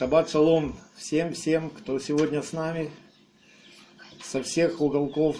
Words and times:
Шаббат 0.00 0.30
шалом 0.30 0.74
всем-всем, 0.96 1.68
кто 1.68 1.98
сегодня 1.98 2.40
с 2.40 2.54
нами, 2.54 2.90
со 4.22 4.42
всех 4.42 4.80
уголков 4.80 5.36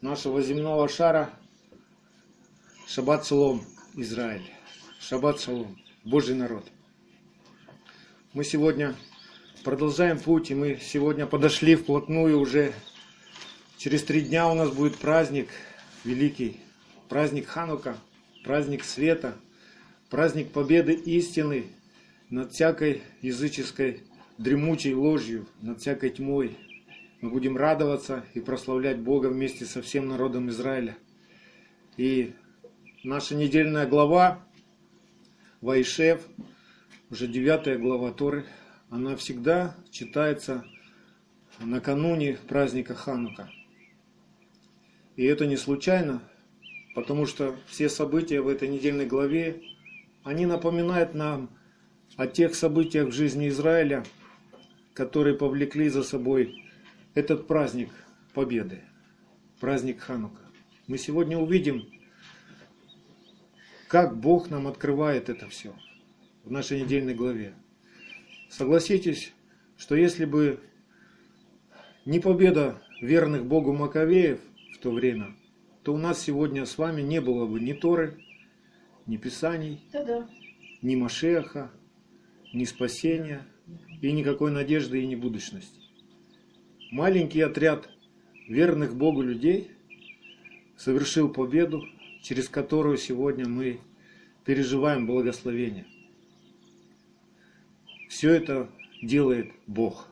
нашего 0.00 0.40
земного 0.42 0.88
шара. 0.88 1.30
Шаббат 2.86 3.26
шалом, 3.26 3.64
Израиль. 3.94 4.48
Шаббат 5.00 5.40
шалом, 5.40 5.76
Божий 6.04 6.36
народ. 6.36 6.68
Мы 8.32 8.44
сегодня 8.44 8.94
продолжаем 9.64 10.20
путь, 10.20 10.52
и 10.52 10.54
мы 10.54 10.78
сегодня 10.80 11.26
подошли 11.26 11.74
вплотную 11.74 12.38
уже. 12.38 12.72
Через 13.76 14.04
три 14.04 14.20
дня 14.20 14.48
у 14.48 14.54
нас 14.54 14.70
будет 14.70 14.98
праздник 14.98 15.48
великий, 16.04 16.60
праздник 17.08 17.48
Ханука, 17.48 17.96
праздник 18.44 18.84
света, 18.84 19.34
праздник 20.10 20.52
победы 20.52 20.92
истины– 20.92 21.66
над 22.30 22.52
всякой 22.52 23.02
языческой 23.22 24.04
дремучей 24.38 24.94
ложью, 24.94 25.46
над 25.60 25.80
всякой 25.80 26.10
тьмой. 26.10 26.56
Мы 27.20 27.30
будем 27.30 27.56
радоваться 27.56 28.24
и 28.34 28.40
прославлять 28.40 28.98
Бога 28.98 29.26
вместе 29.26 29.66
со 29.66 29.82
всем 29.82 30.08
народом 30.08 30.48
Израиля. 30.48 30.96
И 31.96 32.32
наша 33.02 33.34
недельная 33.34 33.86
глава, 33.86 34.40
Вайшев, 35.60 36.26
уже 37.10 37.26
девятая 37.26 37.76
глава 37.76 38.12
Торы, 38.12 38.46
она 38.88 39.16
всегда 39.16 39.74
читается 39.90 40.64
накануне 41.58 42.38
праздника 42.48 42.94
Ханука. 42.94 43.50
И 45.16 45.24
это 45.24 45.46
не 45.46 45.56
случайно, 45.56 46.22
потому 46.94 47.26
что 47.26 47.56
все 47.66 47.88
события 47.88 48.40
в 48.40 48.48
этой 48.48 48.68
недельной 48.68 49.04
главе, 49.04 49.60
они 50.22 50.46
напоминают 50.46 51.14
нам 51.14 51.50
о 52.20 52.26
тех 52.26 52.54
событиях 52.54 53.08
в 53.08 53.12
жизни 53.12 53.48
Израиля, 53.48 54.04
которые 54.92 55.34
повлекли 55.38 55.88
за 55.88 56.02
собой 56.02 56.70
этот 57.14 57.46
праздник 57.46 57.88
Победы, 58.34 58.82
праздник 59.58 60.00
Ханука. 60.00 60.42
Мы 60.86 60.98
сегодня 60.98 61.38
увидим, 61.38 61.90
как 63.88 64.18
Бог 64.18 64.50
нам 64.50 64.66
открывает 64.66 65.30
это 65.30 65.48
все 65.48 65.74
в 66.44 66.50
нашей 66.50 66.82
недельной 66.82 67.14
главе. 67.14 67.54
Согласитесь, 68.50 69.32
что 69.78 69.94
если 69.94 70.26
бы 70.26 70.60
не 72.04 72.20
победа 72.20 72.82
верных 73.00 73.46
Богу 73.46 73.72
Маковеев 73.72 74.40
в 74.74 74.78
то 74.78 74.90
время, 74.90 75.34
то 75.84 75.94
у 75.94 75.96
нас 75.96 76.20
сегодня 76.20 76.66
с 76.66 76.76
вами 76.76 77.00
не 77.00 77.22
было 77.22 77.46
бы 77.46 77.60
ни 77.60 77.72
Торы, 77.72 78.22
ни 79.06 79.16
Писаний, 79.16 79.80
Да-да. 79.90 80.28
ни 80.82 80.96
Машеха, 80.96 81.70
ни 82.52 82.64
спасения, 82.64 83.46
и 84.00 84.12
никакой 84.12 84.50
надежды 84.50 85.02
и 85.02 85.06
ни 85.06 85.14
будущности. 85.14 85.80
Маленький 86.90 87.40
отряд 87.40 87.88
верных 88.48 88.96
Богу 88.96 89.22
людей 89.22 89.70
совершил 90.76 91.28
победу, 91.28 91.84
через 92.22 92.48
которую 92.48 92.96
сегодня 92.96 93.46
мы 93.46 93.80
переживаем 94.44 95.06
благословение. 95.06 95.86
Все 98.08 98.32
это 98.32 98.68
делает 99.02 99.52
Бог. 99.66 100.08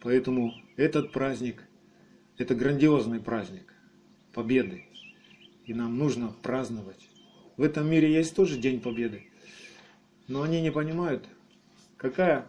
Поэтому 0.00 0.54
этот 0.76 1.12
праздник– 1.12 1.62
это 2.38 2.54
грандиозный 2.54 3.20
праздник 3.20 3.74
победы. 4.32 4.84
И 5.66 5.74
нам 5.74 5.98
нужно 5.98 6.34
праздновать. 6.42 7.08
В 7.56 7.62
этом 7.62 7.88
мире 7.88 8.12
есть 8.12 8.34
тоже 8.34 8.58
День 8.58 8.80
Победы. 8.80 9.24
Но 10.28 10.42
они 10.42 10.60
не 10.60 10.72
понимают, 10.72 11.26
какая 12.04 12.46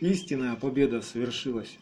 истинная 0.00 0.56
победа 0.56 1.02
совершилась. 1.02 1.78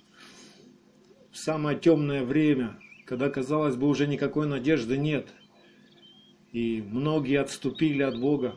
В 1.31 1.39
самое 1.39 1.79
темное 1.79 2.23
время, 2.23 2.79
когда, 3.07 3.31
казалось 3.31 3.75
бы, 3.75 3.89
уже 3.89 4.07
никакой 4.07 4.47
надежды 4.47 4.99
нет, 4.99 5.27
и 6.53 6.85
многие 6.87 7.41
отступили 7.41 8.03
от 8.03 8.21
Бога, 8.21 8.57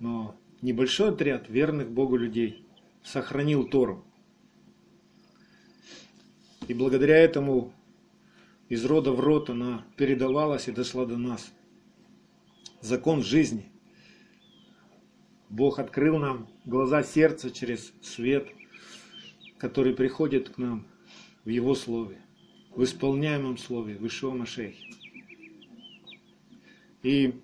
но 0.00 0.34
небольшой 0.62 1.10
отряд 1.10 1.48
верных 1.48 1.92
Богу 1.92 2.16
людей 2.16 2.66
сохранил 3.04 3.68
Тору. 3.68 4.04
И 6.66 6.74
благодаря 6.74 7.18
этому 7.18 7.72
из 8.68 8.84
рода 8.84 9.12
в 9.12 9.20
род 9.20 9.48
она 9.48 9.84
передавалась 9.96 10.66
и 10.66 10.72
дошла 10.72 11.06
до 11.06 11.16
нас. 11.16 11.52
Закон 12.80 13.22
жизни. 13.22 13.70
Бог 15.50 15.80
открыл 15.80 16.18
нам 16.18 16.48
глаза 16.64 17.02
сердца 17.02 17.50
через 17.50 17.92
свет, 18.02 18.48
который 19.58 19.94
приходит 19.94 20.48
к 20.48 20.58
нам 20.58 20.86
в 21.44 21.48
Его 21.48 21.74
Слове, 21.74 22.18
в 22.70 22.84
исполняемом 22.84 23.58
Слове, 23.58 23.96
в 23.96 24.06
Ишуа. 24.06 24.46
И 27.02 27.34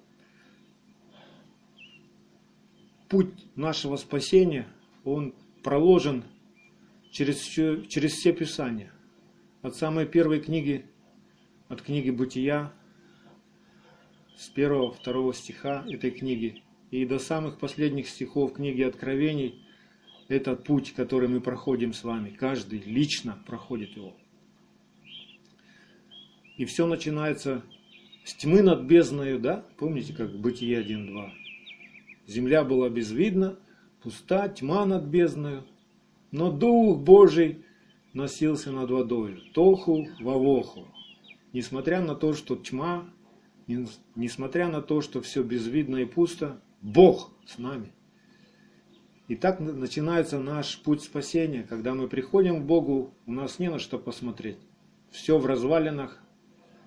путь 3.08 3.34
нашего 3.56 3.96
спасения, 3.96 4.68
он 5.04 5.34
проложен 5.64 6.22
через, 7.10 7.40
через 7.40 8.12
все 8.12 8.32
Писания. 8.32 8.92
От 9.62 9.74
самой 9.74 10.06
первой 10.06 10.40
книги, 10.40 10.86
от 11.68 11.82
книги 11.82 12.10
Бытия, 12.10 12.72
с 14.36 14.48
первого-второго 14.48 15.34
стиха 15.34 15.84
этой 15.88 16.12
книги, 16.12 16.62
и 16.90 17.04
до 17.04 17.18
самых 17.18 17.58
последних 17.58 18.08
стихов 18.08 18.54
книги 18.54 18.82
Откровений 18.82 19.62
этот 20.28 20.64
путь, 20.64 20.92
который 20.94 21.28
мы 21.28 21.40
проходим 21.40 21.92
с 21.92 22.04
вами. 22.04 22.30
Каждый 22.30 22.80
лично 22.80 23.38
проходит 23.46 23.96
его. 23.96 24.14
И 26.56 26.64
все 26.64 26.86
начинается 26.86 27.62
с 28.24 28.34
тьмы 28.34 28.62
над 28.62 28.82
бездною, 28.82 29.38
да? 29.38 29.64
Помните, 29.76 30.12
как 30.12 30.34
Бытие 30.36 30.82
1.2? 30.82 31.30
Земля 32.26 32.64
была 32.64 32.88
безвидна, 32.88 33.58
пуста, 34.02 34.48
тьма 34.48 34.84
над 34.84 35.04
бездною, 35.04 35.64
но 36.32 36.50
Дух 36.50 36.98
Божий 36.98 37.64
носился 38.12 38.72
над 38.72 38.90
водой, 38.90 39.50
тоху 39.52 40.08
вавоху. 40.20 40.88
Несмотря 41.52 42.00
на 42.00 42.14
то, 42.14 42.32
что 42.32 42.56
тьма, 42.56 43.08
несмотря 43.66 44.68
на 44.68 44.82
то, 44.82 45.02
что 45.02 45.20
все 45.20 45.42
безвидно 45.42 45.98
и 45.98 46.04
пусто, 46.04 46.60
Бог 46.86 47.32
с 47.44 47.58
нами. 47.58 47.92
И 49.26 49.34
так 49.34 49.58
начинается 49.58 50.38
наш 50.38 50.80
путь 50.80 51.02
спасения, 51.02 51.64
когда 51.64 51.94
мы 51.94 52.06
приходим 52.06 52.62
к 52.62 52.64
Богу, 52.64 53.12
у 53.26 53.32
нас 53.32 53.58
не 53.58 53.68
на 53.68 53.80
что 53.80 53.98
посмотреть. 53.98 54.58
Все 55.10 55.36
в 55.36 55.46
развалинах, 55.46 56.22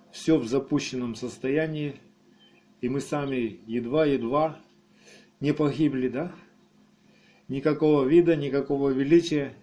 все 0.09 0.37
в 0.37 0.47
запущенном 0.47 1.15
состоянии, 1.15 1.99
и 2.79 2.87
мы 2.87 3.01
сами 3.01 3.59
едва-едва 3.67 4.57
не 5.41 5.53
погибли, 5.53 6.07
да? 6.07 6.31
Никакого 7.49 8.05
вида, 8.05 8.37
никакого 8.37 8.91
величия. 8.91 9.53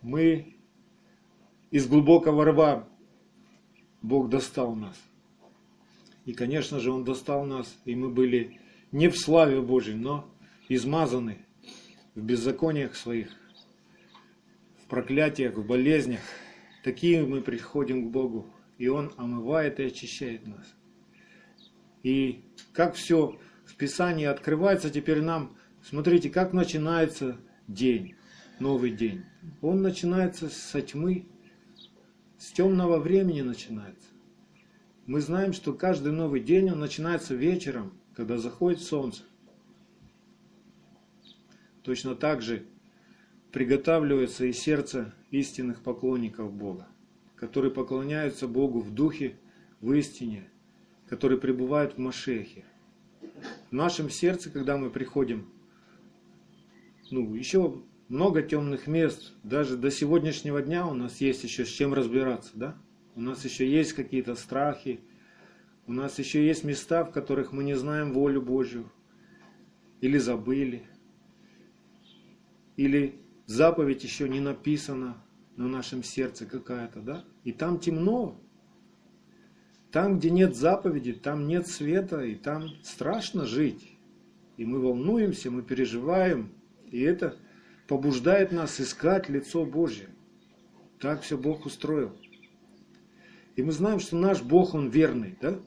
Мы 0.00 0.56
из 1.70 1.86
глубокого 1.86 2.42
рва 2.46 2.88
Бог 4.00 4.30
достал 4.30 4.74
нас. 4.74 4.96
И, 6.24 6.32
конечно 6.32 6.80
же, 6.80 6.90
Он 6.90 7.04
достал 7.04 7.44
нас, 7.44 7.76
и 7.84 7.94
мы 7.94 8.08
были 8.08 8.60
не 8.94 9.08
в 9.08 9.18
славе 9.18 9.60
Божьей, 9.60 9.96
но 9.96 10.32
измазаны 10.68 11.44
в 12.14 12.22
беззакониях 12.22 12.94
своих, 12.94 13.28
в 14.80 14.86
проклятиях, 14.86 15.56
в 15.56 15.66
болезнях. 15.66 16.20
Такие 16.84 17.26
мы 17.26 17.40
приходим 17.40 18.06
к 18.06 18.12
Богу, 18.12 18.46
и 18.78 18.86
Он 18.86 19.12
омывает 19.16 19.80
и 19.80 19.86
очищает 19.86 20.46
нас. 20.46 20.72
И 22.04 22.44
как 22.72 22.94
все 22.94 23.36
в 23.64 23.74
Писании 23.74 24.26
открывается 24.26 24.90
теперь 24.90 25.22
нам, 25.22 25.56
смотрите, 25.82 26.30
как 26.30 26.52
начинается 26.52 27.40
день, 27.66 28.14
новый 28.60 28.92
день. 28.92 29.24
Он 29.60 29.82
начинается 29.82 30.48
со 30.48 30.80
тьмы, 30.80 31.26
с 32.38 32.52
темного 32.52 33.00
времени 33.00 33.40
начинается. 33.40 34.06
Мы 35.06 35.20
знаем, 35.20 35.52
что 35.52 35.72
каждый 35.72 36.12
новый 36.12 36.40
день, 36.40 36.70
он 36.70 36.78
начинается 36.78 37.34
вечером– 37.34 37.98
когда 38.14 38.38
заходит 38.38 38.80
солнце, 38.80 39.22
точно 41.82 42.14
так 42.14 42.42
же 42.42 42.64
приготавливается 43.52 44.46
и 44.46 44.52
сердце 44.52 45.12
истинных 45.30 45.82
поклонников 45.82 46.52
Бога, 46.52 46.88
которые 47.36 47.70
поклоняются 47.72 48.48
Богу 48.48 48.80
в 48.80 48.92
духе, 48.94 49.36
в 49.80 49.92
истине, 49.92 50.48
которые 51.08 51.38
пребывают 51.38 51.94
в 51.94 51.98
Машехе. 51.98 52.64
В 53.70 53.72
нашем 53.72 54.10
сердце, 54.10 54.50
когда 54.50 54.76
мы 54.76 54.90
приходим, 54.90 55.48
ну, 57.10 57.34
еще 57.34 57.82
много 58.08 58.42
темных 58.42 58.86
мест, 58.86 59.32
даже 59.42 59.76
до 59.76 59.90
сегодняшнего 59.90 60.62
дня 60.62 60.86
у 60.86 60.94
нас 60.94 61.20
есть 61.20 61.44
еще 61.44 61.64
с 61.64 61.68
чем 61.68 61.94
разбираться, 61.94 62.50
да? 62.54 62.76
У 63.16 63.20
нас 63.20 63.44
еще 63.44 63.70
есть 63.70 63.92
какие-то 63.92 64.34
страхи, 64.34 65.00
у 65.86 65.92
нас 65.92 66.18
еще 66.18 66.46
есть 66.46 66.64
места, 66.64 67.04
в 67.04 67.12
которых 67.12 67.52
мы 67.52 67.62
не 67.64 67.74
знаем 67.74 68.12
волю 68.12 68.40
Божью 68.40 68.90
или 70.00 70.18
забыли. 70.18 70.86
или 72.76 73.20
заповедь 73.46 74.02
еще 74.02 74.28
не 74.28 74.40
написана 74.40 75.22
на 75.56 75.68
нашем 75.68 76.02
сердце 76.02 76.46
какая-то, 76.46 77.00
да? 77.00 77.24
И 77.44 77.52
там 77.52 77.78
темно. 77.78 78.40
Там, 79.92 80.18
где 80.18 80.30
нет 80.30 80.56
заповеди, 80.56 81.12
там 81.12 81.46
нет 81.46 81.68
света, 81.68 82.24
и 82.24 82.34
там 82.34 82.70
страшно 82.82 83.46
жить. 83.46 83.96
И 84.56 84.64
мы 84.64 84.80
волнуемся, 84.80 85.50
мы 85.50 85.62
переживаем, 85.62 86.52
и 86.90 87.00
это 87.00 87.36
побуждает 87.86 88.50
нас 88.50 88.80
искать 88.80 89.28
лицо 89.28 89.64
Божье. 89.64 90.08
Так 90.98 91.22
все 91.22 91.36
Бог 91.36 91.66
устроил. 91.66 92.12
И 93.56 93.62
мы 93.62 93.70
знаем, 93.70 94.00
что 94.00 94.16
наш 94.16 94.42
Бог, 94.42 94.74
Он 94.74 94.88
верный, 94.88 95.38
да? 95.40 95.60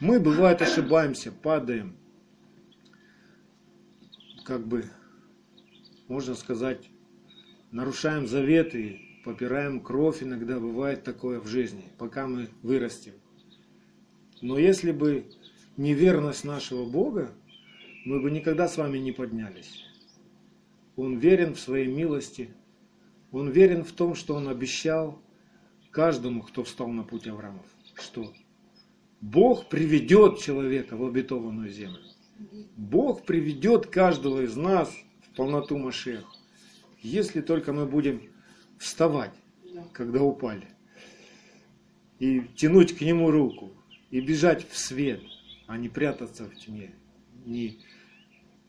Мы, 0.00 0.20
бывает, 0.20 0.62
ошибаемся, 0.62 1.32
падаем. 1.32 1.96
Как 4.44 4.64
бы, 4.64 4.84
можно 6.06 6.36
сказать, 6.36 6.88
нарушаем 7.72 8.28
заветы, 8.28 9.00
попираем 9.24 9.80
кровь, 9.80 10.22
иногда 10.22 10.60
бывает 10.60 11.02
такое 11.02 11.40
в 11.40 11.48
жизни, 11.48 11.84
пока 11.98 12.28
мы 12.28 12.48
вырастем. 12.62 13.14
Но 14.40 14.56
если 14.56 14.92
бы 14.92 15.26
неверность 15.76 16.44
нашего 16.44 16.88
Бога, 16.88 17.32
мы 18.04 18.20
бы 18.20 18.30
никогда 18.30 18.68
с 18.68 18.76
вами 18.76 18.98
не 18.98 19.10
поднялись. 19.10 19.84
Он 20.94 21.18
верен 21.18 21.54
в 21.54 21.60
своей 21.60 21.88
милости, 21.88 22.50
он 23.32 23.50
верен 23.50 23.82
в 23.82 23.90
том, 23.90 24.14
что 24.14 24.34
он 24.34 24.48
обещал 24.48 25.20
каждому, 25.90 26.42
кто 26.42 26.62
встал 26.62 26.88
на 26.88 27.02
путь 27.02 27.26
Авраамов, 27.26 27.66
что 27.94 28.32
Бог 29.20 29.68
приведет 29.68 30.38
человека 30.38 30.96
в 30.96 31.04
обетованную 31.04 31.70
землю. 31.70 32.02
Бог 32.76 33.24
приведет 33.24 33.86
каждого 33.86 34.42
из 34.42 34.56
нас 34.56 34.94
в 35.22 35.36
полноту 35.36 35.76
Машеха, 35.76 36.24
если 37.02 37.40
только 37.40 37.72
мы 37.72 37.86
будем 37.86 38.22
вставать, 38.78 39.34
когда 39.92 40.22
упали, 40.22 40.68
и 42.20 42.42
тянуть 42.56 42.96
к 42.96 43.00
Нему 43.00 43.30
руку, 43.30 43.72
и 44.10 44.20
бежать 44.20 44.68
в 44.68 44.78
свет, 44.78 45.20
а 45.66 45.76
не 45.76 45.88
прятаться 45.88 46.44
в 46.44 46.54
тьме. 46.54 46.94
Не... 47.44 47.78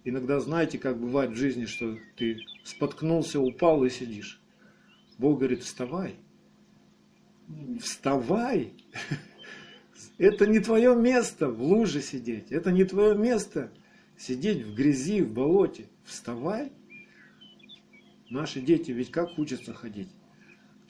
Иногда 0.04 0.40
знаете, 0.40 0.80
как 0.80 1.00
бывает 1.00 1.31
в 1.31 1.36
жизни, 1.36 1.66
что 1.66 1.98
ты 2.16 2.40
споткнулся, 2.63 3.40
упал 3.40 3.84
и 3.84 3.90
сидишь. 3.90 4.42
Бог 5.18 5.40
говорит, 5.40 5.63
вставай. 5.63 6.16
Вставай. 7.81 8.74
Это 10.18 10.46
не 10.48 10.60
твое 10.60 10.96
место 10.96 11.50
в 11.50 11.62
луже 11.62 12.01
сидеть. 12.01 12.51
Это 12.51 12.72
не 12.72 12.84
твое 12.84 13.16
место 13.16 13.72
сидеть 14.18 14.63
в 14.63 14.75
грязи, 14.75 15.22
в 15.22 15.31
болоте. 15.31 15.86
Вставай. 16.04 16.72
Наши 18.30 18.62
дети 18.62 18.92
ведь 18.92 19.12
как 19.12 19.38
учатся 19.40 19.74
ходить? 19.74 20.10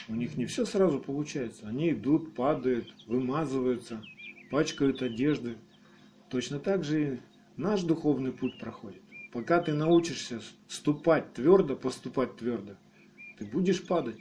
У 0.08 0.16
них 0.16 0.36
не 0.38 0.46
все 0.46 0.66
сразу 0.66 1.00
получается. 1.00 1.68
Они 1.68 1.92
идут, 1.92 2.34
падают, 2.34 2.94
вымазываются, 3.06 4.02
пачкают 4.50 5.02
одежды. 5.02 5.58
Точно 6.30 6.60
так 6.60 6.84
же 6.84 7.02
и 7.02 7.20
наш 7.58 7.84
духовный 7.84 8.32
путь 8.32 8.60
проходит. 8.60 9.02
Пока 9.32 9.62
ты 9.62 9.74
научишься 9.74 10.42
ступать 10.68 11.34
твердо, 11.34 11.76
поступать 11.76 12.36
твердо, 12.38 12.76
ты 13.38 13.46
будешь 13.46 13.86
падать. 13.86 14.18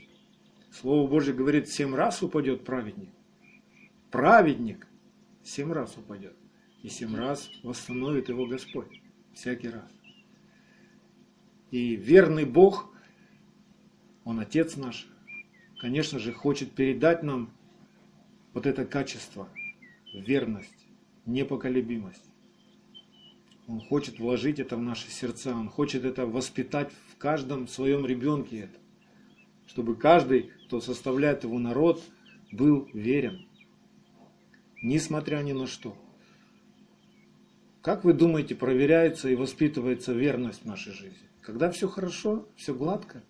Слово 0.71 1.09
Божье 1.09 1.33
говорит, 1.33 1.69
семь 1.69 1.95
раз 1.95 2.23
упадет 2.23 2.65
праведник. 2.65 3.09
Праведник 4.11 4.87
семь 5.43 5.73
раз 5.73 5.97
упадет. 5.97 6.35
И 6.83 6.89
семь 6.89 7.17
раз 7.17 7.51
восстановит 7.63 8.29
его 8.29 8.47
Господь. 8.47 9.01
Всякий 9.35 9.69
раз. 9.69 9.91
И 11.71 11.97
верный 11.97 12.45
Бог, 12.45 12.91
Он 14.25 14.41
Отец 14.41 14.77
наш, 14.77 15.07
конечно 15.81 16.19
же, 16.19 16.33
хочет 16.33 16.73
передать 16.73 17.23
нам 17.23 17.51
вот 18.55 18.67
это 18.67 18.87
качество, 18.87 19.49
верность, 20.15 20.87
непоколебимость. 21.27 22.25
Он 23.67 23.81
хочет 23.81 24.19
вложить 24.19 24.61
это 24.61 24.77
в 24.77 24.83
наши 24.83 25.11
сердца, 25.11 25.55
Он 25.55 25.69
хочет 25.69 26.05
это 26.05 26.27
воспитать 26.27 26.91
в 27.13 27.19
каждом 27.19 27.69
своем 27.69 28.07
ребенке 28.07 28.61
это. 28.61 28.79
Чтобы 29.67 29.95
каждый, 29.95 30.51
кто 30.67 30.81
составляет 30.81 31.45
его 31.45 31.59
народ, 31.59 32.03
был 32.51 32.89
верен. 32.95 33.48
Несмотря 34.83 35.39
ни 35.39 35.53
на 35.53 35.67
что. 35.67 35.97
Как 37.83 38.05
вы 38.05 38.13
думаете, 38.13 38.55
проверяется 38.55 39.29
и 39.29 39.35
воспитывается 39.35 40.13
верность 40.13 40.63
в 40.63 40.67
нашей 40.67 40.93
жизни? 40.93 41.29
Когда 41.41 41.71
все 41.71 41.89
хорошо, 41.89 42.47
все 42.57 42.75
гладко? 42.75 43.23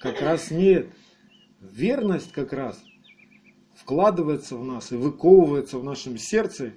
Как 0.00 0.20
раз 0.20 0.50
нет. 0.50 0.88
Верность 1.60 2.32
как 2.32 2.52
раз 2.52 2.82
вкладывается 3.74 4.56
в 4.56 4.64
нас 4.64 4.92
и 4.92 4.96
выковывается 4.96 5.78
в 5.78 5.84
нашем 5.84 6.18
сердце 6.18 6.72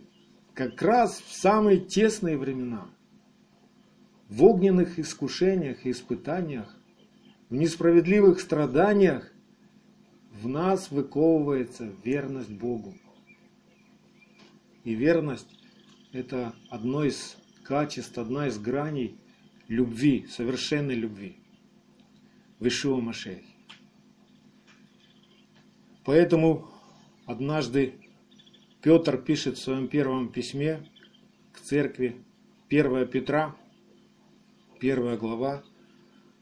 как 0.53 0.81
раз 0.81 1.19
в 1.19 1.33
самые 1.33 1.79
тесные 1.79 2.37
времена, 2.37 2.87
в 4.29 4.43
огненных 4.43 4.97
искушениях 4.97 5.85
и 5.85 5.91
испытаниях, 5.91 6.75
в 7.49 7.55
несправедливых 7.55 8.39
страданиях 8.39 9.31
в 10.31 10.47
нас 10.47 10.91
выковывается 10.91 11.91
верность 12.03 12.51
Богу. 12.51 12.95
И 14.87 14.93
верность– 14.95 15.49
это 16.13 16.55
одно 16.69 17.03
из 17.03 17.35
качеств, 17.63 18.17
одна 18.17 18.47
из 18.47 18.57
граней 18.57 19.17
любви, 19.67 20.25
совершенной 20.29 20.95
любви 20.95 21.35
в 22.59 22.67
Ишуа 22.69 23.01
Машехе. 23.01 23.43
Поэтому 26.05 26.71
однажды 27.25 27.95
Петр 28.81 29.17
пишет 29.17 29.57
в 29.57 29.61
своем 29.61 29.89
первом 29.89 30.31
письме 30.31 30.87
к 31.51 31.59
церкви 31.59 32.15
1 32.69 33.09
Петра, 33.09 33.57
1 34.79 35.17
глава, 35.17 35.65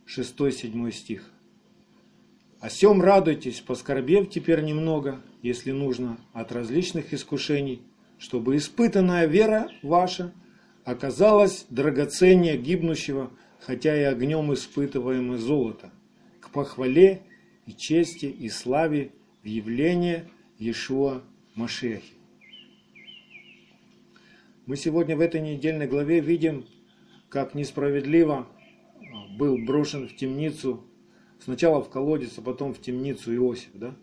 6-7 0.06 0.92
стих. 0.92 1.32
«О 2.60 2.70
сем 2.70 3.02
радуйтесь, 3.02 3.62
поскорбев 3.62 4.30
теперь 4.30 4.62
немного, 4.62 5.20
если 5.42 5.72
нужно, 5.72 6.20
от 6.32 6.52
различных 6.52 7.12
искушений, 7.12 7.82
чтобы 8.18 8.58
испытанная 8.58 9.26
вера 9.26 9.70
ваша 9.82 10.34
оказалась 10.84 11.66
драгоценнее 11.70 12.58
гибнущего, 12.58 13.32
хотя 13.60 14.00
и 14.00 14.04
огнем 14.04 14.54
испытываемое 14.54 15.38
золото, 15.38 15.92
к 16.40 16.50
похвале 16.52 17.24
и 17.66 17.74
чести 17.74 18.28
и 18.28 18.50
славе 18.50 19.12
в 19.44 19.48
явление 19.48 20.30
Иешуа 20.60 21.24
Машехи. 21.56 22.14
Мы 24.66 24.78
сегодня 24.78 25.16
в 25.16 25.20
этой 25.20 25.42
недельной 25.42 25.88
главе 25.88 26.20
видим, 26.20 26.66
как 27.30 27.54
несправедливо 27.54 28.48
был 29.38 29.58
брошен 29.58 30.08
в 30.08 30.16
темницу, 30.16 30.84
сначала 31.40 31.84
в 31.84 31.90
колодец, 31.90 32.38
а 32.38 32.42
потом 32.42 32.74
в 32.74 32.82
темницу 32.82 33.36
Иосиф, 33.36 33.70
да? 33.74 33.96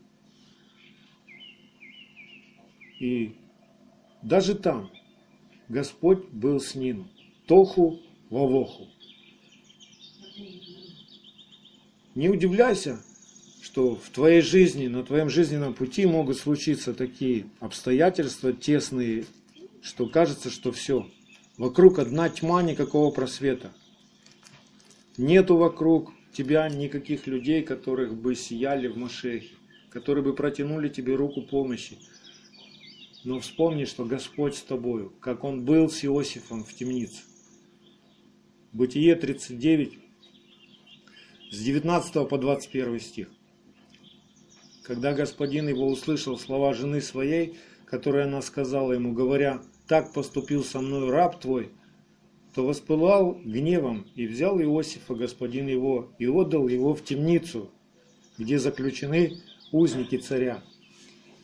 И 3.00 3.34
даже 4.22 4.54
там 4.54 4.90
Господь 5.68 6.24
был 6.30 6.60
с 6.60 6.74
ним. 6.74 7.08
Тоху 7.46 8.00
вавоху. 8.30 8.88
Не 12.14 12.28
удивляйся, 12.28 13.02
что 13.62 13.96
в 13.96 14.10
твоей 14.10 14.42
жизни, 14.42 14.86
на 14.86 15.02
твоем 15.02 15.30
жизненном 15.30 15.72
пути 15.72 16.04
могут 16.04 16.36
случиться 16.36 16.92
такие 16.92 17.46
обстоятельства 17.58 18.52
тесные, 18.52 19.24
что 19.80 20.06
кажется, 20.06 20.50
что 20.50 20.72
все. 20.72 21.08
Вокруг 21.56 21.98
одна 21.98 22.28
тьма, 22.28 22.62
никакого 22.62 23.10
просвета. 23.10 23.72
Нету 25.16 25.56
вокруг 25.56 26.12
тебя 26.32 26.68
никаких 26.68 27.26
людей, 27.26 27.62
которых 27.62 28.14
бы 28.14 28.34
сияли 28.34 28.88
в 28.88 28.96
Машехе, 28.96 29.54
которые 29.90 30.24
бы 30.24 30.34
протянули 30.34 30.88
тебе 30.88 31.14
руку 31.14 31.42
помощи. 31.42 31.98
Но 33.24 33.38
вспомни, 33.38 33.84
что 33.84 34.04
Господь 34.04 34.56
с 34.56 34.62
тобою, 34.62 35.12
как 35.20 35.44
Он 35.44 35.64
был 35.64 35.88
с 35.88 36.04
Иосифом 36.04 36.64
в 36.64 36.74
темнице. 36.74 37.22
Бытие 38.72 39.14
39, 39.14 39.98
с 41.50 41.58
19 41.62 42.28
по 42.28 42.38
21 42.38 42.98
стих. 42.98 43.28
Когда 44.82 45.12
господин 45.12 45.68
его 45.68 45.86
услышал 45.86 46.36
слова 46.36 46.74
жены 46.74 47.00
своей, 47.00 47.56
которые 47.84 48.24
она 48.24 48.42
сказала 48.42 48.92
ему, 48.92 49.12
говоря, 49.12 49.62
«Так 49.86 50.12
поступил 50.12 50.64
со 50.64 50.80
мной 50.80 51.10
раб 51.10 51.38
твой», 51.40 51.70
то 52.54 52.66
воспылал 52.66 53.34
гневом 53.44 54.06
и 54.16 54.26
взял 54.26 54.60
Иосифа, 54.60 55.14
господин 55.14 55.68
его, 55.68 56.10
и 56.18 56.26
отдал 56.26 56.66
его 56.68 56.94
в 56.94 57.04
темницу, 57.04 57.70
где 58.36 58.58
заключены 58.58 59.38
узники 59.70 60.16
царя. 60.16 60.62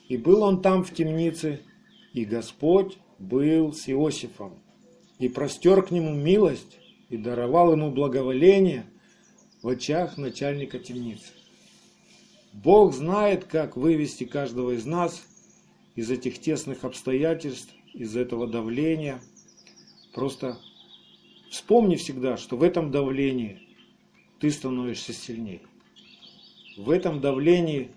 И 0.08 0.16
был 0.16 0.42
он 0.42 0.61
там 0.61 0.85
в 0.85 0.92
темнице, 0.92 1.61
и 2.12 2.24
Господь 2.24 2.98
был 3.18 3.72
с 3.72 3.88
Иосифом, 3.88 4.58
и 5.18 5.28
простер 5.28 5.82
к 5.82 5.90
нему 5.90 6.14
милость, 6.14 6.78
и 7.08 7.16
даровал 7.16 7.72
ему 7.72 7.90
благоволение 7.90 8.86
в 9.62 9.68
очах 9.68 10.16
начальника 10.16 10.78
темницы. 10.78 11.32
Бог 12.52 12.94
знает, 12.94 13.44
как 13.44 13.76
вывести 13.76 14.24
каждого 14.24 14.72
из 14.72 14.84
нас 14.84 15.22
из 15.98 16.12
этих 16.12 16.38
тесных 16.38 16.84
обстоятельств, 16.84 17.74
из 17.92 18.16
этого 18.16 18.46
давления. 18.46 19.20
Просто 20.14 20.56
вспомни 21.50 21.96
всегда, 21.96 22.36
что 22.36 22.56
в 22.56 22.62
этом 22.62 22.92
давлении 22.92 23.60
ты 24.38 24.52
становишься 24.52 25.12
сильнее. 25.12 25.62
В 26.76 26.90
этом 26.90 27.20
давлении 27.20 27.90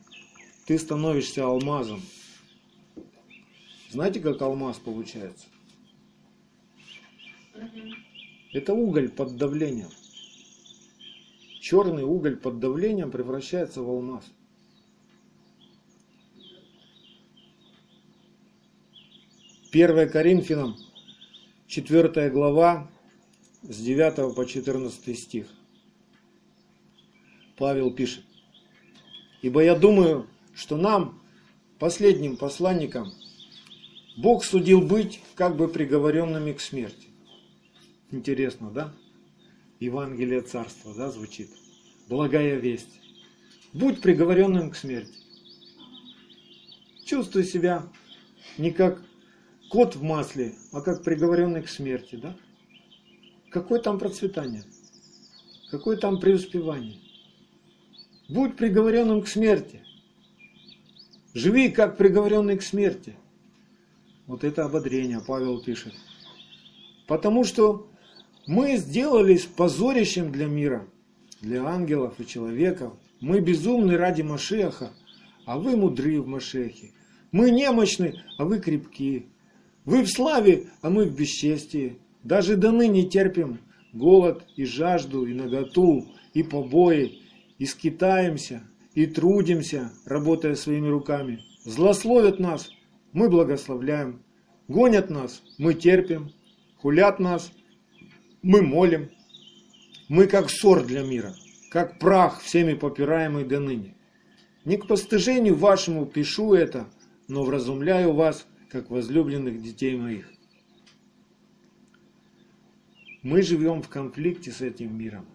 ты 0.66 0.80
становишься 0.80 1.46
алмазом. 1.46 2.02
Знаете, 3.92 4.22
как 4.22 4.42
алмаз 4.42 4.78
получается? 4.78 5.48
Это 8.54 8.74
уголь 8.74 9.10
под 9.10 9.36
давлением. 9.36 9.90
Черный 11.60 12.04
уголь 12.04 12.38
под 12.38 12.60
давлением 12.60 13.12
превращается 13.12 13.82
в 13.82 13.90
алмаз. 13.90 14.24
Первая 19.74 20.08
Коринфянам, 20.08 20.78
4 21.68 22.30
глава, 22.30 22.90
с 23.62 23.78
9 23.78 24.34
по 24.34 24.46
14 24.46 25.20
стих. 25.20 25.48
Павел 27.58 27.92
пишет. 27.92 28.24
Ибо 29.42 29.62
я 29.62 29.76
думаю, 29.76 30.28
что 30.54 30.78
нам, 30.78 31.22
последним 31.78 32.38
посланникам, 32.38 33.12
Бог 34.18 34.44
судил 34.44 34.82
быть 34.82 35.22
как 35.36 35.56
бы 35.56 35.68
приговоренными 35.68 36.54
к 36.54 36.60
смерти. 36.60 37.08
Интересно, 38.12 38.70
да? 38.70 38.94
Евангелие 39.80 40.42
Царства, 40.42 40.94
да, 40.94 41.10
звучит? 41.10 41.50
Благая 42.10 42.58
весть. 42.58 43.00
Будь 43.74 44.02
приговоренным 44.02 44.70
к 44.70 44.76
смерти. 44.76 45.14
Чувствуй 47.06 47.46
себя 47.46 47.84
не 48.58 48.72
как 48.72 49.02
кот 49.70 49.96
в 49.96 50.04
масле, 50.04 50.56
а 50.74 50.82
как 50.82 51.04
приговоренный 51.04 51.62
к 51.62 51.70
смерти, 51.70 52.16
да? 52.16 52.36
Какое 53.50 53.80
там 53.80 53.98
процветание? 53.98 54.64
Какое 55.70 55.96
там 55.96 56.20
преуспевание? 56.20 56.98
Будь 58.28 58.58
приговоренным 58.58 59.22
к 59.22 59.28
смерти. 59.28 59.82
Живи 61.34 61.72
как 61.72 61.98
приговоренный 61.98 62.58
к 62.58 62.62
смерти. 62.62 63.16
Вот 64.32 64.46
это 64.46 64.64
ободрение 64.64 65.20
Павел 65.20 65.62
пишет. 65.62 65.94
Потому 67.06 67.44
что 67.44 67.90
мы 68.48 68.78
сделались 68.78 69.44
позорищем 69.44 70.32
для 70.32 70.46
мира, 70.46 70.88
для 71.42 71.66
ангелов 71.66 72.14
и 72.18 72.26
человеков. 72.26 72.94
Мы 73.20 73.42
безумны 73.42 73.98
ради 73.98 74.22
Машеха, 74.22 74.94
а 75.46 75.60
вы 75.60 75.76
мудры 75.76 76.22
в 76.22 76.28
Машехе. 76.28 76.92
Мы 77.34 77.52
немощны, 77.52 78.24
а 78.38 78.46
вы 78.46 78.60
крепки. 78.60 79.26
Вы 79.84 80.04
в 80.04 80.10
славе, 80.10 80.70
а 80.82 80.90
мы 80.90 81.08
в 81.08 81.14
бесчестии. 81.14 81.98
Даже 82.24 82.56
до 82.56 82.72
ныне 82.72 83.04
терпим 83.04 83.60
голод 83.92 84.46
и 84.56 84.64
жажду, 84.64 85.26
и 85.26 85.34
наготу, 85.34 86.08
и 86.34 86.42
побои, 86.42 87.20
и 87.58 87.66
скитаемся, 87.66 88.64
и 88.94 89.08
трудимся, 89.08 89.92
работая 90.06 90.56
своими 90.56 90.88
руками. 90.88 91.42
Злословят 91.66 92.40
нас, 92.40 92.70
мы 93.14 93.30
благословляем. 93.30 94.24
Гонят 94.68 95.10
нас, 95.10 95.44
мы 95.58 95.74
терпим. 95.74 96.32
Хулят 96.78 97.20
нас, 97.20 97.52
мы 98.42 98.62
молим. 98.62 99.10
Мы 100.10 100.28
как 100.28 100.50
ссор 100.50 100.86
для 100.86 101.04
мира, 101.04 101.34
как 101.72 102.00
прах, 102.00 102.42
всеми 102.42 102.74
попираемый 102.74 103.46
до 103.46 103.60
ныне. 103.60 103.96
Не 104.66 104.78
к 104.78 104.88
постыжению 104.88 105.56
вашему 105.56 106.06
пишу 106.06 106.54
это, 106.54 106.88
но 107.28 107.44
вразумляю 107.44 108.14
вас, 108.14 108.48
как 108.70 108.90
возлюбленных 108.90 109.62
детей 109.62 109.96
моих. 109.96 110.32
Мы 113.22 113.42
живем 113.42 113.82
в 113.82 113.90
конфликте 113.90 114.52
с 114.52 114.62
этим 114.62 114.98
миром. 114.98 115.26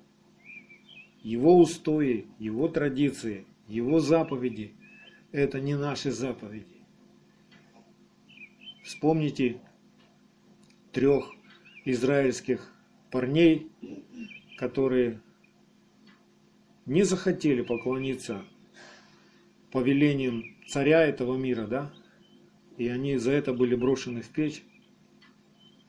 Его 1.23 1.59
устои, 1.59 2.26
его 2.38 2.68
традиции, 2.68 3.47
его 3.68 4.00
заповеди– 4.00 4.75
это 5.33 5.61
не 5.61 5.76
наши 5.76 6.11
заповеди. 6.11 6.75
Вспомните 8.87 9.61
трех 10.93 11.33
израильских 11.85 12.73
парней, 13.11 13.69
которые 14.59 15.21
не 16.87 17.02
захотели 17.02 17.62
поклониться 17.62 18.45
повелениям 19.73 20.45
царя 20.69 21.05
этого 21.05 21.37
мира, 21.37 21.66
да, 21.66 21.93
и 22.78 22.87
они 22.87 23.16
за 23.16 23.33
это 23.33 23.52
были 23.52 23.75
брошены 23.75 24.23
в 24.23 24.28
печь. 24.28 24.62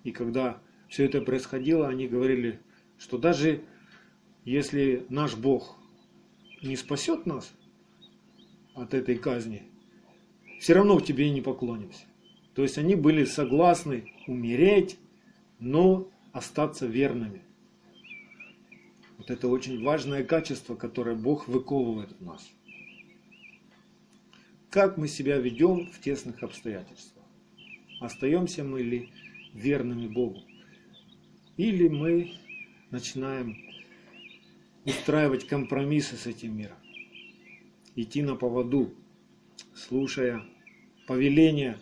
И 0.03 0.11
когда 0.11 0.59
все 0.89 1.05
это 1.05 1.21
происходило, 1.21 1.87
они 1.87 2.07
говорили, 2.07 2.59
что 2.97 3.19
даже 3.19 3.61
если 4.43 5.05
наш 5.09 5.35
Бог 5.35 5.77
не 6.63 6.75
спасет 6.75 7.27
нас 7.27 7.53
от 8.73 8.95
этой 8.95 9.19
казни, 9.19 9.69
все 10.59 10.73
равно 10.73 10.99
тебе 10.99 11.29
не 11.29 11.41
поклонимся. 11.41 12.06
То 12.57 12.63
есть 12.63 12.77
они 12.77 12.95
были 12.95 13.23
согласны 13.23 14.11
умереть, 14.27 14.97
но 15.59 16.09
остаться 16.33 16.85
верными. 16.85 17.41
Вот 19.17 19.31
это 19.31 19.47
очень 19.47 19.81
важное 19.81 20.25
качество, 20.25 20.75
которое 20.75 21.15
Бог 21.15 21.47
выковывает 21.47 22.11
в 22.19 22.25
нас 22.25 22.45
как 24.69 24.95
мы 24.97 25.07
себя 25.07 25.37
ведем 25.37 25.89
в 25.91 25.99
тесных 25.99 26.43
обстоятельствах. 26.43 27.25
Остаемся 27.99 28.63
мы 28.63 28.83
ли 28.83 29.09
верными 29.53 30.07
Богу? 30.07 30.43
Или 31.55 31.87
мы 31.87 32.33
начинаем 32.91 33.57
устраивать 34.85 35.47
компромиссы 35.47 36.15
с 36.15 36.27
этим 36.27 36.55
миром, 36.55 36.77
идти 37.95 38.21
на 38.21 38.35
поводу, 38.35 38.93
слушая 39.73 40.45
повеления 41.07 41.79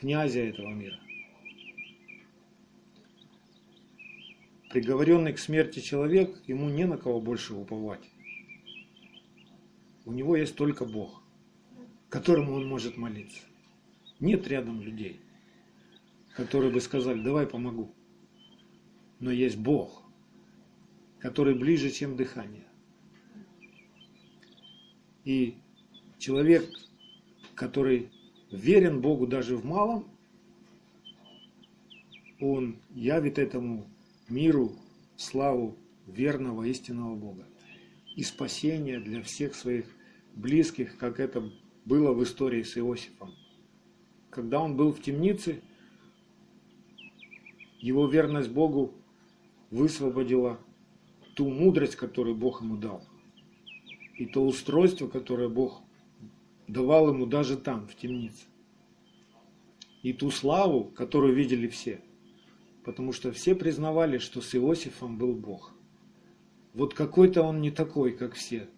князя 0.00 0.40
этого 0.40 0.70
мира. 0.70 0.98
Приговоренный 4.70 5.32
к 5.32 5.38
смерти 5.38 5.80
человек, 5.80 6.36
ему 6.46 6.68
не 6.68 6.86
на 6.86 6.96
кого 6.96 7.20
больше 7.20 7.54
уповать. 7.54 8.08
У 10.04 10.12
него 10.12 10.36
есть 10.36 10.56
только 10.56 10.84
Бог 10.84 11.20
которому 12.10 12.54
он 12.54 12.66
может 12.66 12.98
молиться. 12.98 13.40
Нет 14.18 14.46
рядом 14.48 14.82
людей, 14.82 15.20
которые 16.34 16.70
бы 16.70 16.80
сказали, 16.80 17.22
давай 17.22 17.46
помогу. 17.46 17.94
Но 19.20 19.30
есть 19.30 19.56
Бог, 19.56 20.02
который 21.20 21.54
ближе, 21.54 21.90
чем 21.90 22.16
дыхание. 22.16 22.66
И 25.24 25.56
человек, 26.18 26.68
который 27.54 28.10
верен 28.50 29.00
Богу 29.00 29.26
даже 29.26 29.56
в 29.56 29.64
малом, 29.64 30.04
он 32.40 32.76
явит 32.94 33.38
этому 33.38 33.86
миру 34.28 34.72
славу 35.16 35.76
верного 36.06 36.64
истинного 36.64 37.14
Бога 37.14 37.46
и 38.16 38.22
спасение 38.22 38.98
для 39.00 39.22
всех 39.22 39.54
своих 39.54 39.86
близких, 40.34 40.96
как 40.96 41.20
это 41.20 41.50
было 41.84 42.12
в 42.12 42.22
истории 42.22 42.62
с 42.62 42.76
Иосифом. 42.76 43.34
Когда 44.30 44.60
он 44.60 44.76
был 44.76 44.92
в 44.92 45.02
темнице, 45.02 45.60
его 47.78 48.06
верность 48.06 48.50
Богу 48.50 48.94
высвободила 49.70 50.58
ту 51.34 51.48
мудрость, 51.48 51.96
которую 51.96 52.36
Бог 52.36 52.62
ему 52.62 52.76
дал. 52.76 53.02
И 54.16 54.26
то 54.26 54.44
устройство, 54.44 55.08
которое 55.08 55.48
Бог 55.48 55.82
давал 56.72 57.08
ему 57.12 57.26
даже 57.26 57.56
там, 57.56 57.86
в 57.86 57.94
темнице. 57.94 58.44
И 60.02 60.12
ту 60.12 60.30
славу, 60.30 60.84
которую 60.84 61.34
видели 61.34 61.68
все. 61.68 62.00
Потому 62.84 63.12
что 63.12 63.32
все 63.32 63.54
признавали, 63.54 64.18
что 64.18 64.40
с 64.40 64.54
Иосифом 64.54 65.18
был 65.18 65.34
Бог. 65.34 65.74
Вот 66.72 66.94
какой-то 66.94 67.42
он 67.42 67.60
не 67.60 67.70
такой, 67.70 68.12
как 68.12 68.34
все. 68.34 68.68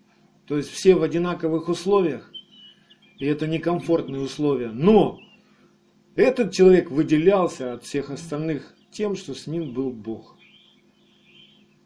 То 0.46 0.56
есть 0.56 0.70
все 0.70 0.94
в 0.94 1.02
одинаковых 1.02 1.68
условиях, 1.68 2.32
и 3.18 3.26
это 3.26 3.46
некомфортные 3.46 4.22
условия. 4.22 4.70
Но 4.70 5.20
этот 6.16 6.52
человек 6.52 6.90
выделялся 6.90 7.74
от 7.74 7.84
всех 7.84 8.10
остальных 8.10 8.74
тем, 8.90 9.14
что 9.14 9.34
с 9.34 9.46
ним 9.46 9.72
был 9.72 9.90
Бог. 9.90 10.36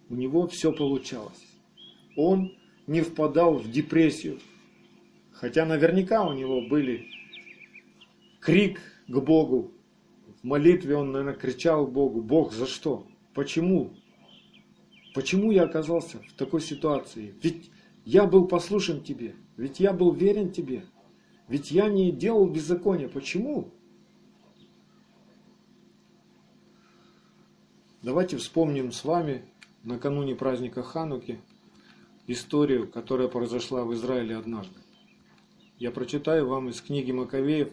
У 0.08 0.14
него 0.14 0.46
все 0.46 0.72
получалось. 0.72 1.44
Он 2.16 2.56
не 2.86 3.02
впадал 3.02 3.54
в 3.54 3.70
депрессию. 3.70 4.38
Хотя 5.40 5.66
наверняка 5.66 6.26
у 6.26 6.32
него 6.32 6.62
были 6.62 7.08
крик 8.40 8.80
к 9.06 9.18
Богу. 9.18 9.72
В 10.40 10.44
молитве 10.44 10.96
он, 10.96 11.12
наверное, 11.12 11.34
кричал 11.34 11.86
Богу, 11.86 12.22
Бог, 12.22 12.52
за 12.52 12.66
что? 12.66 13.06
Почему? 13.34 13.92
Почему 15.14 15.50
я 15.50 15.64
оказался 15.64 16.20
в 16.20 16.32
такой 16.34 16.62
ситуации? 16.62 17.34
Ведь 17.42 17.70
я 18.04 18.24
был 18.24 18.46
послушен 18.48 19.02
тебе, 19.02 19.34
ведь 19.56 19.78
я 19.78 19.92
был 19.92 20.12
верен 20.12 20.52
тебе, 20.52 20.86
ведь 21.48 21.70
я 21.70 21.88
не 21.88 22.12
делал 22.12 22.46
беззакония. 22.46 23.08
Почему? 23.08 23.74
Давайте 28.02 28.38
вспомним 28.38 28.90
с 28.90 29.04
вами 29.04 29.44
накануне 29.82 30.34
праздника 30.34 30.82
Хануки 30.82 31.40
историю, 32.26 32.90
которая 32.90 33.28
произошла 33.28 33.84
в 33.84 33.92
Израиле 33.92 34.36
однажды. 34.36 34.85
Я 35.78 35.90
прочитаю 35.90 36.48
вам 36.48 36.70
из 36.70 36.80
книги 36.80 37.12
Маковеев 37.12 37.70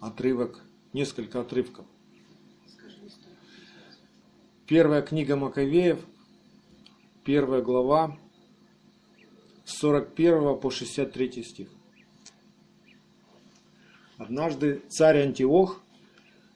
отрывок, 0.00 0.64
несколько 0.94 1.42
отрывков. 1.42 1.84
Первая 4.66 5.02
книга 5.02 5.36
Маковеев, 5.36 6.02
первая 7.22 7.60
глава, 7.60 8.18
с 9.66 9.76
41 9.76 10.58
по 10.58 10.70
63 10.70 11.42
стих. 11.42 11.68
Однажды 14.16 14.80
царь 14.88 15.18
Антиох, 15.18 15.82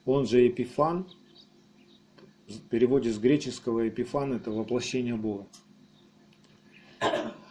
он 0.07 0.27
же 0.27 0.41
Епифан, 0.41 1.07
в 2.47 2.61
переводе 2.71 3.13
с 3.13 3.19
греческого 3.19 3.81
Епифан 3.81 4.33
это 4.33 4.51
воплощение 4.51 5.17
Бога, 5.17 5.47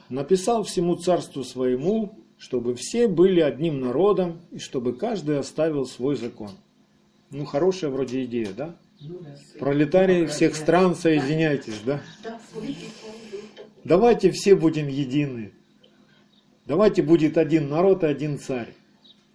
написал 0.09 0.63
всему 0.63 0.95
царству 0.95 1.43
своему, 1.43 2.17
чтобы 2.37 2.75
все 2.75 3.07
были 3.07 3.39
одним 3.39 3.81
народом 3.81 4.41
и 4.51 4.59
чтобы 4.59 4.93
каждый 4.93 5.39
оставил 5.39 5.85
свой 5.85 6.15
закон. 6.15 6.51
Ну, 7.31 7.45
хорошая 7.45 7.89
вроде 7.89 8.23
идея, 8.25 8.53
да? 8.55 8.75
Пролетарии 9.59 10.25
всех 10.25 10.55
стран, 10.55 10.95
соединяйтесь, 10.95 11.81
да? 11.85 12.01
Давайте 13.83 14.31
все 14.31 14.55
будем 14.55 14.87
едины. 14.87 15.51
Давайте 16.65 17.01
будет 17.01 17.37
один 17.37 17.69
народ 17.69 18.03
и 18.03 18.07
один 18.07 18.39
царь. 18.39 18.73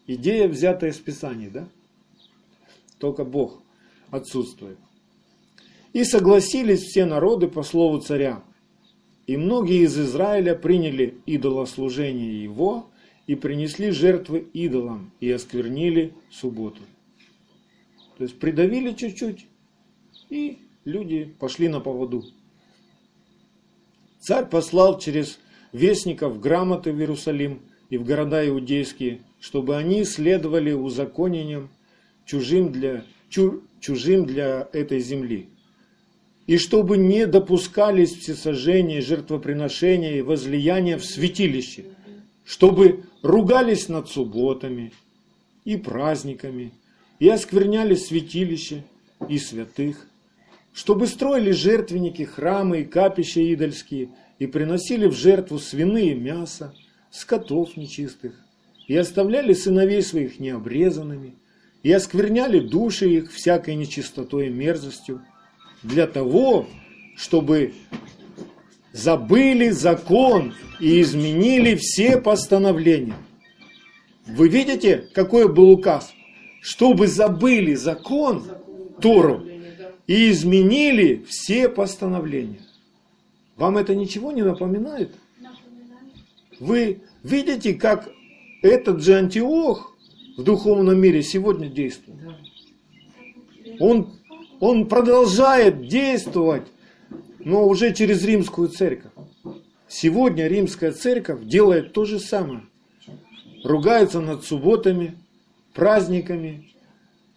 Идея 0.06 0.48
взята 0.48 0.88
из 0.88 0.96
Писаний, 0.98 1.48
да? 1.48 1.68
Только 2.98 3.24
Бог 3.24 3.62
отсутствует. 4.10 4.78
И 5.92 6.04
согласились 6.04 6.82
все 6.82 7.04
народы 7.04 7.48
по 7.48 7.62
слову 7.62 8.00
царя. 8.00 8.42
И 9.26 9.36
многие 9.36 9.84
из 9.84 9.98
Израиля 9.98 10.54
приняли 10.54 11.18
идолослужение 11.26 12.42
его 12.42 12.90
и 13.26 13.34
принесли 13.34 13.90
жертвы 13.90 14.46
идолам 14.52 15.12
и 15.20 15.30
осквернили 15.30 16.12
субботу. 16.30 16.82
То 18.18 18.24
есть 18.24 18.38
придавили 18.38 18.92
чуть-чуть, 18.92 19.46
и 20.28 20.58
люди 20.84 21.32
пошли 21.38 21.68
на 21.68 21.80
поводу. 21.80 22.24
Царь 24.20 24.46
послал 24.46 24.98
через 24.98 25.38
вестников 25.72 26.40
грамоты 26.40 26.92
в 26.92 26.98
Иерусалим 26.98 27.60
и 27.90 27.96
в 27.96 28.04
города 28.04 28.46
иудейские, 28.46 29.22
чтобы 29.40 29.76
они 29.76 30.04
следовали 30.04 30.72
узаконениям 30.72 31.70
чужим 32.24 32.70
для, 32.70 33.04
чу, 33.28 33.62
чужим 33.80 34.24
для 34.24 34.68
этой 34.72 35.00
земли. 35.00 35.48
И 36.46 36.58
чтобы 36.58 36.96
не 36.96 37.26
допускались 37.26 38.16
всесожжения, 38.16 39.00
жертвоприношения 39.00 40.18
и 40.18 40.22
возлияния 40.22 40.98
в 40.98 41.04
святилище, 41.04 41.84
чтобы 42.44 43.04
ругались 43.22 43.88
над 43.88 44.08
субботами 44.08 44.92
и 45.64 45.76
праздниками, 45.76 46.72
и 47.18 47.28
оскверняли 47.28 47.94
святилище 47.94 48.84
и 49.28 49.38
святых, 49.38 50.08
чтобы 50.72 51.06
строили 51.06 51.52
жертвенники, 51.52 52.22
храмы 52.22 52.80
и 52.80 52.84
капища 52.84 53.40
идольские, 53.54 54.10
и 54.38 54.46
приносили 54.46 55.06
в 55.06 55.12
жертву 55.12 55.58
свиные 55.58 56.14
мясо, 56.14 56.74
скотов 57.10 57.76
нечистых, 57.76 58.34
и 58.88 58.96
оставляли 58.96 59.52
сыновей 59.52 60.02
своих 60.02 60.40
необрезанными, 60.40 61.34
и 61.84 61.92
оскверняли 61.92 62.58
души 62.58 63.08
их 63.08 63.32
всякой 63.32 63.76
нечистотой 63.76 64.48
и 64.48 64.50
мерзостью, 64.50 65.22
для 65.82 66.06
того, 66.06 66.66
чтобы 67.16 67.74
забыли 68.92 69.70
закон 69.70 70.54
и 70.80 71.00
изменили 71.00 71.74
все 71.76 72.18
постановления. 72.18 73.16
Вы 74.26 74.48
видите, 74.48 75.08
какой 75.14 75.52
был 75.52 75.70
указ? 75.70 76.12
Чтобы 76.60 77.06
забыли 77.06 77.74
закон, 77.74 78.44
Тору, 79.00 79.44
и 80.06 80.30
изменили 80.30 81.24
все 81.28 81.68
постановления. 81.68 82.60
Вам 83.56 83.78
это 83.78 83.94
ничего 83.94 84.32
не 84.32 84.42
напоминает? 84.42 85.14
Вы 86.60 87.02
видите, 87.22 87.74
как 87.74 88.08
этот 88.62 89.02
же 89.02 89.14
Антиох 89.14 89.96
в 90.36 90.42
духовном 90.42 90.98
мире 90.98 91.22
сегодня 91.22 91.68
действует? 91.68 92.18
Он, 93.80 94.12
он 94.60 94.86
продолжает 94.86 95.88
действовать, 95.88 96.62
но 97.44 97.66
уже 97.66 97.92
через 97.92 98.24
римскую 98.24 98.68
церковь. 98.68 99.12
Сегодня 99.88 100.46
римская 100.46 100.92
церковь 100.92 101.44
делает 101.44 101.92
то 101.92 102.04
же 102.04 102.18
самое. 102.18 102.62
Ругается 103.64 104.20
над 104.20 104.44
субботами, 104.44 105.18
праздниками, 105.74 106.72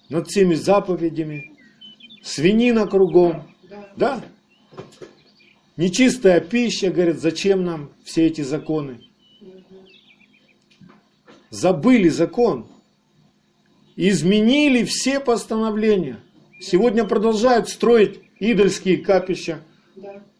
над 0.10 0.28
всеми 0.28 0.56
заповедями, 0.56 1.54
свинина 2.24 2.88
кругом, 2.88 3.44
да? 3.96 4.24
Нечистая 5.78 6.40
пища, 6.40 6.90
говорит, 6.90 7.20
зачем 7.20 7.66
нам 7.66 7.92
все 8.04 8.28
эти 8.28 8.42
законы? 8.42 9.02
Забыли 11.50 12.10
закон, 12.10 12.68
изменили 13.96 14.84
все 14.84 15.20
постановления. 15.20 16.20
Сегодня 16.60 17.04
продолжают 17.04 17.70
строить 17.70 18.22
идольские 18.40 18.98
капища, 18.98 19.60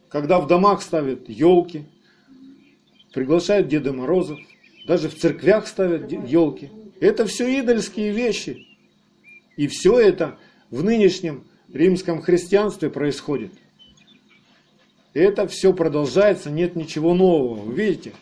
когда 0.10 0.40
в 0.40 0.48
домах 0.48 0.82
ставят 0.82 1.30
елки, 1.30 1.86
приглашают 3.14 3.68
Деда 3.68 3.94
Морозов, 3.94 4.40
даже 4.88 5.10
в 5.10 5.16
церквях 5.16 5.68
ставят 5.68 6.12
елки. 6.12 6.70
Это 7.00 7.26
все 7.26 7.60
идольские 7.60 8.12
вещи. 8.12 8.68
И 9.58 9.68
все 9.68 10.00
это 10.00 10.38
в 10.70 10.84
нынешнем 10.84 11.46
римском 11.74 12.22
христианстве 12.22 12.90
происходит. 12.90 13.52
Это 15.14 15.48
все 15.48 15.74
продолжается, 15.74 16.50
нет 16.50 16.76
ничего 16.76 17.14
нового, 17.14 17.62
вы 17.62 17.74
видите? 17.74 18.14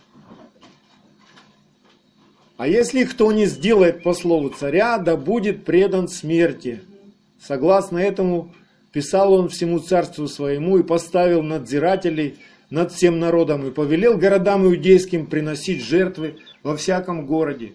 А 2.58 2.68
если 2.68 3.04
кто 3.04 3.32
не 3.32 3.46
сделает 3.48 4.04
по 4.04 4.14
слову 4.14 4.50
царя, 4.50 5.00
да 5.00 5.18
будет 5.18 5.66
предан 5.66 6.08
смерти. 6.08 6.84
Согласно 7.42 7.98
этому 7.98 8.54
писал 8.94 9.34
он 9.34 9.50
всему 9.50 9.80
царству 9.80 10.28
своему 10.30 10.78
и 10.78 10.84
поставил 10.84 11.44
надзирателей 11.44 12.38
над 12.70 12.94
всем 12.94 13.20
народом 13.20 13.68
и 13.68 13.72
повелел 13.72 14.18
городам 14.18 14.66
иудейским 14.66 15.26
приносить 15.26 15.84
жертвы 15.84 16.38
во 16.62 16.78
всяком 16.78 17.26
городе. 17.26 17.74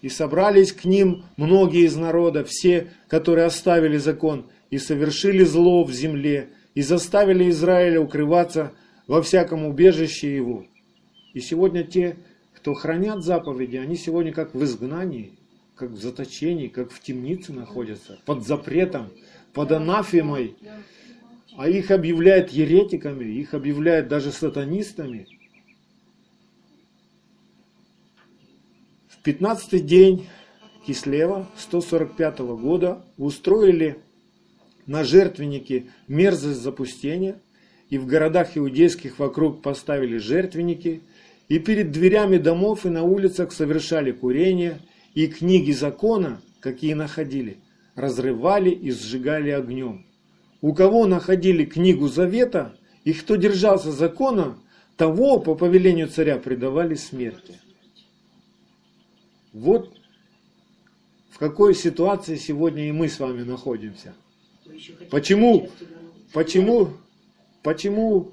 И 0.00 0.08
собрались 0.08 0.72
к 0.72 0.86
ним 0.86 1.24
многие 1.36 1.84
из 1.84 1.96
народа, 1.96 2.44
все, 2.44 2.86
которые 3.08 3.44
оставили 3.46 3.98
закон, 3.98 4.46
и 4.70 4.78
совершили 4.78 5.44
зло 5.44 5.84
в 5.84 5.92
земле, 5.92 6.48
и 6.74 6.80
заставили 6.80 7.50
Израиля 7.50 8.00
укрываться 8.00 8.72
во 9.06 9.20
всяком 9.20 9.66
убежище 9.66 10.34
его. 10.34 10.64
И 11.34 11.40
сегодня 11.40 11.82
те, 11.82 12.16
кто 12.54 12.74
хранят 12.74 13.22
заповеди, 13.22 13.76
они 13.76 13.96
сегодня 13.96 14.32
как 14.32 14.54
в 14.54 14.64
изгнании, 14.64 15.32
как 15.74 15.90
в 15.90 16.00
заточении, 16.00 16.68
как 16.68 16.92
в 16.92 17.00
темнице 17.00 17.52
находятся, 17.52 18.18
под 18.24 18.46
запретом, 18.46 19.10
под 19.52 19.72
анафемой. 19.72 20.56
А 21.56 21.68
их 21.68 21.90
объявляют 21.90 22.50
еретиками, 22.50 23.24
их 23.24 23.54
объявляют 23.54 24.08
даже 24.08 24.32
сатанистами. 24.32 25.26
В 29.08 29.22
15 29.22 29.84
день 29.84 30.26
Кислева 30.86 31.46
145 31.58 32.38
года 32.38 33.04
устроили 33.18 33.98
на 34.86 35.04
жертвеннике 35.04 35.86
мерзость 36.08 36.60
запустения, 36.60 37.40
и 37.90 37.98
в 37.98 38.06
городах 38.06 38.56
иудейских 38.56 39.18
вокруг 39.18 39.62
поставили 39.62 40.16
жертвенники, 40.16 41.02
и 41.48 41.58
перед 41.58 41.90
дверями 41.90 42.38
домов 42.38 42.86
и 42.86 42.88
на 42.88 43.02
улицах 43.02 43.52
совершали 43.52 44.12
курение, 44.12 44.80
и 45.14 45.26
книги 45.26 45.72
закона, 45.72 46.40
какие 46.60 46.94
находили, 46.94 47.58
разрывали 47.94 48.70
и 48.70 48.90
сжигали 48.90 49.50
огнем. 49.50 50.06
У 50.60 50.74
кого 50.74 51.06
находили 51.06 51.64
книгу 51.64 52.08
завета, 52.08 52.76
и 53.04 53.12
кто 53.12 53.36
держался 53.36 53.92
закона, 53.92 54.58
того 54.96 55.40
по 55.40 55.54
повелению 55.54 56.08
царя 56.08 56.36
предавали 56.36 56.94
смерти. 56.94 57.58
Вот 59.52 59.96
в 61.30 61.38
какой 61.38 61.74
ситуации 61.74 62.36
сегодня 62.36 62.88
и 62.88 62.92
мы 62.92 63.08
с 63.08 63.18
вами 63.18 63.42
находимся. 63.42 64.14
Почему, 65.10 65.70
почему 66.32 66.90
Почему 67.62 68.32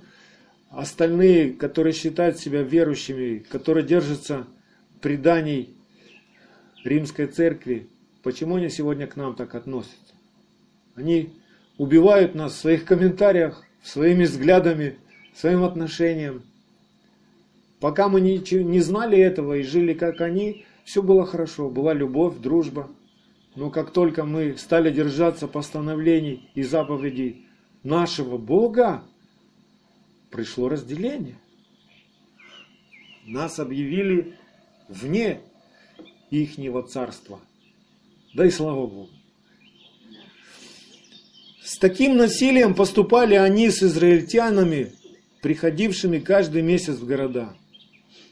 остальные, 0.69 1.53
которые 1.53 1.93
считают 1.93 2.39
себя 2.39 2.61
верующими, 2.61 3.39
которые 3.39 3.85
держатся 3.85 4.47
преданий 5.01 5.75
римской 6.83 7.27
церкви, 7.27 7.89
почему 8.27 8.57
они 8.57 8.69
сегодня 8.69 9.07
к 9.07 9.15
нам 9.15 9.35
так 9.35 9.55
относятся? 9.55 10.13
Они 10.95 11.29
убивают 11.77 12.35
нас 12.35 12.51
в 12.51 12.57
своих 12.57 12.83
комментариях, 12.83 13.63
своими 13.81 14.25
взглядами, 14.25 14.97
своим 15.33 15.63
отношением. 15.63 16.43
Пока 17.79 18.09
мы 18.09 18.19
не, 18.19 18.81
знали 18.81 19.17
этого 19.17 19.53
и 19.53 19.63
жили 19.63 19.93
как 19.93 20.19
они, 20.19 20.65
все 20.83 21.01
было 21.01 21.25
хорошо, 21.25 21.69
была 21.69 21.93
любовь, 21.93 22.35
дружба. 22.39 22.89
Но 23.55 23.69
как 23.69 23.91
только 23.91 24.25
мы 24.25 24.57
стали 24.57 24.91
держаться 24.91 25.47
постановлений 25.47 26.51
и 26.53 26.63
заповедей 26.63 27.47
нашего 27.83 28.37
Бога, 28.37 29.05
пришло 30.31 30.67
разделение. 30.67 31.37
Нас 33.25 33.57
объявили 33.57 34.35
вне 34.89 35.39
ихнего 36.29 36.83
царства. 36.83 37.39
Да 38.37 38.45
и 38.45 38.51
слава 38.51 38.85
Богу. 38.85 39.09
С 41.63 41.79
таким 41.79 42.17
насилием 42.17 42.75
поступали 42.75 43.33
они 43.33 43.71
с 43.71 43.81
израильтянами, 43.81 44.91
приходившими 45.41 46.19
каждый 46.19 46.61
месяц 46.61 46.97
в 46.97 47.07
города. 47.07 47.55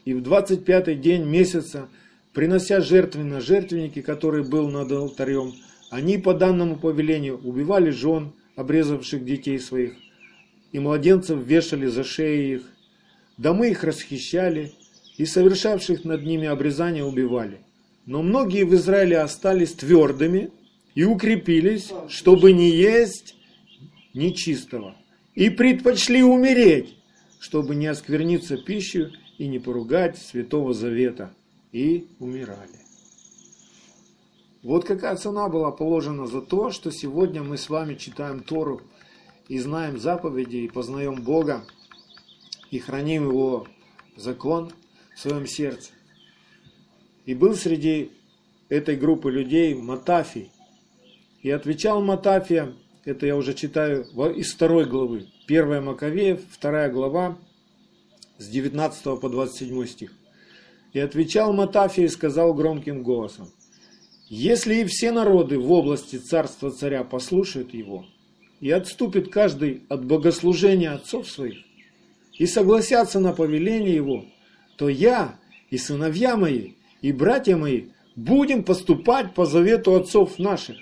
И 0.04 0.14
в 0.14 0.22
25-й 0.22 0.94
день 0.94 1.24
месяца, 1.24 1.88
принося 2.32 2.80
жертвы 2.80 3.24
на 3.24 3.40
жертвенники, 3.40 4.00
который 4.00 4.44
был 4.44 4.68
над 4.68 4.92
алтарем, 4.92 5.54
они 5.90 6.18
по 6.18 6.34
данному 6.34 6.76
повелению 6.76 7.40
убивали 7.42 7.90
жен, 7.90 8.32
обрезавших 8.54 9.24
детей 9.24 9.58
своих, 9.58 9.94
и 10.70 10.78
младенцев 10.78 11.44
вешали 11.44 11.86
за 11.88 12.04
шеи 12.04 12.54
их, 12.54 12.62
домы 13.38 13.70
их 13.70 13.82
расхищали, 13.82 14.72
и 15.16 15.26
совершавших 15.26 16.04
над 16.04 16.22
ними 16.22 16.46
обрезание 16.46 17.04
убивали. 17.04 17.65
Но 18.06 18.22
многие 18.22 18.64
в 18.64 18.74
Израиле 18.74 19.18
остались 19.18 19.74
твердыми 19.74 20.50
и 20.94 21.04
укрепились, 21.04 21.92
чтобы 22.08 22.52
не 22.52 22.70
есть 22.70 23.34
нечистого, 24.14 24.96
и 25.34 25.50
предпочли 25.50 26.22
умереть, 26.22 26.96
чтобы 27.40 27.74
не 27.74 27.88
оскверниться 27.88 28.56
пищей 28.56 29.08
и 29.38 29.48
не 29.48 29.58
поругать 29.58 30.18
Святого 30.18 30.72
Завета, 30.72 31.34
и 31.72 32.08
умирали. 32.20 32.80
Вот 34.62 34.84
какая 34.84 35.16
цена 35.16 35.48
была 35.48 35.70
положена 35.70 36.26
за 36.26 36.40
то, 36.40 36.70
что 36.70 36.90
сегодня 36.90 37.42
мы 37.42 37.58
с 37.58 37.68
вами 37.68 37.94
читаем 37.94 38.40
Тору 38.40 38.80
и 39.48 39.58
знаем 39.58 39.98
заповеди, 39.98 40.56
и 40.56 40.68
познаем 40.68 41.22
Бога, 41.22 41.64
и 42.70 42.78
храним 42.78 43.28
Его 43.28 43.66
закон 44.16 44.72
в 45.14 45.20
своем 45.20 45.46
сердце. 45.46 45.90
И 47.26 47.34
был 47.34 47.54
среди 47.56 48.12
этой 48.68 48.96
группы 48.96 49.30
людей 49.30 49.74
Матафий. 49.74 50.50
И 51.42 51.50
отвечал 51.50 52.00
Матафия, 52.00 52.72
это 53.04 53.26
я 53.26 53.36
уже 53.36 53.52
читаю 53.52 54.04
из 54.34 54.52
второй 54.52 54.86
главы, 54.86 55.26
1 55.46 55.84
Маковеев, 55.84 56.40
вторая 56.50 56.90
глава, 56.90 57.36
с 58.38 58.48
19 58.48 59.20
по 59.20 59.28
27 59.28 59.86
стих. 59.86 60.12
И 60.92 61.00
отвечал 61.00 61.52
Матафия 61.52 62.06
и 62.06 62.08
сказал 62.08 62.54
громким 62.54 63.02
голосом, 63.02 63.50
если 64.28 64.76
и 64.76 64.84
все 64.84 65.12
народы 65.12 65.58
в 65.58 65.70
области 65.70 66.16
царства 66.16 66.70
царя 66.70 67.04
послушают 67.04 67.74
его, 67.74 68.06
и 68.60 68.70
отступит 68.70 69.30
каждый 69.30 69.82
от 69.88 70.04
богослужения 70.04 70.92
отцов 70.92 71.28
своих, 71.28 71.58
и 72.32 72.46
согласятся 72.46 73.20
на 73.20 73.32
повеление 73.32 73.94
его, 73.94 74.24
то 74.76 74.88
я 74.88 75.38
и 75.70 75.78
сыновья 75.78 76.36
мои, 76.36 76.72
и 77.02 77.12
братья 77.12 77.56
мои 77.56 77.86
будем 78.14 78.64
поступать 78.64 79.34
по 79.34 79.46
завету 79.46 79.94
отцов 79.94 80.38
наших. 80.38 80.76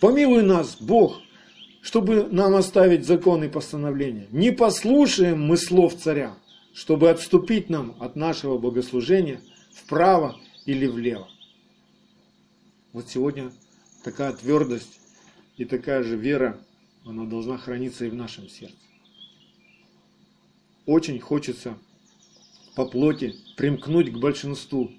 Помилуй 0.00 0.42
нас, 0.42 0.76
Бог, 0.80 1.20
чтобы 1.80 2.28
нам 2.30 2.54
оставить 2.54 3.06
законы 3.06 3.44
и 3.44 3.48
постановления. 3.48 4.26
Не 4.30 4.50
послушаем 4.50 5.42
мы 5.42 5.56
слов 5.56 5.96
царя, 5.96 6.36
чтобы 6.74 7.10
отступить 7.10 7.70
нам 7.70 7.96
от 8.00 8.16
нашего 8.16 8.58
богослужения 8.58 9.40
вправо 9.72 10.36
или 10.66 10.86
влево. 10.86 11.28
Вот 12.92 13.08
сегодня 13.08 13.52
такая 14.04 14.32
твердость 14.32 15.00
и 15.56 15.64
такая 15.64 16.02
же 16.02 16.16
вера, 16.16 16.58
она 17.04 17.24
должна 17.24 17.58
храниться 17.58 18.04
и 18.04 18.10
в 18.10 18.14
нашем 18.14 18.48
сердце. 18.48 18.76
Очень 20.86 21.20
хочется 21.20 21.78
по 22.74 22.86
плоти 22.86 23.34
примкнуть 23.56 24.12
к 24.12 24.18
большинству. 24.18 24.90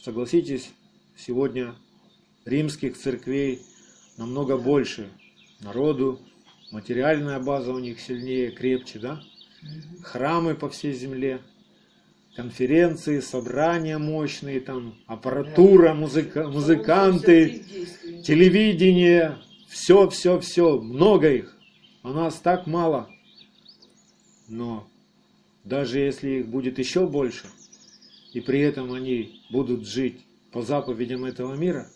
Согласитесь, 0.00 0.70
сегодня 1.16 1.74
римских 2.44 2.96
церквей 2.96 3.62
намного 4.16 4.56
больше. 4.58 5.08
Народу, 5.60 6.20
материальная 6.70 7.40
база 7.40 7.72
у 7.72 7.78
них 7.78 8.00
сильнее, 8.00 8.50
крепче, 8.50 8.98
да? 8.98 9.22
Храмы 10.02 10.54
по 10.54 10.68
всей 10.68 10.92
земле– 10.92 11.40
конференции, 12.34 13.20
собрания 13.20 13.98
мощные, 13.98 14.60
там 14.60 14.94
аппаратура, 15.06 15.94
музыка, 15.94 16.48
музыканты, 16.48 17.64
телевидение, 18.24 19.38
все, 19.68 20.08
все, 20.08 20.40
все, 20.40 20.78
много 20.78 21.32
их. 21.32 21.56
У 22.02 22.08
нас 22.08 22.34
так 22.36 22.66
мало. 22.66 23.08
Но 24.48 24.86
даже 25.64 25.98
если 25.98 26.40
их 26.40 26.48
будет 26.48 26.78
еще 26.78 27.06
больше, 27.06 27.46
и 28.32 28.40
при 28.40 28.60
этом 28.60 28.92
они 28.92 29.40
будут 29.50 29.86
жить 29.86 30.24
по 30.52 30.62
заповедям 30.62 31.24
этого 31.24 31.54
мира, 31.54 31.88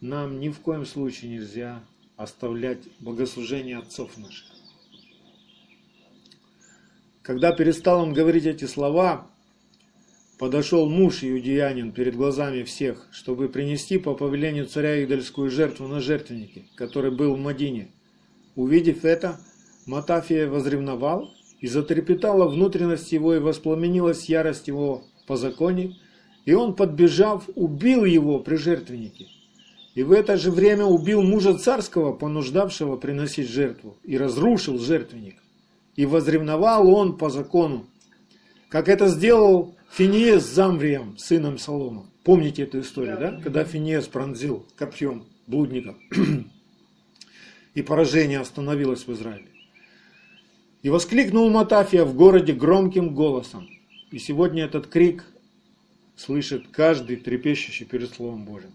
нам 0.00 0.40
ни 0.40 0.48
в 0.48 0.60
коем 0.60 0.86
случае 0.86 1.32
нельзя 1.32 1.82
оставлять 2.16 2.80
богослужение 2.98 3.78
отцов 3.78 4.16
наших. 4.16 4.46
Когда 7.22 7.52
перестал 7.52 8.02
он 8.02 8.14
говорить 8.14 8.46
эти 8.46 8.64
слова, 8.64 9.30
подошел 10.38 10.88
муж 10.88 11.22
иудеянин 11.22 11.92
перед 11.92 12.16
глазами 12.16 12.62
всех, 12.62 13.06
чтобы 13.12 13.48
принести 13.48 13.98
по 13.98 14.14
повелению 14.14 14.66
царя 14.66 15.04
идольскую 15.04 15.50
жертву 15.50 15.86
на 15.86 16.00
жертвеннике, 16.00 16.64
который 16.76 17.10
был 17.10 17.34
в 17.34 17.38
Мадине. 17.38 17.90
Увидев 18.56 19.04
это, 19.04 19.38
Матафия 19.86 20.48
возревновал, 20.48 21.30
и 21.60 21.66
затрепетала 21.66 22.48
внутренность 22.48 23.12
его, 23.12 23.34
и 23.34 23.38
воспламенилась 23.38 24.28
ярость 24.28 24.68
его 24.68 25.04
по 25.26 25.36
законе, 25.36 25.96
и 26.46 26.54
он, 26.54 26.74
подбежав, 26.74 27.48
убил 27.54 28.04
его 28.04 28.38
при 28.38 28.56
жертвеннике. 28.56 29.26
И 29.94 30.02
в 30.02 30.12
это 30.12 30.36
же 30.36 30.50
время 30.50 30.84
убил 30.84 31.22
мужа 31.22 31.54
царского, 31.54 32.12
понуждавшего 32.12 32.96
приносить 32.96 33.48
жертву, 33.48 33.98
и 34.04 34.16
разрушил 34.16 34.78
жертвенник. 34.78 35.36
И 35.96 36.06
возревновал 36.06 36.88
он 36.88 37.18
по 37.18 37.28
закону, 37.28 37.86
как 38.68 38.88
это 38.88 39.08
сделал 39.08 39.74
Финиес 39.90 40.44
с 40.44 40.54
Замврием, 40.54 41.18
сыном 41.18 41.58
Солома. 41.58 42.06
Помните 42.22 42.62
эту 42.62 42.80
историю, 42.80 43.18
да? 43.18 43.30
да? 43.32 43.40
Когда 43.42 43.64
Финиес 43.64 44.06
пронзил 44.06 44.64
копьем 44.76 45.26
блудников. 45.46 45.96
И 47.74 47.82
поражение 47.82 48.40
остановилось 48.40 49.06
в 49.06 49.12
Израиле. 49.12 49.49
И 50.82 50.88
воскликнул 50.88 51.50
Матафия 51.50 52.04
в 52.04 52.14
городе 52.14 52.54
громким 52.54 53.14
голосом. 53.14 53.68
И 54.10 54.18
сегодня 54.18 54.64
этот 54.64 54.86
крик 54.86 55.24
слышит 56.16 56.68
каждый 56.68 57.16
трепещущий 57.16 57.84
перед 57.84 58.14
Словом 58.14 58.44
Божьим. 58.44 58.74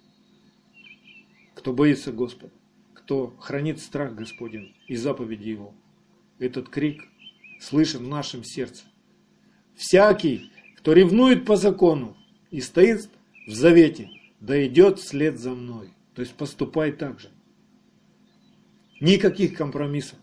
Кто 1.55 1.73
боится 1.73 2.11
Господа, 2.11 2.53
кто 2.93 3.35
хранит 3.39 3.79
страх 3.79 4.13
Господень 4.13 4.75
и 4.87 4.95
заповеди 4.95 5.49
Его. 5.49 5.73
Этот 6.37 6.69
крик 6.69 7.03
слышен 7.59 8.03
в 8.03 8.07
нашем 8.07 8.43
сердце. 8.43 8.83
Всякий, 9.75 10.51
кто 10.77 10.93
ревнует 10.93 11.45
по 11.45 11.55
закону 11.55 12.15
и 12.51 12.61
стоит 12.61 13.09
в 13.47 13.53
завете, 13.53 14.09
да 14.39 14.63
идет 14.65 14.99
вслед 14.99 15.39
за 15.39 15.51
мной. 15.51 15.89
То 16.13 16.21
есть 16.21 16.35
поступай 16.35 16.91
так 16.91 17.19
же. 17.19 17.29
Никаких 19.01 19.57
компромиссов. 19.57 20.19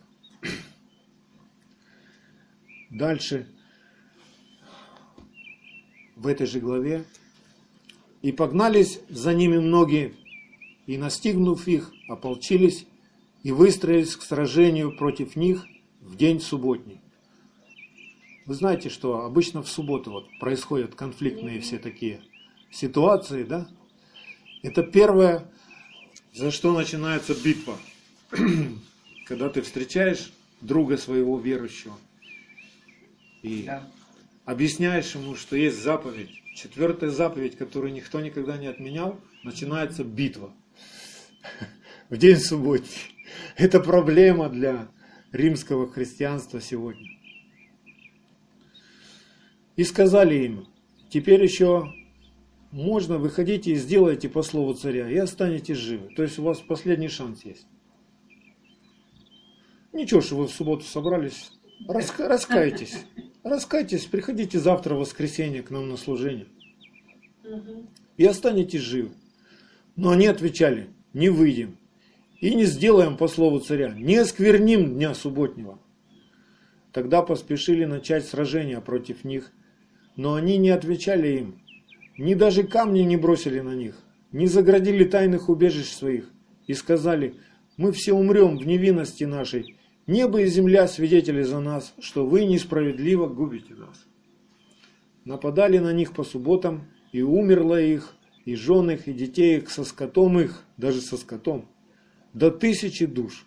Дальше 2.92 3.48
в 6.14 6.26
этой 6.26 6.46
же 6.46 6.60
главе. 6.60 7.04
И 8.20 8.30
погнались 8.32 9.00
за 9.08 9.32
ними 9.32 9.58
многие, 9.58 10.14
и 10.86 10.98
настигнув 10.98 11.66
их, 11.66 11.90
ополчились 12.06 12.86
и 13.42 13.50
выстроились 13.50 14.14
к 14.14 14.22
сражению 14.22 14.94
против 14.94 15.36
них 15.36 15.66
в 16.00 16.16
день 16.16 16.38
субботний. 16.38 17.00
Вы 18.44 18.54
знаете, 18.54 18.90
что 18.90 19.24
обычно 19.24 19.62
в 19.62 19.68
субботу 19.68 20.10
вот 20.10 20.28
происходят 20.38 20.94
конфликтные 20.94 21.60
все 21.60 21.78
такие 21.78 22.20
ситуации, 22.70 23.42
да? 23.42 23.68
Это 24.62 24.82
первое, 24.82 25.50
за 26.34 26.50
что 26.50 26.72
начинается 26.72 27.34
битва. 27.34 27.76
когда 29.26 29.48
ты 29.48 29.62
встречаешь 29.62 30.30
друга 30.60 30.98
своего 30.98 31.38
верующего 31.38 31.96
и 33.42 33.64
да. 33.64 33.88
объясняешь 34.44 35.14
ему, 35.14 35.34
что 35.34 35.56
есть 35.56 35.82
заповедь, 35.82 36.30
четвертая 36.54 37.10
заповедь, 37.10 37.56
которую 37.56 37.92
никто 37.92 38.20
никогда 38.20 38.56
не 38.56 38.66
отменял, 38.66 39.20
начинается 39.42 40.04
битва 40.04 40.52
в 42.08 42.16
день 42.16 42.36
субботний. 42.36 42.88
Это 43.56 43.80
проблема 43.80 44.48
для 44.48 44.88
римского 45.32 45.90
христианства 45.90 46.60
сегодня. 46.60 47.08
И 49.76 49.84
сказали 49.84 50.34
им, 50.44 50.68
теперь 51.08 51.42
еще 51.42 51.92
можно, 52.70 53.18
выходите 53.18 53.72
и 53.72 53.76
сделайте 53.76 54.28
по 54.28 54.42
слову 54.42 54.74
царя, 54.74 55.08
и 55.08 55.16
останетесь 55.16 55.78
живы. 55.78 56.14
То 56.14 56.22
есть 56.22 56.38
у 56.38 56.42
вас 56.42 56.60
последний 56.60 57.08
шанс 57.08 57.44
есть. 57.44 57.66
Ничего, 59.92 60.20
что 60.20 60.36
вы 60.36 60.46
в 60.46 60.50
субботу 60.50 60.84
собрались, 60.84 61.52
раска 61.86 62.28
раскайтесь. 62.28 63.04
Раскайтесь, 63.44 64.06
приходите 64.06 64.58
завтра 64.58 64.94
в 64.94 64.98
воскресенье 64.98 65.62
к 65.62 65.70
нам 65.70 65.88
на 65.88 65.96
служение. 65.96 66.46
И 68.16 68.24
останетесь 68.24 68.82
живы. 68.82 69.10
Но 69.96 70.10
они 70.10 70.26
отвечали, 70.26 70.90
не 71.12 71.28
выйдем. 71.28 71.76
И 72.40 72.54
не 72.54 72.64
сделаем 72.64 73.16
по 73.16 73.28
слову 73.28 73.60
царя, 73.60 73.94
не 73.94 74.16
оскверним 74.16 74.94
дня 74.94 75.14
субботнего. 75.14 75.78
Тогда 76.92 77.22
поспешили 77.22 77.84
начать 77.84 78.26
сражение 78.26 78.80
против 78.80 79.24
них, 79.24 79.52
но 80.16 80.34
они 80.34 80.58
не 80.58 80.70
отвечали 80.70 81.38
им, 81.38 81.62
ни 82.18 82.34
даже 82.34 82.64
камни 82.64 83.00
не 83.00 83.16
бросили 83.16 83.60
на 83.60 83.74
них, 83.74 83.96
не 84.30 84.46
заградили 84.46 85.04
тайных 85.04 85.48
убежищ 85.48 85.90
своих 85.90 86.30
и 86.66 86.74
сказали, 86.74 87.34
мы 87.76 87.92
все 87.92 88.12
умрем 88.12 88.58
в 88.58 88.66
невинности 88.66 89.24
нашей, 89.24 89.76
небо 90.06 90.40
и 90.40 90.46
земля 90.46 90.88
свидетели 90.88 91.42
за 91.42 91.60
нас, 91.60 91.94
что 92.00 92.26
вы 92.26 92.44
несправедливо 92.44 93.26
губите 93.26 93.74
нас. 93.74 94.06
Нападали 95.24 95.78
на 95.78 95.92
них 95.92 96.12
по 96.12 96.24
субботам, 96.24 96.88
и 97.12 97.22
умерло 97.22 97.80
их, 97.80 98.14
и 98.44 98.54
жен 98.54 98.90
их, 98.90 99.06
и 99.06 99.12
детей 99.12 99.58
их, 99.58 99.70
со 99.70 99.84
скотом 99.84 100.40
их, 100.40 100.64
даже 100.76 101.00
со 101.00 101.16
скотом, 101.16 101.68
до 102.32 102.50
тысячи 102.50 103.06
душ. 103.06 103.46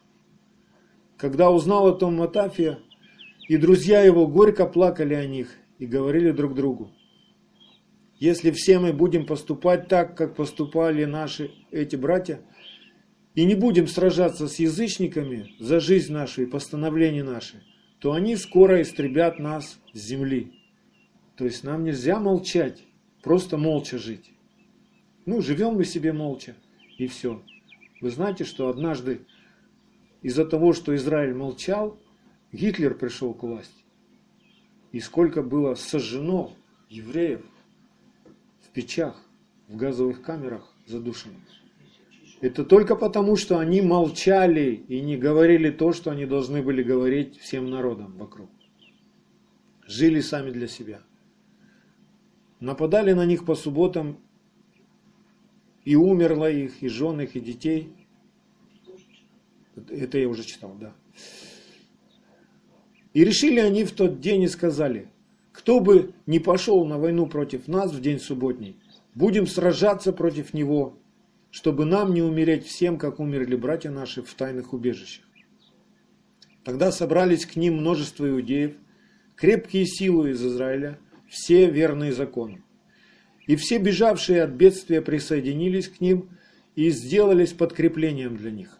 Когда 1.18 1.50
узнал 1.50 1.88
о 1.88 1.94
том 1.94 2.16
Матафия, 2.16 2.80
и 3.48 3.58
друзья 3.58 4.02
его 4.02 4.28
горько 4.28 4.66
плакали 4.66 5.14
о 5.14 5.26
них 5.26 5.50
и 5.80 5.86
говорили 5.86 6.32
друг 6.32 6.56
другу, 6.56 6.92
если 8.18 8.52
все 8.52 8.80
мы 8.80 8.94
будем 8.94 9.26
поступать 9.26 9.88
так, 9.88 10.16
как 10.16 10.36
поступали 10.36 11.04
наши 11.06 11.52
эти 11.72 11.96
братья, 11.96 12.40
и 13.36 13.46
не 13.46 13.56
будем 13.56 13.88
сражаться 13.88 14.48
с 14.48 14.60
язычниками 14.60 15.54
за 15.60 15.80
жизнь 15.80 16.12
нашу 16.12 16.44
и 16.44 16.46
постановления 16.46 17.24
наши, 17.24 17.64
то 18.00 18.14
они 18.14 18.36
скоро 18.36 18.82
истребят 18.82 19.40
нас 19.40 19.80
с 19.94 20.00
земли. 20.00 20.54
То 21.36 21.46
есть 21.46 21.64
нам 21.64 21.84
нельзя 21.84 22.20
молчать, 22.20 22.84
просто 23.22 23.58
молча 23.58 23.98
жить. 23.98 24.32
Ну, 25.26 25.42
живем 25.42 25.76
мы 25.76 25.86
себе 25.86 26.14
молча, 26.14 26.56
и 26.98 27.08
все. 27.08 27.42
Вы 28.02 28.10
знаете, 28.10 28.46
что 28.46 28.70
однажды 28.70 29.22
из-за 30.22 30.46
того, 30.46 30.74
что 30.74 30.96
Израиль 30.96 31.34
молчал, 31.34 32.00
Гитлер 32.52 32.96
пришел 32.96 33.34
к 33.34 33.44
власти. 33.44 33.84
И 34.92 35.00
сколько 35.00 35.44
было 35.44 35.76
сожжено 35.76 36.54
евреев– 36.90 37.42
печах, 38.76 39.16
в 39.70 39.78
газовых 39.78 40.22
камерах 40.22 40.70
задушенных. 40.86 41.42
Это 42.42 42.66
только 42.66 42.96
потому, 42.96 43.38
что 43.38 43.60
они 43.60 43.82
молчали 43.82 44.84
и 44.88 45.02
не 45.02 45.18
говорили 45.18 45.70
то, 45.70 45.94
что 45.94 46.12
они 46.12 46.26
должны 46.26 46.62
были 46.62 46.84
говорить 46.84 47.40
всем 47.40 47.70
народам 47.70 48.18
вокруг. 48.18 48.50
Жили 49.88 50.20
сами 50.20 50.52
для 50.52 50.68
себя. 50.68 51.02
Нападали 52.60 53.14
на 53.14 53.26
них 53.26 53.46
по 53.46 53.56
субботам, 53.56 54.18
и 55.86 55.96
умерло 55.96 56.50
их, 56.50 56.82
и 56.82 56.90
жен 56.90 57.22
их, 57.22 57.36
и 57.36 57.40
детей. 57.40 57.94
Это 59.90 60.18
я 60.18 60.28
уже 60.28 60.44
читал, 60.44 60.76
да. 60.80 60.94
И 63.14 63.24
решили 63.24 63.60
они 63.60 63.86
в 63.86 63.92
тот 63.92 64.20
день 64.20 64.44
и 64.44 64.48
сказали, 64.48 65.08
кто 65.52 65.80
бы 65.80 66.14
не 66.26 66.40
пошел 66.40 66.86
на 66.86 66.98
войну 66.98 67.28
против 67.28 67.68
нас 67.68 67.94
в 67.94 68.02
день 68.02 68.20
субботний, 68.20 68.78
будем 69.14 69.48
сражаться 69.48 70.12
против 70.12 70.54
него, 70.54 70.98
чтобы 71.56 71.86
нам 71.86 72.14
не 72.14 72.22
умереть 72.22 72.68
всем, 72.68 72.98
как 72.98 73.22
умерли 73.22 73.56
братья 73.56 73.90
наши 73.90 74.22
в 74.22 74.34
тайных 74.34 74.74
убежищах. 74.74 75.24
Тогда 76.66 76.92
собрались 76.92 77.46
к 77.46 77.56
ним 77.56 77.78
множество 77.78 78.30
иудеев, 78.30 78.74
крепкие 79.38 79.86
силы 79.86 80.32
из 80.32 80.46
Израиля, 80.46 81.00
все 81.30 81.72
верные 81.72 82.12
закону. 82.12 82.60
И 83.48 83.56
все 83.56 83.78
бежавшие 83.78 84.44
от 84.44 84.50
бедствия 84.50 85.02
присоединились 85.02 85.88
к 85.88 86.02
ним 86.02 86.28
и 86.76 86.90
сделались 86.90 87.54
подкреплением 87.54 88.36
для 88.36 88.52
них. 88.52 88.78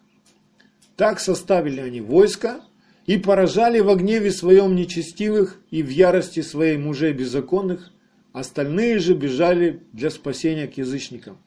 Так 0.96 1.18
составили 1.18 1.80
они 1.80 2.02
войско 2.02 2.60
и 3.06 3.16
поражали 3.16 3.80
в 3.80 3.94
гневе 3.96 4.30
своем 4.30 4.76
нечестивых 4.76 5.62
и 5.70 5.82
в 5.82 5.88
ярости 5.88 6.40
своей 6.40 6.76
мужей 6.76 7.14
беззаконных, 7.14 7.90
остальные 8.34 8.98
же 8.98 9.14
бежали 9.14 9.82
для 9.94 10.10
спасения 10.10 10.66
к 10.66 10.76
язычникам. 10.76 11.38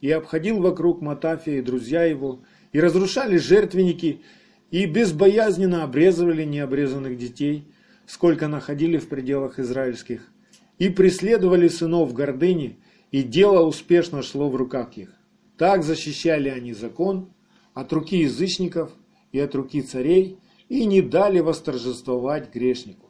И 0.00 0.10
обходил 0.10 0.60
вокруг 0.60 1.00
Матафия 1.00 1.58
и 1.58 1.62
друзья 1.62 2.04
его, 2.04 2.40
и 2.72 2.80
разрушали 2.80 3.36
жертвенники, 3.38 4.22
и 4.70 4.86
безбоязненно 4.86 5.84
обрезывали 5.84 6.44
необрезанных 6.44 7.16
детей, 7.16 7.64
сколько 8.06 8.48
находили 8.48 8.98
в 8.98 9.08
пределах 9.08 9.58
израильских, 9.58 10.30
и 10.78 10.88
преследовали 10.88 11.68
сынов 11.68 12.12
гордыни, 12.12 12.78
и 13.10 13.22
дело 13.22 13.64
успешно 13.64 14.22
шло 14.22 14.48
в 14.48 14.56
руках 14.56 14.96
их. 14.96 15.10
Так 15.56 15.82
защищали 15.82 16.48
они 16.48 16.74
закон 16.74 17.30
от 17.72 17.92
руки 17.92 18.18
язычников 18.18 18.92
и 19.32 19.38
от 19.38 19.54
руки 19.54 19.82
царей, 19.82 20.38
и 20.68 20.84
не 20.84 21.00
дали 21.00 21.40
восторжествовать 21.40 22.52
грешнику. 22.52 23.06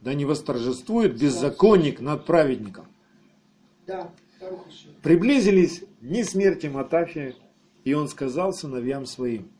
Да 0.00 0.14
не 0.14 0.24
восторжествует 0.24 1.18
беззаконник 1.18 2.00
над 2.00 2.24
праведником. 2.24 2.86
Приблизились 5.02 5.84
дни 6.00 6.24
смерти 6.24 6.66
Матафия, 6.66 7.34
и 7.84 7.94
он 7.94 8.08
сказал 8.08 8.52
сыновьям 8.52 9.06
своим, 9.06 9.50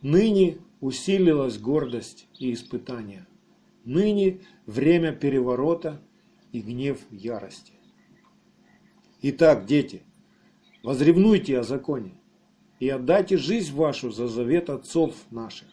«Ныне 0.00 0.58
усилилась 0.80 1.58
гордость 1.58 2.26
и 2.38 2.52
испытание, 2.52 3.26
ныне 3.84 4.40
время 4.66 5.12
переворота 5.12 6.00
и 6.50 6.60
гнев 6.60 6.98
ярости. 7.10 7.72
Итак, 9.22 9.64
дети, 9.66 10.02
возревнуйте 10.82 11.58
о 11.58 11.62
законе, 11.62 12.14
и 12.80 12.88
отдайте 12.88 13.36
жизнь 13.38 13.72
вашу 13.72 14.10
за 14.10 14.26
завет 14.26 14.68
отцов 14.68 15.14
наших. 15.30 15.68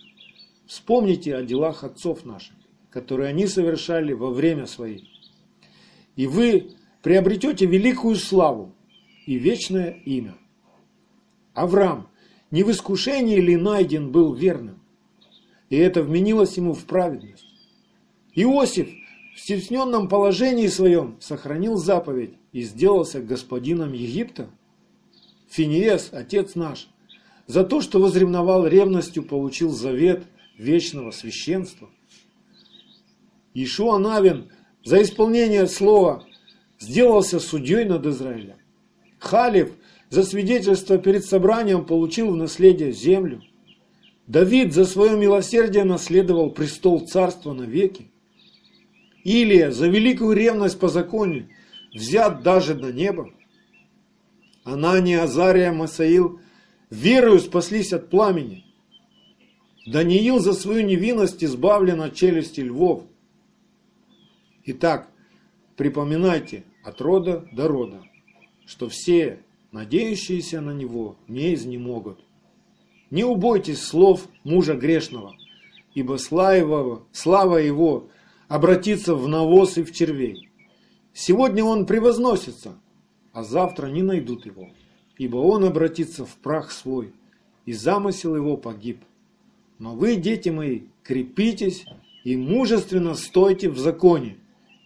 Вспомните 0.68 1.36
о 1.36 1.42
делах 1.42 1.84
отцов 1.84 2.24
наших, 2.26 2.56
которые 2.92 3.30
они 3.30 3.48
совершали 3.48 4.14
во 4.14 4.30
время 4.30 4.68
своей. 4.68 5.10
И 6.16 6.28
вы 6.28 6.76
приобретете 7.02 7.66
великую 7.66 8.16
славу 8.16 8.74
и 9.26 9.36
вечное 9.36 9.92
имя. 10.06 10.36
Авраам 11.54 12.10
не 12.52 12.64
в 12.64 12.72
искушении 12.72 13.40
ли 13.40 13.56
найден 13.56 14.12
был 14.12 14.34
верным, 14.34 14.80
и 15.70 15.78
это 15.78 16.04
вменилось 16.04 16.58
ему 16.58 16.74
в 16.74 16.86
праведность. 16.86 17.46
Иосиф 18.34 18.90
в 19.36 19.40
стесненном 19.40 20.08
положении 20.08 20.68
своем 20.68 21.18
сохранил 21.20 21.78
заповедь 21.78 22.34
и 22.52 22.62
сделался 22.62 23.22
господином 23.22 23.94
Египта. 23.94 24.50
Финиес, 25.50 26.10
отец 26.12 26.56
наш, 26.56 26.90
за 27.48 27.64
то, 27.64 27.82
что 27.82 28.00
возревновал 28.00 28.68
ревностью, 28.68 29.24
получил 29.24 29.72
завет 29.72 30.24
вечного 30.58 31.12
священства. 31.12 31.90
Ишуа 33.54 33.98
Навин 33.98 34.52
за 34.84 35.02
исполнение 35.02 35.68
слова 35.68 36.24
сделался 36.80 37.40
судьей 37.40 37.86
над 37.86 38.06
Израилем. 38.06 38.58
Халев 39.20 39.72
за 40.10 40.24
свидетельство 40.24 40.98
перед 40.98 41.26
собранием 41.26 41.86
получил 41.86 42.32
в 42.32 42.38
наследие 42.38 42.92
землю. 42.92 43.44
Давид 44.28 44.74
за 44.74 44.86
свое 44.86 45.18
милосердие 45.18 45.84
наследовал 45.84 46.52
престол 46.52 47.06
царства 47.06 47.54
навеки. 47.54 48.10
Илия 49.24 49.72
за 49.72 49.88
великую 49.88 50.36
ревность 50.36 50.80
по 50.80 50.88
закону 50.88 51.48
взят 51.94 52.44
даже 52.44 52.76
на 52.76 52.92
небо. 52.92 53.32
Анания, 54.64 55.24
Азария, 55.24 55.72
Масаил 55.72 56.40
верою 56.90 57.40
спаслись 57.40 57.94
от 57.94 58.10
пламени. 58.10 58.66
Даниил 59.86 60.40
за 60.40 60.54
свою 60.54 60.86
невинность 60.86 61.44
избавлен 61.44 62.02
от 62.02 62.14
челюсти 62.14 62.62
львов. 62.62 63.04
Итак, 64.66 65.10
припоминайте 65.76 66.64
от 66.84 67.02
рода 67.02 67.48
до 67.52 67.68
рода, 67.68 68.02
что 68.66 68.90
все, 68.90 69.40
надеющиеся 69.72 70.62
на 70.62 70.72
него, 70.72 71.18
не 71.28 71.54
изнемогут. 71.54 72.20
Не 73.12 73.24
убойтесь 73.24 73.82
слов 73.82 74.28
мужа 74.44 74.76
грешного, 74.76 75.36
ибо 75.94 76.18
слава 76.18 77.04
слава 77.12 77.58
его 77.58 78.08
обратится 78.48 79.16
в 79.16 79.28
навоз 79.28 79.78
и 79.78 79.84
в 79.84 79.92
червей. 79.94 80.50
Сегодня 81.14 81.64
он 81.64 81.86
превозносится, 81.86 82.78
а 83.34 83.44
завтра 83.44 83.88
не 83.88 84.02
найдут 84.02 84.46
его, 84.46 84.70
ибо 85.18 85.38
он 85.38 85.66
обратится 85.66 86.26
в 86.26 86.36
прах 86.38 86.72
свой, 86.72 87.14
и 87.66 87.74
замысел 87.74 88.36
его 88.36 88.58
погиб. 88.58 89.00
Но 89.78 89.96
вы, 89.96 90.16
дети 90.16 90.50
мои, 90.50 90.82
крепитесь 91.04 91.86
и 92.24 92.36
мужественно 92.36 93.16
стойте 93.16 93.70
в 93.70 93.78
законе, 93.78 94.38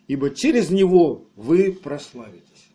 ибо 0.07 0.31
через 0.31 0.69
него 0.69 1.27
вы 1.35 1.71
прославитесь. 1.71 2.69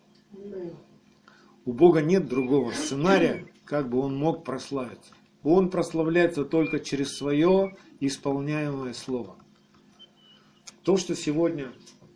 У 1.65 1.73
Бога 1.73 2.01
нет 2.01 2.27
другого 2.27 2.71
сценария, 2.71 3.45
как 3.65 3.89
бы 3.89 3.99
он 3.99 4.15
мог 4.15 4.43
прославиться. 4.43 5.13
Он 5.43 5.69
прославляется 5.69 6.43
только 6.43 6.79
через 6.79 7.15
свое 7.15 7.77
исполняемое 7.99 8.93
слово. 8.93 9.37
То, 10.83 10.97
что 10.97 11.15
сегодня 11.15 11.71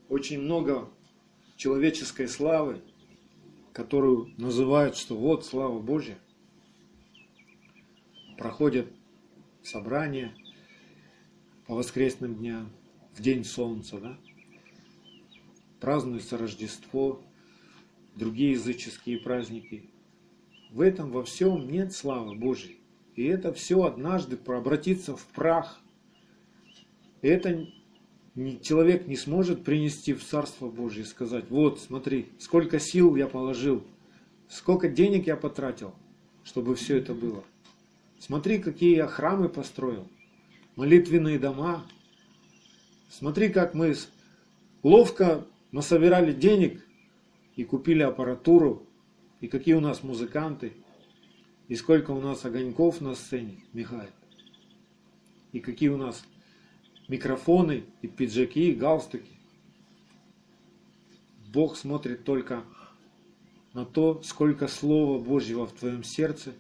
очень 0.10 0.42
много 0.42 0.90
человеческой 1.56 2.28
славы, 2.28 2.82
которую 3.72 4.34
называют, 4.38 4.98
что 4.98 5.16
вот 5.16 5.46
слава 5.46 5.80
Божья, 5.80 6.18
проходят 8.38 8.88
собрания 9.62 10.36
по 11.68 11.76
воскресным 11.76 12.36
дням, 12.36 12.72
в 13.16 13.22
день 13.22 13.44
солнца, 13.46 14.00
да? 14.00 14.18
Празднуется 15.84 16.38
Рождество, 16.38 17.22
другие 18.16 18.52
языческие 18.52 19.20
праздники. 19.20 19.90
В 20.72 20.80
этом 20.80 21.12
во 21.12 21.26
всем 21.26 21.70
нет 21.70 21.92
славы 21.92 22.36
Божьей. 22.36 22.80
И 23.18 23.26
это 23.26 23.52
все 23.52 23.84
однажды 23.84 24.40
обратится 24.48 25.14
в 25.18 25.26
прах. 25.26 25.82
И 27.22 27.28
это 27.28 27.68
человек 28.62 29.08
не 29.08 29.18
сможет 29.18 29.66
принести 29.66 30.14
в 30.14 30.24
Царство 30.24 30.70
Божье 30.70 31.04
и 31.04 31.06
сказать, 31.06 31.50
вот, 31.50 31.82
смотри, 31.82 32.30
сколько 32.40 32.80
сил 32.80 33.18
я 33.18 33.28
положил, 33.28 33.84
сколько 34.48 34.88
денег 34.88 35.28
я 35.28 35.36
потратил, 35.36 35.94
чтобы 36.46 36.76
все 36.76 36.96
это 36.96 37.14
было. 37.14 37.44
Смотри, 38.20 38.60
какие 38.60 38.96
я 38.96 39.08
храмы 39.08 39.50
построил, 39.50 40.08
молитвенные 40.78 41.40
дома. 41.40 41.86
Смотри, 43.10 43.50
как 43.50 43.74
мы 43.74 43.98
ловко 44.82 45.46
насобирали 45.74 46.32
денег 46.32 46.86
и 47.58 47.66
купили 47.66 48.04
аппаратуру, 48.04 48.88
и 49.42 49.48
какие 49.50 49.74
у 49.74 49.82
нас 49.82 50.04
музыканты, 50.04 50.74
и 51.68 51.76
сколько 51.76 52.12
у 52.12 52.22
нас 52.22 52.46
огоньков 52.46 53.02
на 53.02 53.16
сцене 53.16 53.58
мигает, 53.74 54.14
и 55.52 55.60
какие 55.60 55.90
у 55.90 55.98
нас 55.98 56.24
микрофоны, 57.10 57.84
и 58.02 58.08
пиджаки, 58.08 58.70
и 58.70 58.76
галстуки. 58.76 59.32
Бог 61.52 61.76
смотрит 61.76 62.24
только 62.24 62.64
на 63.74 63.86
то, 63.86 64.22
сколько 64.24 64.68
Слова 64.68 65.20
Божьего 65.20 65.66
в 65.66 65.74
твоем 65.74 66.04
сердце 66.04 66.54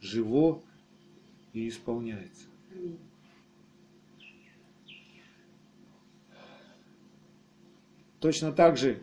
живо 0.00 0.60
и 1.52 1.68
исполняется. 1.68 2.46
Точно 8.20 8.52
так 8.52 8.76
же, 8.76 9.02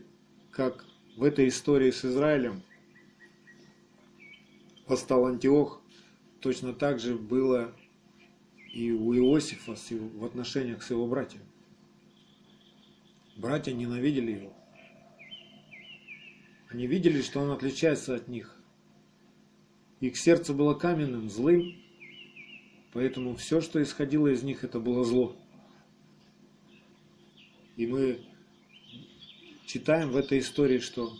как 0.52 0.86
в 1.16 1.24
этой 1.24 1.48
истории 1.48 1.90
с 1.90 2.06
Израилем 2.06 2.62
восстал 4.86 5.26
Антиох, 5.26 5.82
точно 6.40 6.72
так 6.72 7.00
же 7.00 7.16
было 7.16 7.74
и 8.74 8.92
у 8.92 9.16
Иосифа 9.16 9.74
в 9.74 10.24
отношениях 10.24 10.84
с 10.84 10.92
его 10.92 11.08
братьями. 11.08 11.46
Братья 13.36 13.74
ненавидели 13.74 14.34
его. 14.34 14.54
Они 16.70 16.86
видели, 16.86 17.22
что 17.24 17.40
он 17.40 17.50
отличается 17.50 18.14
от 18.14 18.28
них. 18.28 18.56
Их 20.00 20.16
сердце 20.16 20.54
было 20.54 20.76
каменным, 20.76 21.28
злым, 21.28 21.76
поэтому 22.94 23.36
все, 23.36 23.62
что 23.62 23.82
исходило 23.82 24.28
из 24.28 24.44
них, 24.44 24.64
это 24.64 24.80
было 24.80 25.04
зло. 25.04 25.36
И 27.78 27.88
мы 27.88 28.27
читаем 29.68 30.12
в 30.12 30.18
этой 30.18 30.40
истории, 30.40 30.80
что 30.80 31.14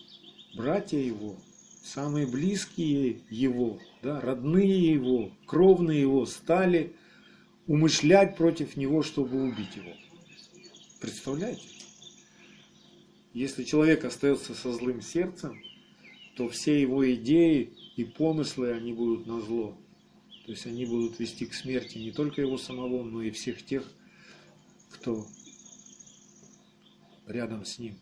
братья 0.56 0.98
его, 0.98 1.36
самые 1.84 2.26
близкие 2.26 3.20
его, 3.30 3.80
да, 4.02 4.20
родные 4.22 4.94
его, 4.94 5.32
кровные 5.46 6.02
его, 6.02 6.26
стали 6.26 6.96
умышлять 7.68 8.38
против 8.38 8.78
него, 8.78 9.04
чтобы 9.04 9.44
убить 9.44 9.76
его. 9.76 9.92
Представляете? 11.02 11.68
Если 13.34 13.66
человек 13.66 14.06
остается 14.06 14.56
со 14.56 14.72
злым 14.72 15.02
сердцем, 15.02 15.62
то 16.36 16.48
все 16.50 16.82
его 16.82 17.08
идеи 17.14 17.74
и 17.98 18.06
помыслы, 18.06 18.72
они 18.72 18.94
будут 18.94 19.28
на 19.28 19.42
зло. 19.42 19.78
То 20.46 20.52
есть 20.52 20.66
они 20.66 20.86
будут 20.86 21.20
вести 21.20 21.46
к 21.46 21.54
смерти 21.54 21.98
не 21.98 22.12
только 22.12 22.42
его 22.42 22.58
самого, 22.58 23.04
но 23.04 23.22
и 23.22 23.32
всех 23.32 23.64
тех, 23.66 23.84
кто 24.92 25.28
рядом 27.28 27.66
с 27.66 27.78
ним. 27.80 27.96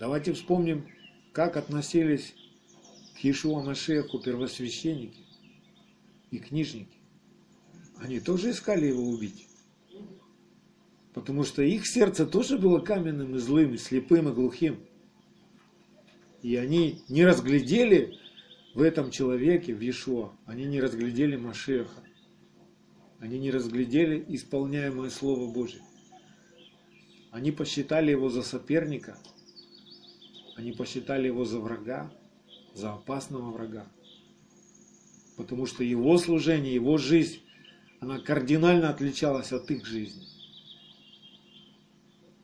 Давайте 0.00 0.32
вспомним, 0.32 0.86
как 1.34 1.58
относились 1.58 2.34
к 3.14 3.18
Иешуа 3.22 3.62
Машеху 3.62 4.18
первосвященники 4.18 5.20
и 6.30 6.38
книжники. 6.38 6.96
Они 7.98 8.18
тоже 8.18 8.52
искали 8.52 8.86
его 8.86 9.02
убить. 9.02 9.46
Потому 11.12 11.44
что 11.44 11.60
их 11.60 11.86
сердце 11.86 12.24
тоже 12.24 12.56
было 12.56 12.80
каменным 12.80 13.36
и 13.36 13.38
злым, 13.38 13.74
и 13.74 13.76
слепым, 13.76 14.30
и 14.30 14.32
глухим. 14.32 14.80
И 16.40 16.56
они 16.56 17.02
не 17.10 17.26
разглядели 17.26 18.16
в 18.74 18.80
этом 18.80 19.10
человеке, 19.10 19.74
в 19.74 19.82
Иешуа, 19.82 20.32
они 20.46 20.64
не 20.64 20.80
разглядели 20.80 21.36
Машеха. 21.36 22.02
Они 23.18 23.38
не 23.38 23.50
разглядели 23.50 24.24
исполняемое 24.28 25.10
Слово 25.10 25.52
Божие. 25.52 25.82
Они 27.32 27.52
посчитали 27.52 28.12
его 28.12 28.30
за 28.30 28.42
соперника, 28.42 29.18
они 30.60 30.72
посчитали 30.72 31.26
его 31.26 31.44
за 31.44 31.58
врага, 31.58 32.12
за 32.74 32.92
опасного 32.92 33.50
врага 33.50 33.86
потому 35.40 35.64
что 35.64 35.82
его 35.82 36.18
служение, 36.18 36.74
его 36.74 36.98
жизнь, 36.98 37.40
она 37.98 38.18
кардинально 38.18 38.90
отличалась 38.90 39.52
от 39.52 39.70
их 39.70 39.86
жизни. 39.86 40.26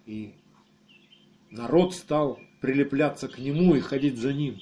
И 0.07 0.35
народ 1.51 1.95
стал 1.95 2.41
прилепляться 2.63 3.29
к 3.29 3.39
нему 3.39 3.75
и 3.75 3.81
ходить 3.81 4.17
за 4.17 4.33
ним. 4.33 4.59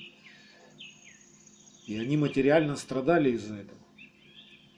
И 1.87 1.97
они 1.97 2.17
материально 2.17 2.75
страдали 2.75 3.31
из-за 3.31 3.55
этого. 3.55 3.79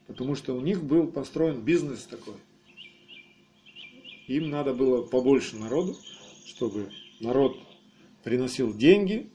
Потому 0.07 0.35
что 0.35 0.55
у 0.55 0.61
них 0.61 0.85
был 0.85 1.07
построен 1.07 1.62
бизнес 1.62 2.05
такой. 2.05 2.37
Им 4.27 4.51
надо 4.51 4.75
было 4.75 5.03
побольше 5.03 5.57
народу, 5.57 5.97
чтобы 6.45 6.91
народ 7.21 7.59
приносил 8.27 8.77
деньги, 8.77 9.31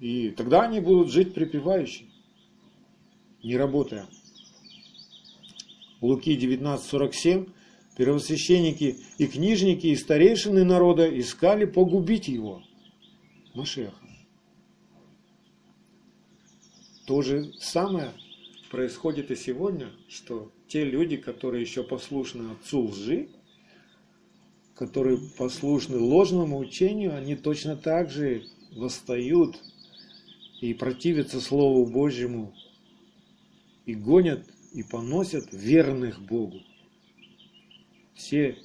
и 0.00 0.28
тогда 0.32 0.64
они 0.64 0.80
будут 0.80 1.10
жить 1.10 1.32
припевающим, 1.32 2.10
не 3.42 3.56
работая. 3.56 4.06
Луки 6.02 6.36
19.47 6.36 7.50
первосвященники 7.96 8.98
и 9.16 9.26
книжники 9.26 9.86
и 9.86 9.96
старейшины 9.96 10.62
народа 10.62 11.08
искали 11.18 11.64
погубить 11.64 12.28
его, 12.28 12.62
Машеха. 13.54 13.94
То 17.06 17.22
же 17.22 17.50
самое 17.58 18.12
происходит 18.70 19.30
и 19.30 19.36
сегодня, 19.36 19.88
что 20.10 20.52
те 20.68 20.84
люди, 20.84 21.16
которые 21.16 21.62
еще 21.62 21.82
послушны 21.82 22.52
отцу 22.52 22.88
лжи, 22.88 23.30
которые 24.74 25.18
послушны 25.38 25.98
ложному 25.98 26.58
учению, 26.58 27.16
они 27.16 27.36
точно 27.36 27.76
так 27.76 28.10
же 28.10 28.44
восстают 28.74 29.62
и 30.60 30.74
противятся 30.74 31.40
Слову 31.40 31.86
Божьему, 31.86 32.54
и 33.86 33.94
гонят, 33.94 34.44
и 34.72 34.82
поносят 34.82 35.48
верных 35.52 36.20
Богу. 36.20 36.60
Все 38.14 38.56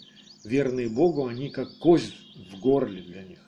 верные 0.43 0.89
Богу, 0.89 1.27
они 1.27 1.49
как 1.49 1.77
кость 1.79 2.15
в 2.51 2.59
горле 2.59 3.01
для 3.01 3.23
них. 3.23 3.39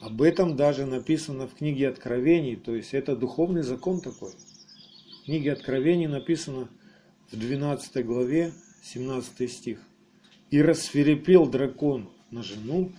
Об 0.00 0.20
этом 0.20 0.56
даже 0.56 0.84
написано 0.84 1.46
в 1.46 1.54
книге 1.54 1.88
Откровений, 1.88 2.56
то 2.56 2.74
есть 2.74 2.92
это 2.92 3.14
духовный 3.14 3.62
закон 3.62 4.00
такой. 4.00 4.32
В 4.32 5.26
книге 5.26 5.52
Откровений 5.52 6.08
написано 6.08 6.68
в 7.30 7.36
12 7.38 8.04
главе, 8.04 8.52
17 8.82 9.50
стих. 9.50 9.78
«И 10.50 10.60
рассверепел 10.60 11.46
дракон 11.46 12.10
на 12.30 12.42
жену, 12.42 12.92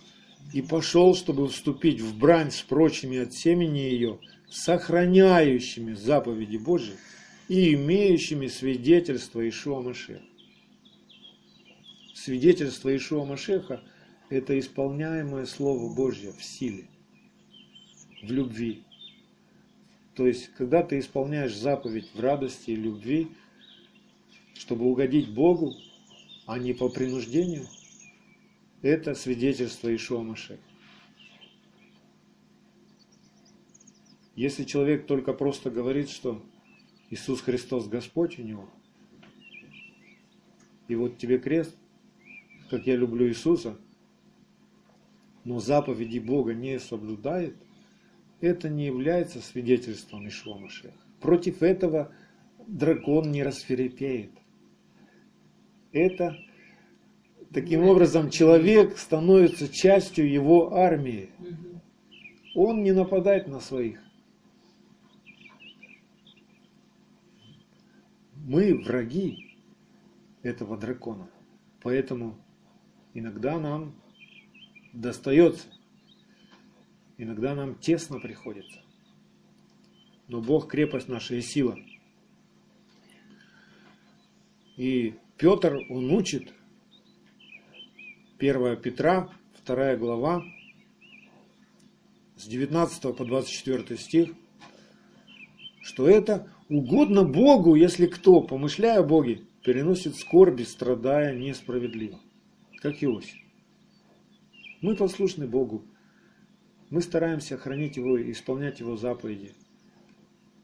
и 0.54 0.62
пошел, 0.62 1.16
чтобы 1.16 1.48
вступить 1.48 2.02
в 2.02 2.18
брань 2.18 2.52
с 2.52 2.62
прочими 2.62 3.20
от 3.20 3.34
семени 3.34 3.80
ее, 3.80 4.20
сохраняющими 4.50 5.94
заповеди 5.94 6.58
Божьи 6.58 6.96
и 7.48 7.74
имеющими 7.74 8.48
свидетельство 8.48 9.48
Ишуа 9.48 9.82
Машеха. 9.82 10.22
Свидетельство 12.14 12.96
Ишуа 12.96 13.26
Машеха– 13.26 13.84
это 14.30 14.58
исполняемое 14.60 15.46
Слово 15.46 15.94
Божье 15.94 16.32
в 16.32 16.44
силе, 16.44 16.86
в 18.22 18.32
любви. 18.32 18.84
То 20.16 20.28
есть, 20.28 20.50
когда 20.58 20.84
ты 20.84 21.00
исполняешь 21.00 21.56
заповедь 21.56 22.10
в 22.14 22.20
радости 22.20 22.72
и 22.72 22.76
любви, 22.76 23.30
чтобы 24.54 24.86
угодить 24.86 25.34
Богу, 25.34 25.74
а 26.46 26.60
не 26.60 26.74
по 26.74 26.90
принуждению, 26.90 27.68
это 28.82 29.16
свидетельство 29.16 29.94
Ишуа 29.94 30.22
Машеха. 30.22 30.62
Если 34.36 34.64
человек 34.64 35.06
только 35.06 35.34
просто 35.34 35.70
говорит, 35.70 36.10
что 36.10 36.44
Иисус 37.10 37.42
Христос 37.42 37.88
Господь 37.88 38.40
у 38.40 38.44
него, 38.44 38.68
и 40.88 40.96
вот 40.96 41.18
тебе 41.18 41.38
крест, 41.38 41.76
как 42.70 42.88
я 42.88 42.96
люблю 42.96 43.28
Иисуса, 43.28 43.78
но 45.44 45.60
заповеди 45.60 46.20
Бога 46.20 46.54
не 46.54 46.80
соблюдает, 46.80 47.56
это 48.42 48.70
не 48.70 48.86
является 48.86 49.40
свидетельством 49.42 50.28
Ишуа 50.28 50.58
Машеха. 50.58 50.98
Против 51.22 51.62
этого 51.62 52.12
дракон 52.68 53.32
не 53.32 53.44
расферепеет. 53.44 54.32
Это 55.94 56.36
таким 57.54 57.84
образом 57.84 58.32
человек 58.32 58.98
становится 58.98 59.70
частью 59.70 60.30
его 60.30 60.74
армии. 60.76 61.30
Он 62.56 62.84
не 62.84 62.92
нападает 62.92 63.48
на 63.48 63.60
своих. 63.60 64.02
Мы 68.36 68.76
враги 68.84 69.56
этого 70.42 70.78
дракона. 70.78 71.30
Поэтому 71.82 72.38
иногда 73.14 73.60
нам 73.60 73.96
достается, 74.94 75.68
иногда 77.18 77.54
нам 77.54 77.76
тесно 77.76 78.20
приходится. 78.20 78.82
Но 80.28 80.42
Бог 80.42 80.70
крепость 80.70 81.08
наша 81.08 81.36
и 81.36 81.42
сила. 81.42 81.78
И 84.76 85.16
Петр, 85.38 85.80
он 85.90 86.12
учит, 86.12 86.54
1 88.38 88.78
Петра, 88.78 89.30
2 89.66 89.96
глава, 89.96 90.44
с 92.36 92.46
19 92.46 93.16
по 93.16 93.26
24 93.26 93.98
стих, 93.98 94.30
что 95.82 96.08
это 96.08 96.50
угодно 96.70 97.24
Богу, 97.24 97.76
если 97.76 98.06
кто, 98.06 98.42
помышляя 98.42 99.00
о 99.00 99.04
Боге, 99.04 99.42
переносит 99.64 100.16
скорби, 100.18 100.64
страдая 100.64 101.36
несправедливо, 101.36 102.20
как 102.82 103.04
Иосиф. 103.04 103.38
Мы 104.82 104.96
послушны 104.96 105.48
Богу, 105.48 105.84
мы 106.90 107.02
стараемся 107.02 107.58
хранить 107.58 107.98
Его 107.98 108.18
и 108.18 108.32
исполнять 108.32 108.82
Его 108.82 108.98
заповеди, 108.98 109.54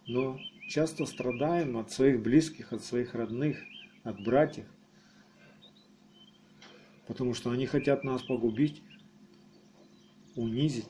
но 0.05 0.37
часто 0.69 1.05
страдаем 1.05 1.77
от 1.77 1.91
своих 1.91 2.21
близких, 2.21 2.71
от 2.71 2.83
своих 2.83 3.15
родных, 3.15 3.57
от 4.09 4.21
братьев, 4.23 4.65
потому 7.07 7.33
что 7.33 7.51
они 7.51 7.65
хотят 7.65 8.03
нас 8.03 8.21
погубить, 8.23 8.81
унизить. 10.35 10.89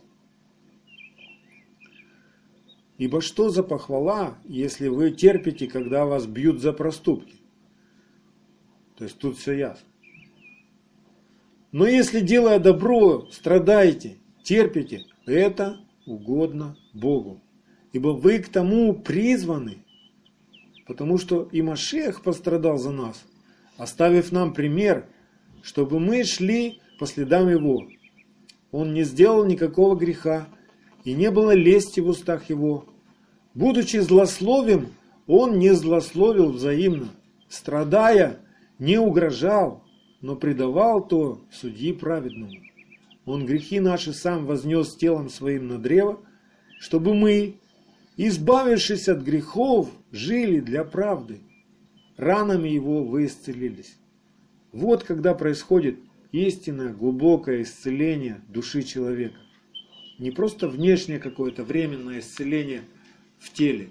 Ибо 2.98 3.22
что 3.22 3.50
за 3.50 3.64
похвала, 3.64 4.38
если 4.44 4.90
вы 4.90 5.12
терпите, 5.12 5.68
когда 5.68 6.06
вас 6.06 6.26
бьют 6.26 6.62
за 6.62 6.74
проступки? 6.74 7.36
То 8.98 9.06
есть 9.06 9.18
тут 9.18 9.38
все 9.38 9.54
ясно. 9.54 9.88
Но 11.72 11.88
если 11.88 12.20
делая 12.20 12.60
добро, 12.60 13.30
страдаете, 13.32 14.18
терпите, 14.44 15.06
это 15.26 15.80
угодно 16.06 16.78
Богу. 16.94 17.42
Ибо 17.94 18.10
вы 18.10 18.40
к 18.40 18.50
тому 18.50 18.94
призваны, 18.94 19.86
потому 20.90 21.20
что 21.20 21.48
и 21.52 21.62
Машех 21.62 22.24
пострадал 22.24 22.80
за 22.80 22.90
нас, 22.90 23.24
оставив 23.78 24.32
нам 24.32 24.56
пример, 24.56 25.06
чтобы 25.62 26.00
мы 26.00 26.24
шли 26.24 26.82
по 26.98 27.06
следам 27.06 27.48
его. 27.48 27.84
Он 28.72 28.96
не 28.96 29.04
сделал 29.04 29.46
никакого 29.46 29.96
греха, 29.96 30.48
и 31.04 31.14
не 31.14 31.30
было 31.30 31.52
лести 31.52 32.00
в 32.00 32.08
устах 32.08 32.50
его. 32.50 32.86
Будучи 33.54 33.98
злословим, 33.98 34.88
он 35.28 35.60
не 35.60 35.76
злословил 35.76 36.54
взаимно. 36.54 37.10
Страдая, 37.50 38.40
не 38.80 38.98
угрожал, 38.98 39.84
но 40.22 40.36
предавал 40.36 41.08
то 41.08 41.40
судьи 41.52 41.94
праведному. 41.94 42.64
Он 43.28 43.46
грехи 43.46 43.80
наши 43.80 44.12
сам 44.12 44.48
вознес 44.48 44.96
телом 44.96 45.30
своим 45.30 45.68
на 45.68 45.78
древо, 45.78 46.20
чтобы 46.80 47.14
мы, 47.14 47.58
избавившись 48.28 49.08
от 49.08 49.22
грехов, 49.22 49.90
жили 50.12 50.60
для 50.60 50.84
правды. 50.84 51.40
Ранами 52.18 52.68
его 52.68 53.06
вы 53.06 53.28
исцелились. 53.28 53.96
Вот 54.74 55.06
когда 55.06 55.34
происходит 55.34 55.98
истинное 56.34 56.94
глубокое 56.94 57.62
исцеление 57.62 58.42
души 58.50 58.84
человека. 58.84 59.40
Не 60.18 60.32
просто 60.32 60.68
внешнее 60.68 61.20
какое-то 61.20 61.64
временное 61.64 62.20
исцеление 62.20 62.82
в 63.40 63.54
теле, 63.54 63.90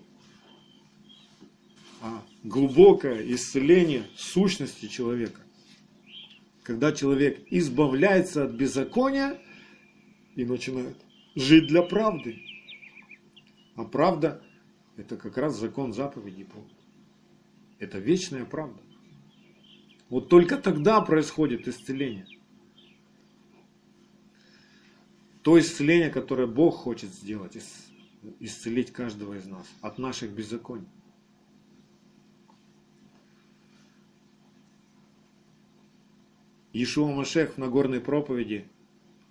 а 2.02 2.22
глубокое 2.44 3.22
исцеление 3.34 4.02
сущности 4.14 4.86
человека. 4.86 5.40
Когда 6.64 6.92
человек 6.92 7.40
избавляется 7.48 8.44
от 8.44 8.50
беззакония 8.50 9.38
и 10.36 10.44
начинает 10.44 10.98
жить 11.34 11.66
для 11.66 11.80
правды. 11.80 12.42
А 13.78 13.84
правда– 13.84 14.42
это 14.96 15.16
как 15.16 15.38
раз 15.38 15.56
закон 15.56 15.92
заповедей 15.92 16.42
Бога. 16.42 16.66
Это 17.78 18.00
вечная 18.00 18.44
правда. 18.44 18.82
Вот 20.08 20.28
только 20.28 20.56
тогда 20.56 21.00
происходит 21.00 21.68
исцеление. 21.68 22.26
То 25.42 25.60
исцеление, 25.60 26.10
которое 26.10 26.48
Бог 26.48 26.74
хочет 26.74 27.10
сделать, 27.10 27.56
исцелить 28.40 28.90
каждого 28.90 29.34
из 29.34 29.46
нас 29.46 29.64
от 29.80 29.98
наших 29.98 30.32
беззаконий. 30.32 30.88
Ишуа 36.72 37.14
Машех 37.14 37.54
в 37.54 37.58
Нагорной 37.58 38.00
проповеди, 38.00 38.66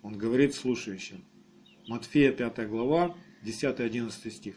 он 0.02 0.16
говорит 0.16 0.54
слушающим. 0.54 1.22
Матфея 1.86 2.32
5 2.32 2.66
глава, 2.66 3.14
10-11 3.42 4.30
стих. 4.30 4.56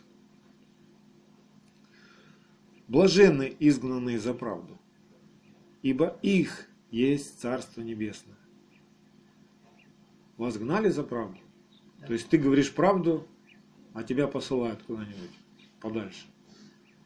Блаженны 2.87 3.55
изгнанные 3.59 4.19
за 4.19 4.33
правду, 4.33 4.79
ибо 5.81 6.19
их 6.21 6.67
есть 6.89 7.39
Царство 7.39 7.81
Небесное. 7.81 8.37
Вас 10.37 10.57
гнали 10.57 10.89
за 10.89 11.03
правду? 11.03 11.39
То 12.05 12.13
есть 12.13 12.27
ты 12.29 12.37
говоришь 12.37 12.73
правду, 12.73 13.27
а 13.93 14.03
тебя 14.03 14.27
посылают 14.27 14.81
куда-нибудь 14.83 15.31
подальше. 15.79 16.25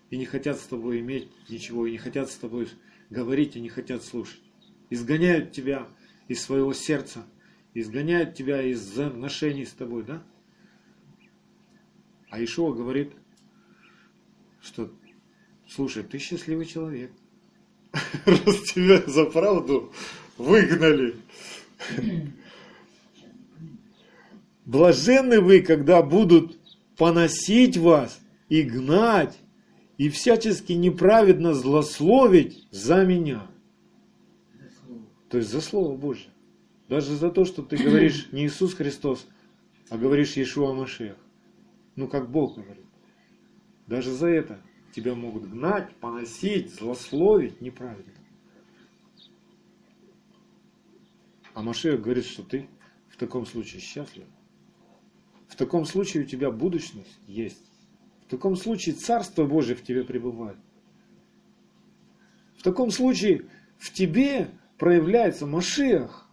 И 0.09 0.17
не 0.17 0.25
хотят 0.25 0.57
с 0.57 0.65
тобой 0.65 1.01
иметь 1.01 1.29
ничего, 1.49 1.85
и 1.85 1.91
не 1.91 1.97
хотят 1.97 2.29
с 2.29 2.35
тобой 2.35 2.69
говорить, 3.09 3.55
и 3.55 3.61
не 3.61 3.69
хотят 3.69 4.03
слушать. 4.03 4.41
Изгоняют 4.89 5.51
тебя 5.51 5.87
из 6.27 6.41
своего 6.41 6.73
сердца, 6.73 7.25
изгоняют 7.73 8.35
тебя 8.35 8.61
из 8.61 8.97
отношений 8.97 9.65
с 9.65 9.73
тобой, 9.73 10.03
да? 10.03 10.23
А 12.35 12.43
Ишуа 12.43 12.73
говорит, 12.73 13.13
что, 14.61 14.91
слушай, 15.69 16.03
ты 16.03 16.19
счастливый 16.19 16.65
человек– 16.65 17.09
раз 18.25 18.61
тебя 18.73 19.01
за 19.07 19.23
правду 19.23 19.93
выгнали. 20.37 21.15
Блаженны 24.65 25.39
вы, 25.39 25.61
когда 25.61 26.01
будут 26.01 26.59
поносить 26.97 27.77
вас 27.77 28.19
и 28.49 28.63
гнать, 28.63 29.37
и 29.97 30.09
всячески 30.09 30.73
неправедно 30.73 31.53
злословить 31.53 32.67
за 32.69 33.05
меня. 33.05 33.47
То 35.29 35.37
есть 35.37 35.49
за 35.49 35.61
Слово 35.61 35.95
Божье. 35.95 36.27
Даже 36.89 37.15
за 37.15 37.31
то, 37.31 37.45
что 37.45 37.61
ты 37.61 37.77
говоришь 37.77 38.27
не 38.33 38.45
Иисус 38.45 38.73
Христос, 38.73 39.25
а 39.89 39.97
говоришь 39.97 40.33
Иешуа 40.33 40.73
Машех. 40.73 41.15
Ну, 41.95 42.07
как 42.07 42.29
Бог 42.29 42.55
говорит. 42.55 42.85
Даже 43.87 44.11
за 44.11 44.27
это 44.27 44.61
тебя 44.93 45.15
могут 45.15 45.49
гнать, 45.49 45.95
поносить, 45.97 46.73
злословить 46.73 47.61
неправильно. 47.61 48.13
А 51.53 51.61
Машех 51.61 52.01
говорит, 52.01 52.25
что 52.25 52.43
ты 52.43 52.67
в 53.09 53.17
таком 53.17 53.45
случае 53.45 53.81
счастлив. 53.81 54.25
В 55.47 55.55
таком 55.55 55.85
случае 55.85 56.23
у 56.23 56.25
тебя 56.25 56.51
будущность 56.51 57.17
есть. 57.27 57.63
В 58.25 58.29
таком 58.29 58.55
случае 58.55 58.95
Царство 58.95 59.45
Божие 59.45 59.75
в 59.75 59.83
тебе 59.83 60.03
пребывает. 60.03 60.57
В 62.57 62.63
таком 62.63 62.91
случае 62.91 63.45
в 63.77 63.93
тебе 63.93 64.49
проявляется 64.77 65.45
Машиах, 65.45 66.27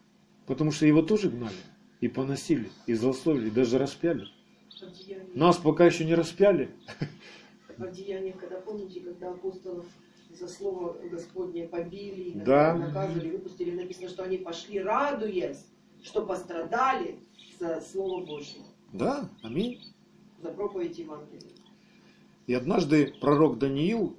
потому 0.47 0.73
что 0.73 0.87
его 0.87 1.03
тоже 1.03 1.31
гнали 1.31 1.55
и 2.01 2.09
поносили, 2.09 2.71
и 2.87 2.95
злословили, 2.95 3.49
и 3.49 3.51
даже 3.51 3.79
распяли. 3.79 4.27
Нас 5.35 5.57
пока 5.57 5.87
еще 5.87 6.05
не 6.05 6.14
распяли. 6.14 6.70
А 7.78 7.85
в 7.85 7.93
деяниях, 7.93 8.37
когда 8.37 8.61
помните, 8.61 9.01
когда 9.01 9.30
апостолов 9.30 9.87
за 10.30 10.49
слово 10.49 10.97
Господне 11.11 11.68
побили, 11.68 12.33
да. 12.35 12.74
наказывали, 12.74 13.30
выпустили, 13.30 13.70
написано, 13.70 14.09
что 14.09 14.24
они 14.24 14.39
пошли, 14.39 14.80
радуясь, 14.80 15.66
что 16.03 16.24
пострадали 16.24 17.18
за 17.59 17.80
Слово 17.80 18.24
Божье. 18.24 18.62
Да, 18.93 19.28
аминь. 19.43 19.80
За 20.43 20.51
проповедь 20.51 20.99
Евангелия. 20.99 21.51
И 22.47 22.55
однажды 22.55 23.14
пророк 23.20 23.59
Даниил, 23.59 24.16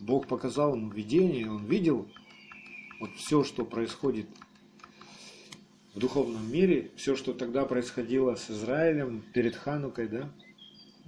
Бог 0.00 0.26
показал 0.26 0.74
ему 0.74 0.90
видение, 0.90 1.50
он 1.50 1.66
видел 1.66 2.08
вот 2.98 3.10
все, 3.16 3.44
что 3.44 3.64
происходит 3.64 4.26
в 5.94 5.98
духовном 5.98 6.50
мире, 6.50 6.90
все, 6.96 7.16
что 7.16 7.32
тогда 7.34 7.64
происходило 7.64 8.34
с 8.34 8.50
Израилем 8.50 9.22
перед 9.32 9.54
Ханукой, 9.54 10.08
да, 10.08 10.30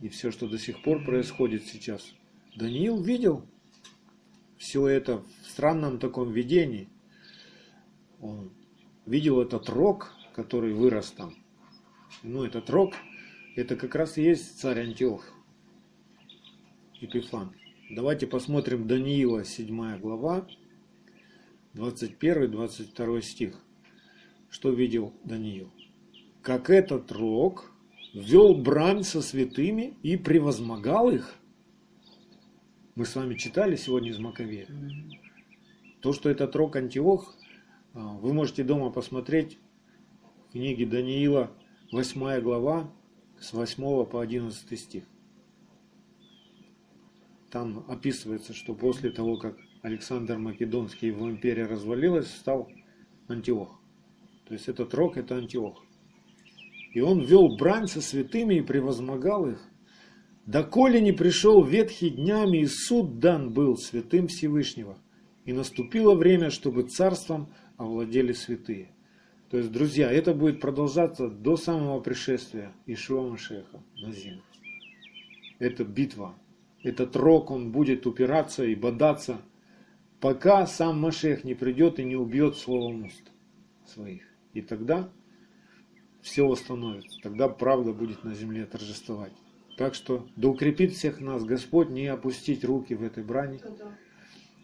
и 0.03 0.09
все, 0.09 0.31
что 0.31 0.49
до 0.49 0.59
сих 0.59 0.83
пор 0.83 1.05
происходит 1.05 1.65
сейчас. 1.65 2.13
Даниил 2.57 3.01
видел 3.01 3.47
все 4.59 4.87
это 4.87 5.23
в 5.43 5.51
странном 5.51 5.99
таком 5.99 6.33
видении. 6.33 6.89
Он 8.21 8.53
видел 9.07 9.41
этот 9.41 9.69
рог, 9.69 10.13
который 10.35 10.73
вырос 10.73 11.11
там. 11.11 11.35
Ну, 12.23 12.45
этот 12.45 12.71
рог, 12.71 12.95
это 13.57 13.77
как 13.77 13.95
раз 13.95 14.19
и 14.19 14.23
есть 14.23 14.59
царь 14.59 14.81
Антиох, 14.81 15.25
Епифан. 17.01 17.55
Давайте 17.91 18.27
посмотрим 18.27 18.87
Даниила, 18.87 19.45
7 19.45 19.99
глава, 19.99 20.47
21-22 21.75 23.23
стих. 23.23 23.64
Что 24.55 24.71
видел 24.71 25.13
Даниил? 25.25 25.69
Как 26.41 26.71
этот 26.71 27.11
рог 27.11 27.73
вел 28.15 28.55
брань 28.55 29.03
со 29.03 29.21
святыми 29.21 29.99
и 30.05 30.17
превозмогал 30.17 31.11
их. 31.11 31.35
Мы 32.95 33.05
с 33.05 33.17
вами 33.17 33.35
читали 33.35 33.75
сегодня 33.75 34.11
из 34.11 34.21
Маковея. 34.21 34.69
То, 36.01 36.13
что 36.13 36.31
этот 36.31 36.55
рог 36.55 36.77
Антиох, 36.77 37.35
а, 37.95 37.99
вы 38.19 38.33
можете 38.33 38.63
дома 38.63 38.93
посмотреть 38.93 39.59
в 40.47 40.53
книге 40.53 40.87
Даниила, 40.87 41.51
8 41.91 42.41
глава, 42.41 42.93
с 43.41 43.53
8 43.55 44.05
по 44.07 44.21
11 44.21 44.79
стих. 44.79 45.03
Там 47.51 47.85
описывается, 47.89 48.55
что 48.55 48.77
после 48.77 49.11
того, 49.11 49.37
как 49.37 49.59
Александр 49.83 50.39
Македонский 50.39 51.09
его 51.09 51.29
империя 51.29 51.67
развалилась, 51.67 52.33
стал 52.33 52.71
Антиох. 53.27 53.81
То 54.47 54.55
есть 54.55 54.69
этот 54.69 54.93
рок 54.95 55.17
это 55.17 55.37
Антиох. 55.37 55.85
И 56.93 57.01
он 57.01 57.21
вел 57.21 57.57
брань 57.57 57.87
со 57.87 58.01
святыми 58.01 58.57
и 58.57 58.63
превозмогал 58.63 59.49
их. 59.49 59.61
Доколе 60.47 61.01
не 61.01 61.13
пришел 61.13 61.65
ветхий 61.65 62.11
днями, 62.11 62.59
и 62.59 62.67
суд 62.67 63.19
дан 63.19 63.53
был 63.53 63.77
святым 63.77 64.29
Всевышнего. 64.29 64.99
И 65.45 65.53
наступило 65.53 66.15
время, 66.15 66.51
чтобы 66.51 66.83
царством 66.83 67.53
овладели 67.77 68.33
святые. 68.33 68.91
То 69.51 69.59
есть, 69.59 69.73
друзья, 69.73 70.11
это 70.11 70.35
будет 70.35 70.61
продолжаться 70.61 71.29
до 71.29 71.57
самого 71.57 72.01
пришествия 72.01 72.73
Ишуа 72.87 73.29
Машеха 73.29 73.83
на 73.97 74.13
землю. 74.13 74.43
Это 75.59 75.85
битва. 75.85 76.35
Этот 76.83 77.17
рок, 77.17 77.51
он 77.51 77.73
будет 77.73 78.07
упираться 78.07 78.65
и 78.65 78.75
бодаться– 78.75 79.41
пока 80.25 80.67
сам 80.67 81.01
Машех 81.01 81.45
не 81.45 81.55
придет 81.55 81.99
и 81.99 82.03
не 82.03 82.17
убьет 82.17 82.57
словом 82.57 83.05
уст 83.05 83.31
своих. 83.85 84.23
И 84.55 84.63
тогда 84.63 85.11
все 86.23 86.47
восстановится, 86.47 87.21
тогда 87.23 87.49
правда 87.49 87.93
будет 87.93 88.25
на 88.25 88.35
земле 88.35 88.65
торжествовать. 88.65 89.33
Так 89.77 89.95
что 89.95 90.27
да 90.37 90.49
укрепит 90.49 90.93
всех 90.93 91.21
нас 91.21 91.45
Господь 91.45 91.91
не 91.91 92.07
опустить 92.07 92.65
руки 92.65 92.95
в 92.95 93.03
этой 93.03 93.25
брани 93.25 93.61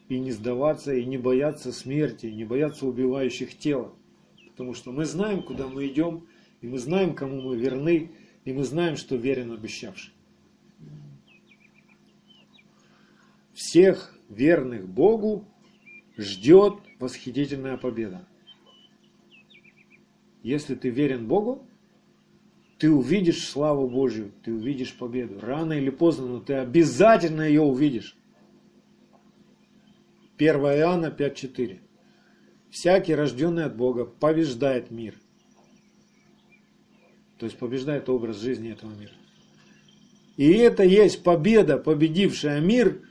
и 0.08 0.18
не 0.18 0.32
сдаваться, 0.32 0.94
и 0.94 1.04
не 1.04 1.18
бояться 1.18 1.72
смерти, 1.72 2.26
и 2.26 2.34
не 2.34 2.44
бояться 2.44 2.86
убивающих 2.86 3.58
тела. 3.58 3.92
Потому 4.50 4.74
что 4.74 4.92
мы 4.92 5.04
знаем, 5.04 5.42
куда 5.42 5.66
мы 5.68 5.86
идем, 5.86 6.26
и 6.60 6.66
мы 6.66 6.78
знаем, 6.78 7.14
кому 7.14 7.40
мы 7.40 7.56
верны, 7.56 8.12
и 8.44 8.52
мы 8.52 8.64
знаем, 8.64 8.96
что 8.96 9.16
верен 9.16 9.52
обещавший. 9.52 10.12
Всех 13.52 14.16
верных 14.28 14.88
Богу 14.88 15.44
ждет 16.16 16.74
восхитительная 16.98 17.76
победа. 17.76 18.26
Если 20.42 20.74
ты 20.74 20.88
верен 20.88 21.26
Богу, 21.26 21.66
ты 22.78 22.90
увидишь 22.90 23.46
славу 23.46 23.88
Божью, 23.88 24.32
ты 24.42 24.52
увидишь 24.52 24.96
победу. 24.96 25.38
Рано 25.40 25.74
или 25.74 25.90
поздно, 25.90 26.26
но 26.26 26.40
ты 26.40 26.54
обязательно 26.54 27.42
ее 27.42 27.60
увидишь. 27.60 28.16
1 30.38 30.54
Иоанна 30.56 31.06
5.4. 31.06 31.78
Всякий, 32.70 33.14
рожденный 33.14 33.64
от 33.64 33.76
Бога, 33.76 34.06
побеждает 34.06 34.90
мир. 34.90 35.14
То 37.36 37.46
есть 37.46 37.58
побеждает 37.58 38.08
образ 38.08 38.38
жизни 38.40 38.70
этого 38.70 38.92
мира. 38.94 39.12
И 40.36 40.50
это 40.52 40.82
есть 40.82 41.22
победа, 41.22 41.76
победившая 41.76 42.60
мир, 42.60 43.02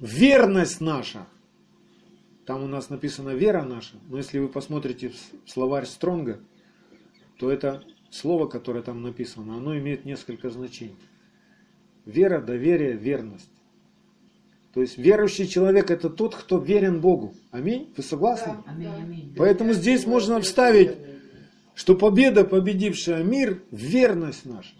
верность 0.00 0.82
наша. 0.82 1.26
Там 2.46 2.64
у 2.64 2.66
нас 2.66 2.90
написано 2.90 3.30
вера 3.30 3.62
наша, 3.62 3.94
но 4.08 4.16
если 4.16 4.38
вы 4.38 4.48
посмотрите 4.48 5.12
в 5.44 5.50
словарь 5.50 5.86
Стронга, 5.86 6.40
то 7.38 7.50
это 7.50 7.84
слово, 8.10 8.46
которое 8.46 8.82
там 8.82 9.02
написано, 9.02 9.56
оно 9.56 9.78
имеет 9.78 10.04
несколько 10.04 10.50
значений. 10.50 10.96
Вера, 12.04 12.40
доверие, 12.40 12.94
верность. 12.94 13.48
То 14.74 14.80
есть 14.80 14.98
верующий 14.98 15.46
человек 15.46 15.90
это 15.90 16.10
тот, 16.10 16.34
кто 16.34 16.58
верен 16.58 17.00
Богу. 17.00 17.34
Аминь? 17.50 17.92
Вы 17.96 18.02
согласны? 18.02 18.54
Да, 18.66 18.72
аминь, 18.72 18.88
аминь. 18.88 19.34
Поэтому 19.36 19.72
здесь 19.72 20.06
можно 20.06 20.40
вставить, 20.40 20.96
что 21.74 21.94
победа, 21.94 22.44
победившая 22.44 23.22
мир, 23.22 23.62
верность 23.70 24.46
наша. 24.46 24.74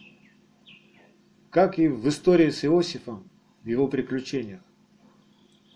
Как 1.50 1.78
и 1.78 1.88
в 1.88 2.08
истории 2.08 2.50
с 2.50 2.64
Иосифом, 2.64 3.30
в 3.62 3.68
его 3.68 3.86
приключениях. 3.86 4.62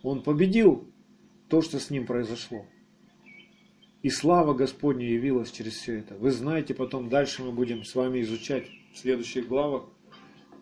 Он 0.02 0.22
победил 0.22 0.88
то, 1.48 1.62
что 1.62 1.78
с 1.78 1.90
ним 1.90 2.06
произошло. 2.06 2.66
И 4.02 4.10
слава 4.10 4.54
Господня 4.54 5.06
явилась 5.06 5.50
через 5.50 5.74
все 5.74 5.98
это. 5.98 6.14
Вы 6.16 6.30
знаете, 6.30 6.74
потом 6.74 7.08
дальше 7.08 7.42
мы 7.42 7.52
будем 7.52 7.84
с 7.84 7.94
вами 7.94 8.20
изучать 8.20 8.68
в 8.92 8.98
следующих 8.98 9.48
главах, 9.48 9.84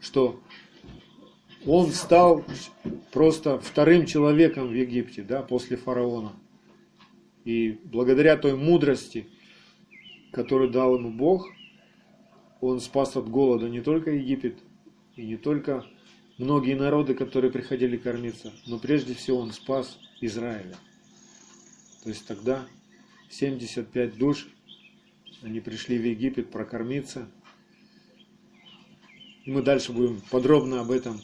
что 0.01 0.41
он 1.67 1.91
стал 1.91 2.45
просто 3.13 3.59
вторым 3.59 4.07
человеком 4.07 4.69
в 4.69 4.75
Египте, 4.75 5.23
да, 5.23 5.43
после 5.43 5.77
фараона. 5.77 6.33
И 7.45 7.79
благодаря 7.85 8.37
той 8.37 8.57
мудрости, 8.57 9.27
которую 10.33 10.71
дал 10.71 10.97
ему 10.97 11.11
Бог, 11.11 11.49
он 12.61 12.81
спас 12.81 13.17
от 13.17 13.29
голода 13.29 13.69
не 13.69 13.81
только 13.81 14.11
Египет, 14.11 14.59
и 15.17 15.25
не 15.25 15.37
только 15.37 15.85
многие 16.39 16.75
народы, 16.75 17.15
которые 17.15 17.51
приходили 17.51 17.97
кормиться, 17.97 18.53
но 18.67 18.79
прежде 18.79 19.15
всего 19.15 19.39
он 19.39 19.53
спас 19.53 19.99
Израиля. 20.21 20.77
То 22.03 22.11
есть 22.11 22.27
тогда 22.27 22.67
75 23.31 24.17
душ, 24.17 24.47
они 25.43 25.61
пришли 25.61 25.99
в 25.99 26.05
Египет 26.05 26.51
прокормиться. 26.51 27.29
И 29.45 29.51
мы 29.51 29.63
дальше 29.63 29.93
будем 29.93 30.21
подробно 30.31 30.81
об 30.81 30.91
этом 30.91 31.21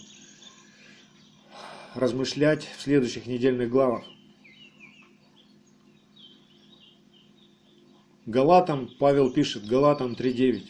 размышлять 1.94 2.64
в 2.76 2.82
следующих 2.82 3.26
недельных 3.26 3.70
главах. 3.70 4.04
Галатам, 8.26 8.90
Павел 8.98 9.32
пишет, 9.32 9.66
Галатам 9.66 10.12
3.9. 10.12 10.62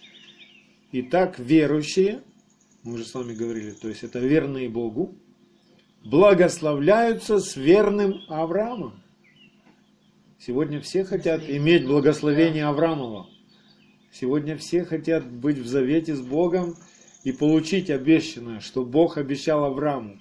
Итак, 0.92 1.38
верующие, 1.38 2.22
мы 2.82 2.94
уже 2.94 3.04
с 3.04 3.14
вами 3.14 3.34
говорили, 3.34 3.72
то 3.72 3.88
есть 3.88 4.02
это 4.02 4.18
верные 4.18 4.68
Богу, 4.68 5.14
благословляются 6.04 7.38
с 7.38 7.56
верным 7.56 8.20
Авраамом. 8.28 9.02
Сегодня 10.38 10.80
все 10.80 11.04
хотят 11.04 11.42
иметь 11.48 11.86
благословение 11.86 12.64
Авраамова. 12.64 13.28
Сегодня 14.10 14.56
все 14.56 14.84
хотят 14.84 15.30
быть 15.30 15.58
в 15.58 15.66
завете 15.66 16.14
с 16.14 16.20
Богом 16.20 16.76
и 17.22 17.32
получить 17.32 17.90
обещанное, 17.90 18.60
что 18.60 18.84
Бог 18.84 19.18
обещал 19.18 19.64
Аврааму. 19.64 20.20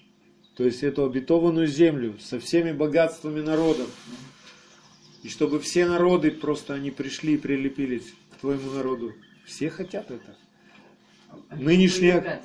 То 0.56 0.66
есть 0.66 0.84
эту 0.84 1.06
обетованную 1.06 1.68
землю 1.68 2.18
со 2.20 2.40
всеми 2.40 2.74
богатствами 2.74 3.40
народов. 3.40 3.90
И 5.24 5.30
чтобы 5.30 5.60
все 5.60 5.86
народы 5.86 6.32
просто 6.32 6.74
они 6.74 6.92
пришли 6.92 7.36
и 7.36 7.38
прилепились 7.38 8.14
твоему 8.40 8.72
народу. 8.72 9.14
Все 9.46 9.70
хотят 9.70 10.12
это. 10.12 10.38
Нынешнее, 11.52 12.42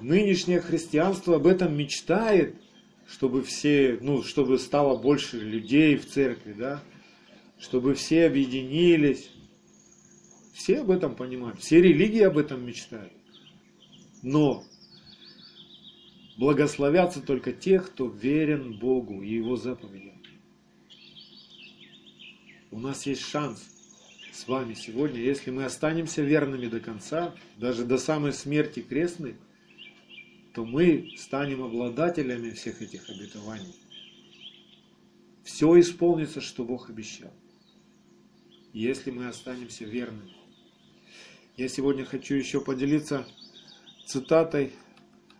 нынешнее 0.00 0.60
христианство 0.60 1.36
об 1.36 1.46
этом 1.46 1.76
мечтает, 1.76 2.56
чтобы 3.06 3.42
все, 3.42 3.98
ну, 4.00 4.22
чтобы 4.22 4.58
стало 4.58 4.96
больше 4.96 5.38
людей 5.38 5.96
в 5.96 6.06
церкви, 6.06 6.52
да, 6.52 6.82
чтобы 7.58 7.94
все 7.94 8.26
объединились. 8.26 9.30
Все 10.52 10.80
об 10.80 10.90
этом 10.90 11.14
понимают, 11.14 11.60
все 11.60 11.80
религии 11.80 12.20
об 12.20 12.36
этом 12.36 12.64
мечтают. 12.66 13.12
Но 14.22 14.64
благословятся 16.36 17.22
только 17.22 17.52
те, 17.52 17.80
кто 17.80 18.08
верен 18.08 18.78
Богу 18.78 19.22
и 19.22 19.34
Его 19.34 19.56
заповедям. 19.56 20.20
У 22.70 22.78
нас 22.78 23.06
есть 23.06 23.22
шанс 23.22 23.79
с 24.32 24.46
вами 24.46 24.74
сегодня, 24.74 25.20
если 25.20 25.50
мы 25.50 25.64
останемся 25.64 26.22
верными 26.22 26.66
до 26.66 26.80
конца, 26.80 27.34
даже 27.56 27.84
до 27.84 27.98
самой 27.98 28.32
смерти 28.32 28.80
крестной, 28.80 29.36
то 30.54 30.64
мы 30.64 31.12
станем 31.16 31.62
обладателями 31.62 32.50
всех 32.50 32.82
этих 32.82 33.08
обетований. 33.08 33.74
Все 35.44 35.78
исполнится, 35.80 36.40
что 36.40 36.64
Бог 36.64 36.90
обещал. 36.90 37.32
Если 38.72 39.10
мы 39.10 39.26
останемся 39.26 39.84
верными. 39.84 40.32
Я 41.56 41.68
сегодня 41.68 42.04
хочу 42.04 42.34
еще 42.34 42.60
поделиться 42.60 43.26
цитатой 44.06 44.72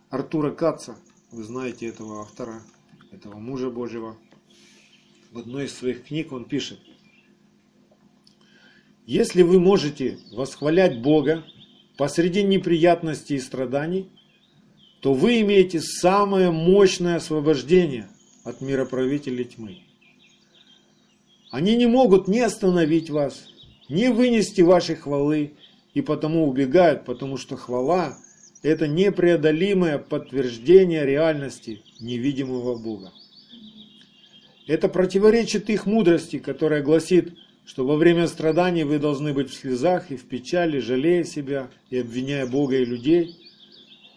Артура 0.09 0.51
Каца. 0.51 0.97
Вы 1.31 1.43
знаете 1.43 1.87
этого 1.87 2.21
автора, 2.21 2.61
этого 3.11 3.37
мужа 3.37 3.69
Божьего. 3.69 4.17
В 5.31 5.39
одной 5.39 5.65
из 5.65 5.73
своих 5.73 6.03
книг 6.03 6.33
он 6.33 6.43
пишет. 6.45 6.79
Если 9.05 9.41
вы 9.41 9.59
можете 9.59 10.19
восхвалять 10.31 11.01
Бога 11.01 11.43
посреди 11.97 12.43
неприятностей 12.43 13.35
и 13.35 13.39
страданий, 13.39 14.09
то 15.01 15.13
вы 15.13 15.41
имеете 15.41 15.81
самое 15.81 16.51
мощное 16.51 17.15
освобождение 17.15 18.09
от 18.43 18.61
мироправителей 18.61 19.45
тьмы. 19.45 19.79
Они 21.49 21.75
не 21.75 21.87
могут 21.87 22.27
ни 22.27 22.39
остановить 22.39 23.09
вас, 23.09 23.47
ни 23.89 24.07
вынести 24.07 24.61
вашей 24.61 24.95
хвалы, 24.95 25.53
и 25.93 26.01
потому 26.01 26.47
убегают, 26.47 27.03
потому 27.03 27.37
что 27.37 27.57
хвала– 27.57 28.17
это 28.61 28.87
непреодолимое 28.87 29.97
подтверждение 29.97 31.05
реальности 31.05 31.81
невидимого 31.99 32.77
Бога. 32.77 33.11
Это 34.67 34.87
противоречит 34.87 35.69
их 35.69 35.85
мудрости, 35.85 36.37
которая 36.39 36.83
гласит, 36.83 37.33
что 37.71 37.85
во 37.85 37.95
время 37.95 38.27
страданий 38.27 38.83
вы 38.83 38.99
должны 38.99 39.31
быть 39.31 39.49
в 39.49 39.53
слезах 39.53 40.11
и 40.11 40.17
в 40.17 40.25
печали, 40.25 40.79
жалея 40.79 41.23
себя 41.23 41.69
и 41.89 41.99
обвиняя 41.99 42.45
Бога 42.45 42.75
и 42.75 42.83
людей. 42.83 43.37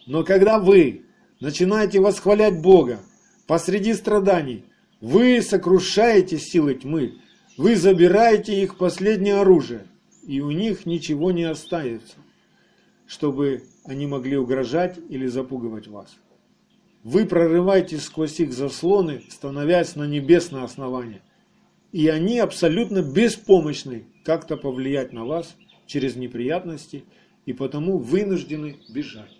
Но 0.07 0.25
когда 0.25 0.59
вы 0.59 1.03
начинаете 1.39 2.01
восхвалять 2.01 2.61
Бога 2.61 2.99
посреди 3.47 3.93
страданий, 3.93 4.65
вы 4.99 5.41
сокрушаете 5.41 6.37
силы 6.37 6.73
тьмы, 6.73 7.13
вы 7.55 7.77
забираете 7.77 8.61
их 8.61 8.77
последнее 8.77 9.35
оружие, 9.35 9.87
и 10.27 10.41
у 10.41 10.51
них 10.51 10.85
ничего 10.85 11.31
не 11.31 11.45
остается, 11.45 12.17
чтобы 13.07 13.63
они 13.85 14.05
могли 14.05 14.35
угрожать 14.35 14.99
или 15.07 15.27
запугивать 15.27 15.87
вас. 15.87 16.13
Вы 17.05 17.25
прорываетесь 17.25 18.03
сквозь 18.03 18.37
их 18.41 18.51
заслоны, 18.51 19.23
становясь 19.29 19.95
на 19.95 20.03
небесное 20.03 20.63
основание, 20.63 21.21
и 21.95 22.09
они 22.09 22.39
абсолютно 22.39 23.01
беспомощны 23.01 24.03
как-то 24.25 24.57
повлиять 24.57 25.13
на 25.13 25.23
вас 25.23 25.55
через 25.85 26.17
неприятности, 26.17 27.05
и 27.45 27.53
потому 27.53 27.97
вынуждены 27.97 28.81
бежать. 28.89 29.31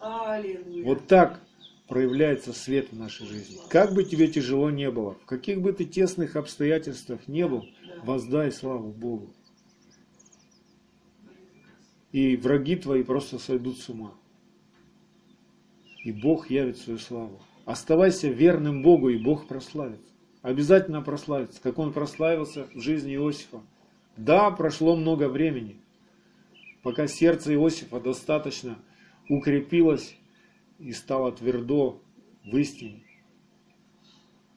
Аллилуйя. 0.00 0.84
Вот 0.84 1.06
так 1.06 1.40
проявляется 1.86 2.52
свет 2.52 2.88
в 2.90 2.98
нашей 2.98 3.28
жизни. 3.28 3.56
Как 3.70 3.94
бы 3.94 4.02
тебе 4.02 4.26
тяжело 4.26 4.68
не 4.70 4.90
было, 4.90 5.14
в 5.14 5.26
каких 5.26 5.62
бы 5.62 5.72
ты 5.72 5.84
тесных 5.84 6.34
обстоятельствах 6.34 7.28
не 7.28 7.46
был, 7.46 7.64
воздай 8.02 8.50
славу 8.50 8.90
Богу. 8.90 9.30
И 12.10 12.34
враги 12.36 12.74
твои 12.74 13.04
просто 13.04 13.38
сойдут 13.38 13.78
с 13.78 13.88
ума. 13.88 14.12
И 16.02 16.10
Бог 16.10 16.50
явит 16.50 16.78
свою 16.78 16.98
славу. 16.98 17.40
Оставайся 17.64 18.26
верным 18.26 18.82
Богу, 18.82 19.10
и 19.10 19.18
Бог 19.18 19.46
прославится. 19.46 20.07
Обязательно 20.42 21.02
прославится, 21.02 21.60
как 21.60 21.78
Он 21.78 21.92
прославился 21.92 22.66
в 22.74 22.80
жизни 22.80 23.14
Иосифа. 23.14 23.60
Да, 24.16 24.50
прошло 24.50 24.96
много 24.96 25.28
времени, 25.28 25.76
пока 26.82 27.06
сердце 27.06 27.54
Иосифа 27.54 28.00
достаточно 28.00 28.78
укрепилось 29.28 30.16
и 30.78 30.92
стало 30.92 31.32
твердо 31.32 32.00
в 32.44 32.56
истине. 32.56 33.02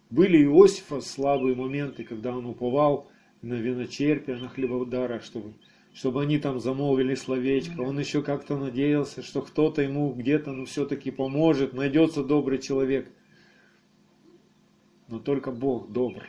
Были 0.09 0.43
Иосифа 0.43 1.01
слабые 1.01 1.55
моменты, 1.55 2.03
когда 2.03 2.35
он 2.35 2.45
уповал 2.45 3.07
на 3.41 3.53
виночерпие, 3.53 4.37
на 4.37 4.49
хлебодара, 4.49 5.19
чтобы, 5.21 5.53
чтобы 5.93 6.21
они 6.21 6.37
там 6.37 6.59
замолвили 6.59 7.15
словечко. 7.15 7.81
Он 7.81 7.97
еще 7.99 8.21
как-то 8.21 8.57
надеялся, 8.57 9.23
что 9.23 9.41
кто-то 9.41 9.81
ему 9.81 10.11
где-то 10.13 10.51
ну, 10.51 10.65
все-таки 10.65 11.11
поможет, 11.11 11.73
найдется 11.73 12.23
добрый 12.23 12.59
человек. 12.59 13.09
Но 15.11 15.19
только 15.19 15.51
Бог 15.51 15.91
добр, 15.91 16.23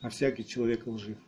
а 0.00 0.08
всякий 0.08 0.44
человек 0.44 0.86
лжив. 0.86 1.18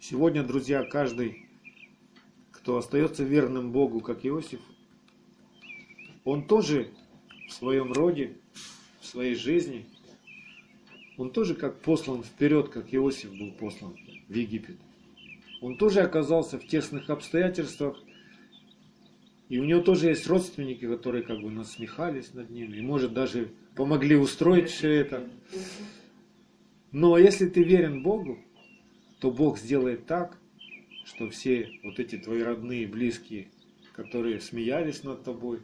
Сегодня, 0.00 0.42
друзья, 0.42 0.82
каждый 0.82 1.46
кто 2.50 2.78
остается 2.78 3.22
верным 3.22 3.70
Богу, 3.70 4.00
как 4.00 4.24
Иосиф, 4.24 4.60
он 6.24 6.46
тоже 6.46 6.90
в 7.48 7.52
своем 7.52 7.92
роде, 7.92 8.38
в 9.00 9.06
своей 9.06 9.34
жизни, 9.34 9.84
он 11.18 11.32
тоже 11.32 11.54
как 11.54 11.82
послан 11.82 12.22
вперед, 12.22 12.70
как 12.70 12.94
Иосиф 12.94 13.36
был 13.36 13.52
послан 13.52 13.94
в 14.26 14.34
Египет. 14.34 14.78
Он 15.60 15.76
тоже 15.76 16.00
оказался 16.00 16.58
в 16.58 16.66
тесных 16.66 17.10
обстоятельствах, 17.10 18.02
и 19.52 19.58
у 19.58 19.64
него 19.64 19.82
тоже 19.82 20.08
есть 20.08 20.26
родственники, 20.28 20.88
которые 20.88 21.22
как 21.22 21.42
бы 21.42 21.50
насмехались 21.50 22.32
над 22.32 22.48
ним, 22.48 22.72
и 22.72 22.80
может 22.80 23.12
даже 23.12 23.52
помогли 23.76 24.16
устроить 24.16 24.70
все 24.70 24.88
это. 24.88 25.28
Но 26.90 27.18
если 27.18 27.46
ты 27.46 27.62
верен 27.62 28.02
Богу, 28.02 28.38
то 29.20 29.30
Бог 29.30 29.58
сделает 29.58 30.06
так, 30.06 30.38
что 31.04 31.28
все 31.28 31.68
вот 31.84 31.98
эти 31.98 32.16
твои 32.16 32.40
родные, 32.40 32.86
близкие, 32.86 33.48
которые 33.92 34.40
смеялись 34.40 35.04
над 35.04 35.22
тобой 35.22 35.60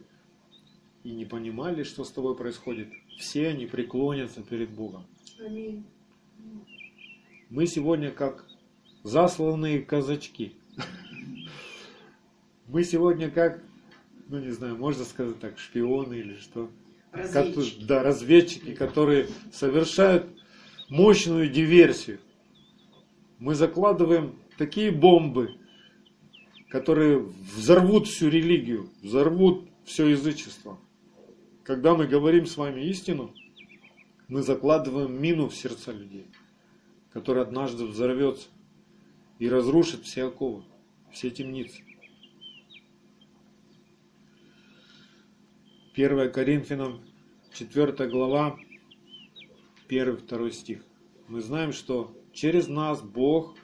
и 1.03 1.09
не 1.09 1.25
понимали, 1.25 1.81
что 1.81 2.03
с 2.03 2.11
тобой 2.11 2.37
происходит, 2.37 2.89
все 3.17 3.47
они 3.47 3.65
преклонятся 3.65 4.43
перед 4.43 4.69
Богом. 4.69 5.07
Аминь. 5.43 5.83
Мы 7.49 7.65
сегодня 7.65 8.11
как 8.11 8.45
засланные 9.01 9.81
казачки. 9.81 10.53
Мы 12.67 12.83
сегодня 12.83 13.31
как, 13.31 13.63
ну 14.29 14.39
не 14.39 14.51
знаю, 14.51 14.77
можно 14.77 15.03
сказать 15.03 15.39
так, 15.39 15.57
шпионы 15.57 16.13
или 16.13 16.35
что. 16.35 16.69
Разведчики. 17.11 17.83
Да, 17.83 18.03
разведчики, 18.03 18.73
которые 18.73 19.27
совершают 19.51 20.27
мощную 20.87 21.49
диверсию. 21.49 22.19
Мы 23.39 23.55
закладываем 23.55 24.35
такие 24.57 24.91
бомбы, 24.91 25.55
которые 26.69 27.19
взорвут 27.19 28.07
всю 28.07 28.29
религию, 28.29 28.89
взорвут 29.01 29.67
все 29.83 30.07
язычество. 30.07 30.77
Когда 31.63 31.95
мы 31.95 32.05
говорим 32.05 32.45
с 32.45 32.57
вами 32.57 32.81
истину, 32.81 33.33
мы 34.27 34.43
закладываем 34.43 35.19
мину 35.19 35.47
в 35.47 35.55
сердца 35.55 35.91
людей, 35.91 36.27
которая 37.11 37.45
однажды 37.45 37.85
взорвется 37.85 38.47
и 39.39 39.49
разрушит 39.49 40.03
все 40.03 40.25
оковы, 40.25 40.63
все 41.11 41.31
темницы. 41.31 41.81
1 45.99 46.31
Коринфянам 46.31 47.01
4 47.51 48.07
глава, 48.07 48.57
1-2 49.89 50.51
стих. 50.51 50.79
Мы 51.27 51.41
знаем, 51.41 51.73
что 51.73 52.15
через 52.31 52.69
нас 52.69 53.01
Бог 53.01 53.57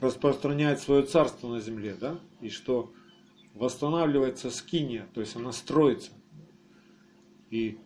распространяет 0.00 0.80
свое 0.80 1.04
царство 1.04 1.46
на 1.46 1.60
земле, 1.60 1.94
да, 1.94 2.18
и 2.40 2.48
что 2.48 2.92
восстанавливается 3.54 4.50
скиния, 4.50 5.06
то 5.14 5.20
есть 5.20 5.36
она 5.36 5.52
строится. 5.52 6.10
И 7.50 7.78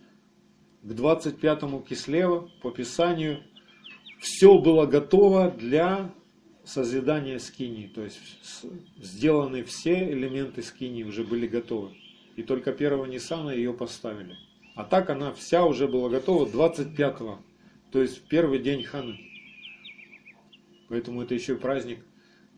к 0.82 0.86
25-му 0.86 1.82
Кислева 1.82 2.48
по 2.62 2.70
Писанию 2.70 3.42
все 4.20 4.58
было 4.58 4.86
готово 4.86 5.50
для 5.50 6.10
созидания 6.64 7.38
скинии, 7.38 7.88
то 7.88 8.04
есть 8.04 8.20
сделаны 8.96 9.64
все 9.64 10.10
элементы 10.10 10.62
скинии 10.62 11.02
уже 11.02 11.24
были 11.24 11.46
готовы. 11.46 11.94
И 12.36 12.42
только 12.42 12.72
первого 12.72 13.06
Ниссана 13.06 13.50
ее 13.50 13.72
поставили. 13.72 14.36
А 14.74 14.84
так 14.84 15.10
она 15.10 15.32
вся 15.32 15.64
уже 15.64 15.86
была 15.86 16.08
готова 16.08 16.46
25-го, 16.46 17.38
то 17.92 18.02
есть 18.02 18.18
в 18.18 18.22
первый 18.22 18.58
день 18.58 18.82
Ханы. 18.82 19.20
Поэтому 20.88 21.22
это 21.22 21.34
еще 21.34 21.56
праздник, 21.56 22.04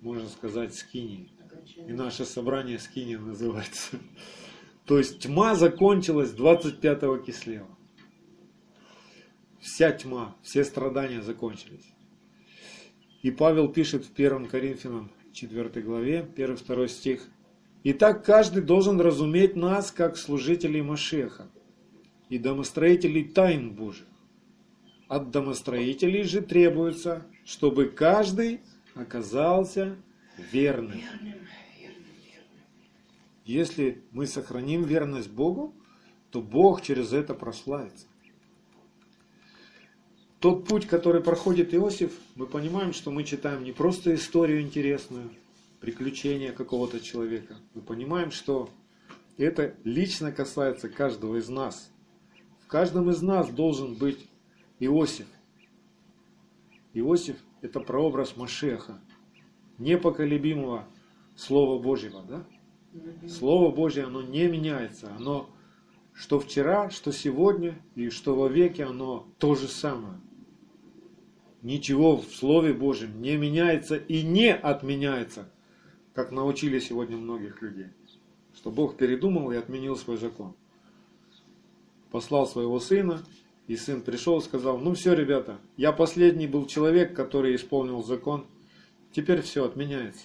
можно 0.00 0.28
сказать, 0.28 0.74
скинии. 0.74 1.30
И 1.76 1.92
наше 1.92 2.24
собрание 2.24 2.78
скиния 2.78 3.18
называется. 3.18 3.98
То 4.86 4.98
есть 4.98 5.20
тьма 5.20 5.54
закончилась 5.54 6.32
25-го 6.32 7.18
кислева. 7.18 7.68
Вся 9.60 9.90
тьма, 9.92 10.36
все 10.42 10.64
страдания 10.64 11.20
закончились. 11.20 11.92
И 13.22 13.30
Павел 13.30 13.68
пишет 13.68 14.06
в 14.06 14.12
1 14.14 14.46
Коринфянам 14.46 15.10
4 15.32 15.82
главе, 15.82 16.30
1-2 16.36 16.88
стих. 16.88 17.28
Итак, 17.84 18.24
каждый 18.24 18.62
должен 18.62 19.00
разуметь 19.00 19.56
нас, 19.56 19.90
как 19.90 20.16
служителей 20.16 20.82
Машеха 20.82 21.48
и 22.28 22.38
домостроителей 22.38 23.24
тайн 23.24 23.70
Божьих. 23.70 24.06
От 25.08 25.30
домостроителей 25.30 26.24
же 26.24 26.40
требуется, 26.40 27.24
чтобы 27.44 27.86
каждый 27.86 28.60
оказался 28.94 29.96
верным. 30.50 31.00
Если 33.44 34.02
мы 34.10 34.26
сохраним 34.26 34.82
верность 34.82 35.30
Богу, 35.30 35.72
то 36.32 36.42
Бог 36.42 36.82
через 36.82 37.12
это 37.12 37.34
прославится. 37.34 38.06
Тот 40.40 40.66
путь, 40.66 40.86
который 40.86 41.22
проходит 41.22 41.72
Иосиф, 41.72 42.12
мы 42.34 42.46
понимаем, 42.46 42.92
что 42.92 43.10
мы 43.10 43.22
читаем 43.24 43.62
не 43.62 43.72
просто 43.72 44.14
историю 44.14 44.60
интересную, 44.60 45.30
приключения 45.80 46.52
какого-то 46.52 47.00
человека. 47.00 47.56
Мы 47.74 47.82
понимаем, 47.82 48.30
что 48.30 48.70
это 49.36 49.74
лично 49.84 50.32
касается 50.32 50.88
каждого 50.88 51.36
из 51.36 51.48
нас. 51.48 51.90
В 52.64 52.66
каждом 52.66 53.10
из 53.10 53.22
нас 53.22 53.48
должен 53.50 53.94
быть 53.94 54.28
Иосиф. 54.80 55.26
Иосиф– 56.94 57.36
это 57.60 57.80
прообраз 57.80 58.36
Машеха, 58.36 58.98
непоколебимого 59.78 60.86
Слова 61.36 61.80
Божьего. 61.80 62.22
Да? 62.22 62.46
Слово 63.28 63.74
Божье, 63.74 64.04
оно 64.04 64.22
не 64.22 64.46
меняется. 64.46 65.14
Оно 65.16 65.50
что 66.16 66.40
вчера, 66.40 66.88
что 66.90 67.12
сегодня 67.12 67.78
и 67.94 68.08
что 68.08 68.34
во 68.34 68.48
веке, 68.48 68.84
оно 68.84 69.26
то 69.38 69.54
же 69.54 69.68
самое. 69.68 70.18
Ничего 71.62 72.16
в 72.16 72.24
Слове 72.34 72.72
Божьем 72.72 73.20
не 73.20 73.36
меняется 73.36 73.96
и 73.96 74.22
не 74.22 74.54
отменяется, 74.54 75.50
как 76.16 76.32
научили 76.32 76.78
сегодня 76.78 77.18
многих 77.18 77.60
людей. 77.60 77.88
Что 78.54 78.70
Бог 78.70 78.96
передумал 78.96 79.52
и 79.52 79.56
отменил 79.56 79.96
свой 79.96 80.16
закон. 80.16 80.54
Послал 82.10 82.46
своего 82.46 82.80
сына, 82.80 83.22
и 83.66 83.76
сын 83.76 84.00
пришел 84.00 84.38
и 84.38 84.42
сказал, 84.42 84.78
ну 84.78 84.94
все, 84.94 85.12
ребята, 85.12 85.58
я 85.76 85.92
последний 85.92 86.46
был 86.46 86.64
человек, 86.64 87.14
который 87.14 87.54
исполнил 87.54 88.02
закон, 88.02 88.46
теперь 89.12 89.42
все 89.42 89.66
отменяется. 89.66 90.24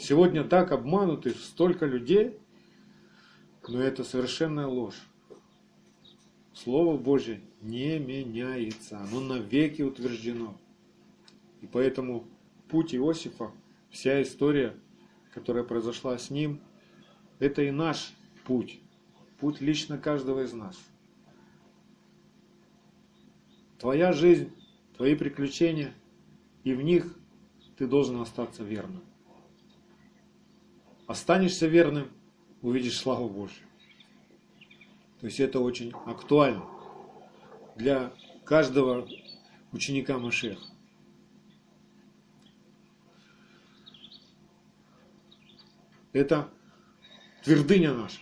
Сегодня 0.00 0.44
так 0.44 0.72
обмануты 0.72 1.32
столько 1.32 1.84
людей, 1.84 2.38
но 3.68 3.82
это 3.82 4.04
совершенная 4.04 4.66
ложь. 4.66 5.06
Слово 6.54 6.96
Божье 6.96 7.42
не 7.60 7.98
меняется, 7.98 8.98
оно 8.98 9.20
навеки 9.20 9.82
утверждено. 9.82 10.56
И 11.60 11.66
поэтому 11.66 12.24
путь 12.68 12.94
Иосифа, 12.94 13.50
вся 13.90 14.22
история, 14.22 14.74
которая 15.32 15.64
произошла 15.64 16.16
с 16.18 16.30
ним, 16.30 16.60
это 17.38 17.62
и 17.62 17.70
наш 17.70 18.12
путь, 18.44 18.80
путь 19.40 19.60
лично 19.60 19.98
каждого 19.98 20.44
из 20.44 20.52
нас. 20.52 20.78
Твоя 23.78 24.12
жизнь, 24.12 24.52
твои 24.96 25.16
приключения, 25.16 25.92
и 26.62 26.74
в 26.74 26.82
них 26.82 27.16
ты 27.76 27.86
должен 27.86 28.20
остаться 28.20 28.62
верным. 28.62 29.02
Останешься 31.06 31.66
верным, 31.66 32.08
увидишь 32.60 32.96
славу 32.96 33.28
Божью. 33.28 33.66
То 35.20 35.26
есть 35.26 35.40
это 35.40 35.60
очень 35.60 35.92
актуально 36.06 36.64
для 37.76 38.12
каждого 38.44 39.08
ученика 39.72 40.18
Машеха. 40.18 40.71
Это 46.12 46.50
твердыня 47.44 47.94
наша. 47.94 48.20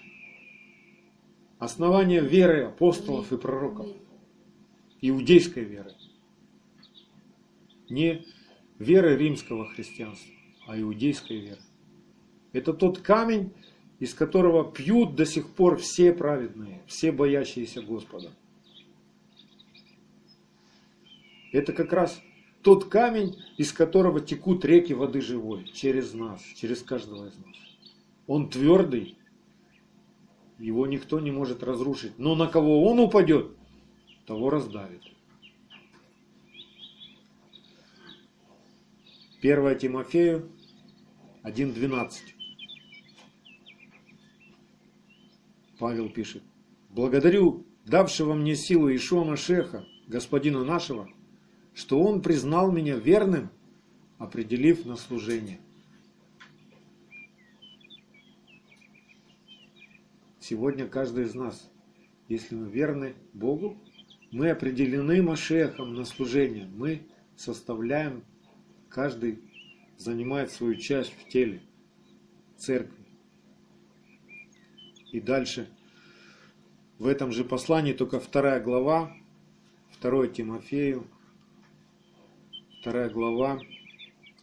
Основание 1.59 2.21
веры 2.21 2.65
апостолов 2.65 3.33
и 3.33 3.37
пророков. 3.37 3.89
Иудейской 5.01 5.65
веры. 5.65 5.93
Не 7.89 8.25
веры 8.79 9.17
римского 9.17 9.67
христианства, 9.67 10.33
а 10.67 10.79
иудейской 10.81 11.39
веры. 11.39 11.61
Это 12.53 12.73
тот 12.73 12.99
камень, 12.99 13.53
из 13.99 14.15
которого 14.15 14.71
пьют 14.71 15.17
до 15.17 15.27
сих 15.27 15.51
пор 15.51 15.77
все 15.77 16.13
праведные, 16.13 16.83
все 16.87 17.13
боящиеся 17.13 17.83
Господа. 17.83 18.31
Это 21.53 21.73
как 21.73 21.93
раз 21.93 22.21
тот 22.63 22.85
камень, 22.87 23.37
из 23.57 23.73
которого 23.73 24.21
текут 24.21 24.65
реки 24.65 24.93
воды 24.93 25.21
живой, 25.21 25.65
через 25.73 26.15
нас, 26.15 26.43
через 26.57 26.83
каждого 26.83 27.27
из 27.27 27.37
нас. 27.37 27.70
Он 28.31 28.49
твердый, 28.49 29.19
его 30.57 30.87
никто 30.87 31.19
не 31.19 31.33
может 31.33 31.65
разрушить. 31.65 32.17
Но 32.17 32.37
на 32.37 32.47
кого 32.47 32.89
он 32.89 33.01
упадет, 33.01 33.57
того 34.25 34.51
раздавит. 34.51 35.03
1 39.43 39.79
Тимофею 39.81 40.49
1.12 41.43 42.13
Павел 45.81 46.09
пишет, 46.09 46.45
«Благодарю 46.89 47.67
давшего 47.85 48.35
мне 48.35 48.55
силу 48.55 48.95
Ишуа 48.95 49.25
Машеха, 49.25 49.85
господина 50.07 50.63
нашего, 50.63 51.11
что 51.75 52.01
он 52.01 52.23
признал 52.23 52.71
меня 52.71 52.95
верным, 52.95 53.51
определив 54.19 54.87
на 54.87 54.95
служение». 54.95 55.59
Сегодня 60.41 60.89
каждый 60.89 61.25
из 61.25 61.35
нас, 61.35 61.71
если 62.29 62.55
мы 62.55 62.71
верны 62.71 63.15
Богу, 63.35 63.79
мы 64.31 64.49
определены 64.49 65.23
Машехом 65.23 65.95
на 65.95 66.07
служение. 66.07 66.67
Мы 66.67 67.03
составляем, 67.37 68.25
каждый 68.89 69.39
занимает 69.99 70.51
свою 70.51 70.77
часть 70.77 71.13
в 71.13 71.29
теле 71.29 71.61
церкви. 72.57 73.05
И 75.13 75.21
дальше 75.21 75.69
в 76.99 77.07
этом 77.07 77.33
же 77.33 77.45
послании, 77.45 77.93
только 77.93 78.19
вторая 78.19 78.63
глава, 78.63 79.15
2 80.01 80.29
Тимофею, 80.29 81.07
вторая 82.81 83.11
глава, 83.11 83.61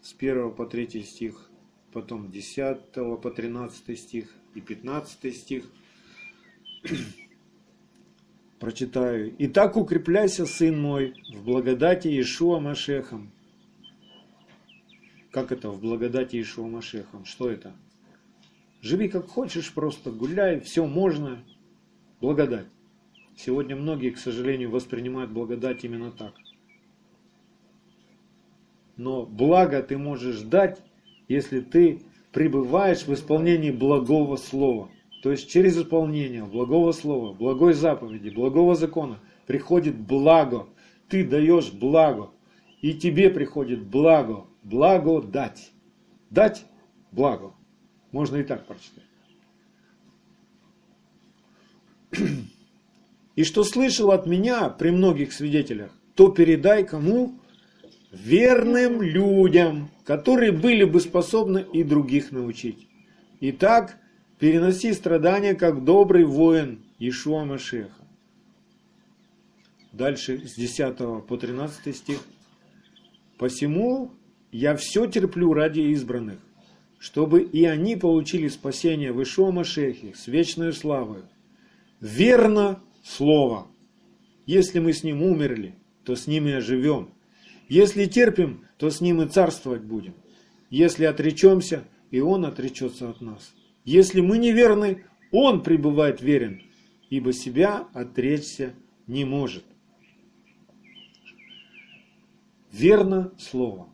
с 0.01 0.13
1 0.13 0.53
по 0.53 0.67
3 0.67 1.01
стих, 1.01 1.49
потом 1.91 2.29
10 2.29 2.91
по 2.93 3.31
13 3.31 3.99
стих 3.99 4.31
и 4.53 4.61
15 4.61 5.35
стих. 5.35 5.65
Прочитаю. 8.59 9.33
«Итак 9.39 9.77
укрепляйся, 9.77 10.45
сын 10.45 10.79
мой, 10.79 11.13
в 11.33 11.43
благодати 11.43 12.07
Иешуа 12.07 12.59
Машехом». 12.59 13.31
Как 15.31 15.51
это 15.51 15.69
в 15.69 15.79
благодати 15.79 16.35
Иешуа 16.38 16.67
Машехом? 16.67 17.25
Что 17.25 17.49
это? 17.49 17.73
Живи 18.81 19.09
как 19.09 19.27
хочешь, 19.27 19.73
просто 19.73 20.11
гуляй, 20.11 20.59
все 20.59 20.85
можно. 20.85 21.43
Благодать. 22.21 22.67
Сегодня 23.35 23.75
многие, 23.75 24.09
к 24.09 24.17
сожалению, 24.17 24.71
воспринимают 24.71 25.31
благодать 25.31 25.83
именно 25.83 26.11
так. 26.11 26.33
Но 28.95 29.25
благо 29.25 29.83
ты 29.83 29.97
можешь 29.97 30.41
дать, 30.41 30.81
если 31.27 31.59
ты 31.59 32.01
пребываешь 32.31 33.05
в 33.05 33.13
исполнении 33.13 33.69
благого 33.69 34.38
слова. 34.38 34.89
То 35.22 35.32
есть 35.32 35.49
через 35.49 35.78
исполнение 35.78 36.43
благого 36.43 36.91
слова, 36.91 37.34
благой 37.34 37.74
заповеди, 37.74 38.30
благого 38.30 38.76
закона 38.76 39.20
приходит 39.45 39.95
благо. 39.95 40.68
Ты 41.09 41.26
даешь 41.26 41.72
благо. 41.72 42.30
И 42.82 42.93
тебе 42.93 43.30
приходит 43.30 43.84
благо. 43.84 44.45
Благо 44.63 45.22
дать. 45.22 45.72
Дать 46.30 46.65
благо. 47.11 47.53
Можно 48.11 48.38
и 48.38 48.43
так 48.43 48.65
прочитать. 48.68 49.03
И 53.36 53.43
что 53.43 53.63
слышал 53.63 54.11
от 54.11 54.26
меня 54.26 54.70
при 54.70 54.89
многих 54.89 55.32
свидетелях, 55.34 55.91
то 56.15 56.30
передай 56.30 56.84
кому? 56.84 57.39
Верным 58.11 59.01
людям, 59.01 59.91
которые 60.03 60.51
были 60.51 60.86
бы 60.86 60.99
способны 61.01 61.65
и 61.74 61.84
других 61.84 62.32
научить. 62.32 62.88
Итак, 63.41 63.99
переноси 64.39 64.93
страдания, 64.93 65.55
как 65.55 65.83
добрый 65.83 66.25
воин 66.25 66.83
Ишуа 66.99 67.45
Машеха. 67.45 67.91
Дальше 69.91 70.47
с 70.47 70.55
10 70.55 71.25
по 71.25 71.38
13 71.38 71.95
стих. 71.95 72.19
Посему 73.38 74.11
я 74.51 74.75
все 74.75 75.07
терплю 75.07 75.53
ради 75.53 75.79
избранных, 75.79 76.39
чтобы 76.99 77.41
и 77.41 77.65
они 77.65 77.95
получили 77.95 78.47
спасение 78.47 79.11
в 79.11 79.21
Ишуа 79.21 79.51
Машехе 79.51 80.13
с 80.15 80.27
вечной 80.27 80.73
славой. 80.73 81.23
Верно 81.99 82.81
слово. 83.03 83.67
Если 84.45 84.79
мы 84.79 84.93
с 84.93 85.03
ним 85.03 85.23
умерли, 85.23 85.75
то 86.03 86.15
с 86.15 86.27
ним 86.27 86.47
и 86.47 86.51
оживем. 86.51 87.09
Если 87.69 88.05
терпим, 88.05 88.65
то 88.77 88.89
с 88.89 89.01
ним 89.01 89.21
и 89.21 89.27
царствовать 89.27 89.81
будем. 89.81 90.13
Если 90.69 91.05
отречемся, 91.05 91.83
и 92.11 92.19
он 92.19 92.45
отречется 92.45 93.09
от 93.09 93.19
нас. 93.19 93.53
Если 93.88 94.19
мы 94.19 94.38
неверны, 94.38 95.05
он 95.31 95.63
пребывает 95.63 96.21
верен, 96.21 96.61
ибо 97.09 97.31
себя 97.31 97.88
отречься 97.93 98.73
не 99.07 99.23
может. 99.23 99.63
Верно 102.69 103.31
слово. 103.39 103.88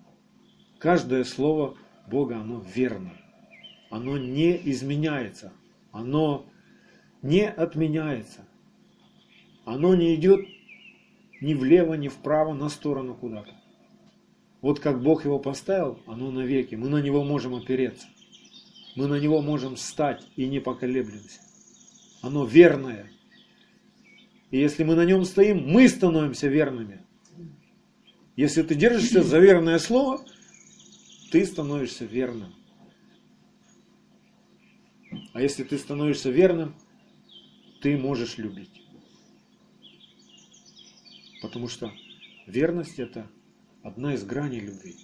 Каждое 0.80 1.24
слово 1.24 1.78
Бога, 2.08 2.38
оно 2.38 2.66
верно. 2.74 3.14
Оно 3.92 4.18
не 4.18 4.60
изменяется. 4.72 5.54
Оно 5.92 6.48
не 7.22 7.48
отменяется. 7.48 8.48
Оно 9.64 9.94
не 9.94 10.16
идет 10.16 10.44
ни 11.40 11.54
влево, 11.54 11.94
ни 11.94 12.08
вправо, 12.08 12.56
на 12.56 12.70
сторону 12.70 13.14
куда-то. 13.14 13.54
Вот 14.60 14.80
как 14.80 15.04
Бог 15.04 15.26
его 15.26 15.38
поставил, 15.38 16.00
оно 16.08 16.32
навеки. 16.32 16.74
Мы 16.74 16.90
на 16.90 17.00
него 17.00 17.24
можем 17.24 17.54
опереться. 17.54 18.08
Мы 18.96 19.08
на 19.08 19.20
него 19.20 19.42
можем 19.42 19.76
встать 19.76 20.28
и 20.36 20.48
не 20.48 20.60
поколеблемся. 20.60 21.42
Оно 22.22 22.46
верное. 22.46 23.12
И 24.52 24.60
если 24.60 24.84
мы 24.84 24.96
на 24.96 25.04
нем 25.04 25.26
стоим, 25.26 25.68
мы 25.68 25.88
становимся 25.90 26.48
верными. 26.48 27.02
Если 28.36 28.62
ты 28.64 28.76
держишься 28.76 29.24
за 29.24 29.40
верное 29.40 29.80
слово, 29.80 30.24
ты 31.32 31.46
становишься 31.46 32.06
верным. 32.06 32.54
А 35.34 35.42
если 35.42 35.64
ты 35.64 35.78
становишься 35.78 36.30
верным, 36.30 36.76
ты 37.82 37.98
можешь 37.98 38.38
любить. 38.38 38.84
Потому 41.42 41.68
что 41.68 41.92
верность 42.48 43.00
это 43.00 43.28
одна 43.84 44.14
из 44.14 44.24
граней 44.24 44.60
любви. 44.60 44.96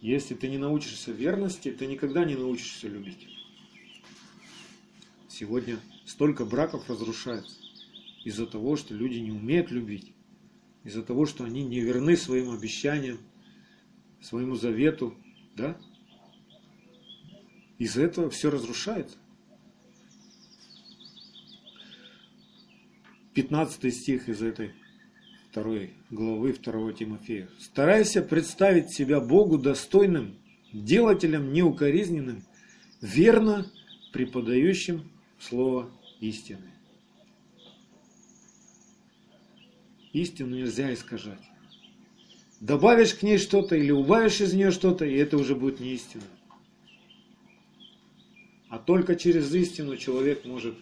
Если 0.00 0.34
ты 0.34 0.48
не 0.48 0.58
научишься 0.58 1.10
верности, 1.10 1.72
ты 1.72 1.86
никогда 1.86 2.24
не 2.24 2.36
научишься 2.36 2.88
любить. 2.88 3.28
Сегодня 5.28 5.78
столько 6.06 6.44
браков 6.44 6.88
разрушается 6.88 7.56
из-за 8.24 8.46
того, 8.46 8.76
что 8.76 8.94
люди 8.94 9.18
не 9.18 9.32
умеют 9.32 9.70
любить, 9.70 10.12
из-за 10.84 11.02
того, 11.02 11.26
что 11.26 11.44
они 11.44 11.64
не 11.64 11.80
верны 11.80 12.16
своим 12.16 12.50
обещаниям, 12.50 13.18
своему 14.20 14.56
завету, 14.56 15.16
да? 15.56 15.76
Из-за 17.78 18.02
этого 18.02 18.30
все 18.30 18.50
разрушается. 18.50 19.16
15 23.34 23.94
стих 23.94 24.28
из 24.28 24.42
этой 24.42 24.74
второй 25.58 25.90
главы 26.10 26.52
2 26.52 26.92
Тимофея. 26.92 27.48
«Старайся 27.58 28.22
представить 28.22 28.92
себя 28.92 29.18
Богу 29.18 29.58
достойным, 29.58 30.36
делателем 30.72 31.52
неукоризненным, 31.52 32.44
верно 33.00 33.66
преподающим 34.12 35.10
Слово 35.40 35.90
истины». 36.20 36.70
Истину 40.12 40.54
нельзя 40.54 40.94
искажать. 40.94 41.42
Добавишь 42.60 43.14
к 43.14 43.24
ней 43.24 43.38
что-то 43.38 43.74
или 43.74 43.90
убавишь 43.90 44.40
из 44.40 44.54
нее 44.54 44.70
что-то, 44.70 45.04
и 45.04 45.16
это 45.16 45.36
уже 45.36 45.56
будет 45.56 45.80
не 45.80 45.94
истина. 45.94 46.22
А 48.68 48.78
только 48.78 49.16
через 49.16 49.52
истину 49.52 49.96
человек 49.96 50.44
может 50.44 50.76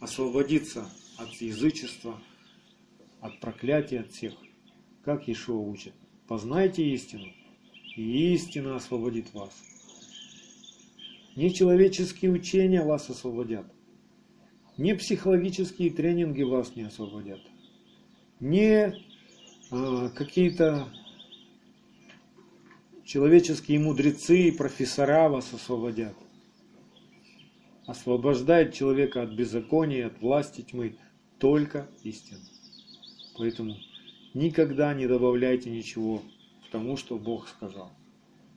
освободиться 0.00 0.86
от 1.16 1.32
язычества, 1.40 2.20
от 3.20 3.40
проклятия 3.40 4.00
от 4.00 4.10
всех. 4.10 4.34
Как 5.04 5.28
Ишуа 5.28 5.58
учит. 5.58 5.94
Познайте 6.26 6.84
истину, 6.84 7.26
и 7.96 8.34
истина 8.34 8.76
освободит 8.76 9.32
вас. 9.32 9.50
Не 11.36 11.54
человеческие 11.54 12.30
учения 12.30 12.82
вас 12.82 13.08
освободят. 13.08 13.66
Не 14.76 14.94
психологические 14.94 15.90
тренинги 15.90 16.42
вас 16.42 16.76
не 16.76 16.82
освободят. 16.82 17.40
Не 18.40 18.94
э, 19.70 20.10
какие-то 20.14 20.88
человеческие 23.04 23.78
мудрецы 23.78 24.48
и 24.48 24.52
профессора 24.52 25.28
вас 25.28 25.52
освободят. 25.52 26.14
Освобождает 27.86 28.74
человека 28.74 29.22
от 29.22 29.30
беззакония, 29.30 30.08
от 30.08 30.20
власти 30.20 30.60
тьмы– 30.60 30.96
только 31.38 31.88
истину. 32.02 32.40
Поэтому 33.38 33.76
никогда 34.34 34.92
не 34.94 35.06
добавляйте 35.06 35.70
ничего 35.70 36.22
к 36.66 36.70
тому, 36.72 36.96
что 36.96 37.16
Бог 37.18 37.48
сказал. 37.48 37.92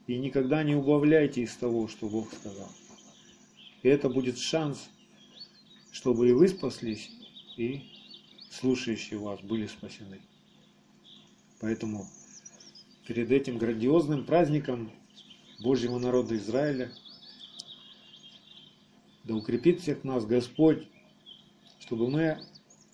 И 0.08 0.18
никогда 0.18 0.64
не 0.64 0.74
убавляйте 0.74 1.42
из 1.42 1.54
того, 1.56 1.86
что 1.86 2.08
Бог 2.08 2.32
сказал. 2.32 2.68
И 3.82 3.88
это 3.88 4.08
будет 4.08 4.38
шанс, 4.38 4.90
чтобы 5.92 6.28
и 6.28 6.32
вы 6.32 6.48
спаслись, 6.48 7.10
и 7.56 7.82
слушающие 8.50 9.18
вас 9.20 9.40
были 9.40 9.68
спасены. 9.68 10.20
Поэтому 11.60 12.06
перед 13.06 13.30
этим 13.30 13.58
грандиозным 13.58 14.24
праздником 14.24 14.90
Божьего 15.60 15.98
народа 16.00 16.36
Израиля 16.36 16.90
да 19.22 19.36
укрепит 19.36 19.80
всех 19.80 20.02
нас 20.02 20.26
Господь, 20.26 20.88
чтобы 21.78 22.10
мы 22.10 22.40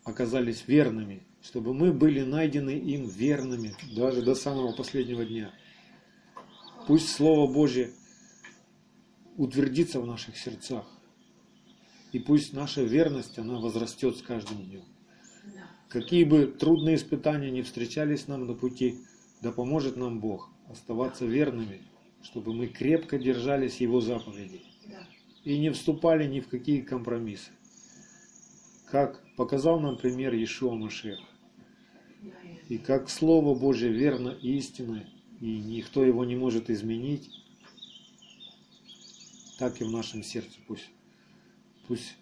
оказались 0.05 0.65
верными, 0.67 1.23
чтобы 1.49 1.73
мы 1.73 1.95
были 1.95 2.21
найдены 2.21 2.77
им 2.79 3.09
верными 3.09 3.75
даже 3.97 4.21
до 4.21 4.35
самого 4.35 4.73
последнего 4.73 5.25
дня. 5.25 5.51
Пусть 6.87 7.09
Слово 7.09 7.51
Божье 7.51 7.91
утвердится 9.39 9.99
в 9.99 10.07
наших 10.07 10.37
сердцах. 10.37 10.85
И 12.13 12.19
пусть 12.19 12.53
наша 12.53 12.83
верность, 12.83 13.39
она 13.39 13.59
возрастет 13.61 14.19
с 14.19 14.23
каждым 14.23 14.63
днем. 14.63 14.85
Какие 15.89 16.25
бы 16.25 16.49
трудные 16.49 16.97
испытания 16.97 17.51
не 17.51 17.63
встречались 17.63 18.29
нам 18.29 18.47
на 18.47 18.53
пути, 18.53 18.99
да 19.41 19.51
поможет 19.51 19.97
нам 19.97 20.21
Бог 20.21 20.51
оставаться 20.69 21.25
верными, 21.25 21.81
чтобы 22.23 22.53
мы 22.53 22.67
крепко 22.67 23.19
держались 23.19 23.81
Его 23.81 24.03
заповедей 24.03 24.67
и 25.45 25.59
не 25.59 25.71
вступали 25.71 26.27
ни 26.27 26.41
в 26.41 26.49
какие 26.49 26.83
компромиссы 26.83 27.53
как 28.91 29.23
показал 29.37 29.81
нам 29.81 29.97
пример 29.97 30.35
Иешуа 30.35 30.75
Машех. 30.75 31.19
И 32.69 32.79
как 32.79 33.09
Слово 33.09 33.59
Божье 33.59 33.91
верно 33.91 34.29
и 34.29 34.57
истинно, 34.59 35.07
и 35.41 35.59
никто 35.59 36.05
его 36.05 36.25
не 36.25 36.37
может 36.37 36.69
изменить, 36.71 37.31
так 39.59 39.81
и 39.81 39.85
в 39.85 39.91
нашем 39.91 40.23
сердце 40.23 40.59
пусть. 40.67 40.91
Пусть, 41.87 42.17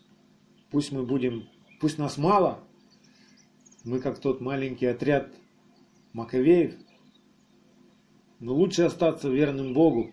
пусть 0.71 0.93
мы 0.93 1.05
будем, 1.05 1.49
пусть 1.81 1.99
нас 1.99 2.17
мало, 2.17 2.63
мы 3.85 4.01
как 4.01 4.21
тот 4.21 4.41
маленький 4.41 4.87
отряд 4.87 5.35
Маковеев, 6.13 6.75
но 8.39 8.55
лучше 8.55 8.83
остаться 8.83 9.29
верным 9.29 9.75
Богу, 9.75 10.13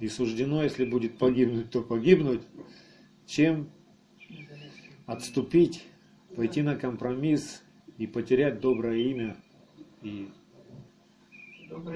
и 0.00 0.08
суждено, 0.08 0.62
если 0.62 0.84
будет 0.84 1.18
погибнуть, 1.18 1.70
то 1.70 1.82
погибнуть, 1.82 2.42
чем 3.26 3.70
отступить, 5.06 5.84
пойти 6.34 6.62
на 6.62 6.76
компромисс 6.76 7.62
и 7.98 8.06
потерять 8.06 8.60
доброе 8.60 8.98
имя 8.98 9.36
и 10.02 10.28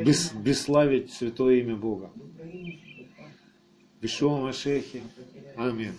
бес, 0.05 0.33
бесславить 0.33 1.13
святое 1.13 1.61
имя 1.61 1.77
Бога. 1.77 2.11
Бешуа 4.01 4.41
Машехи. 4.41 5.03
Аминь. 5.57 5.95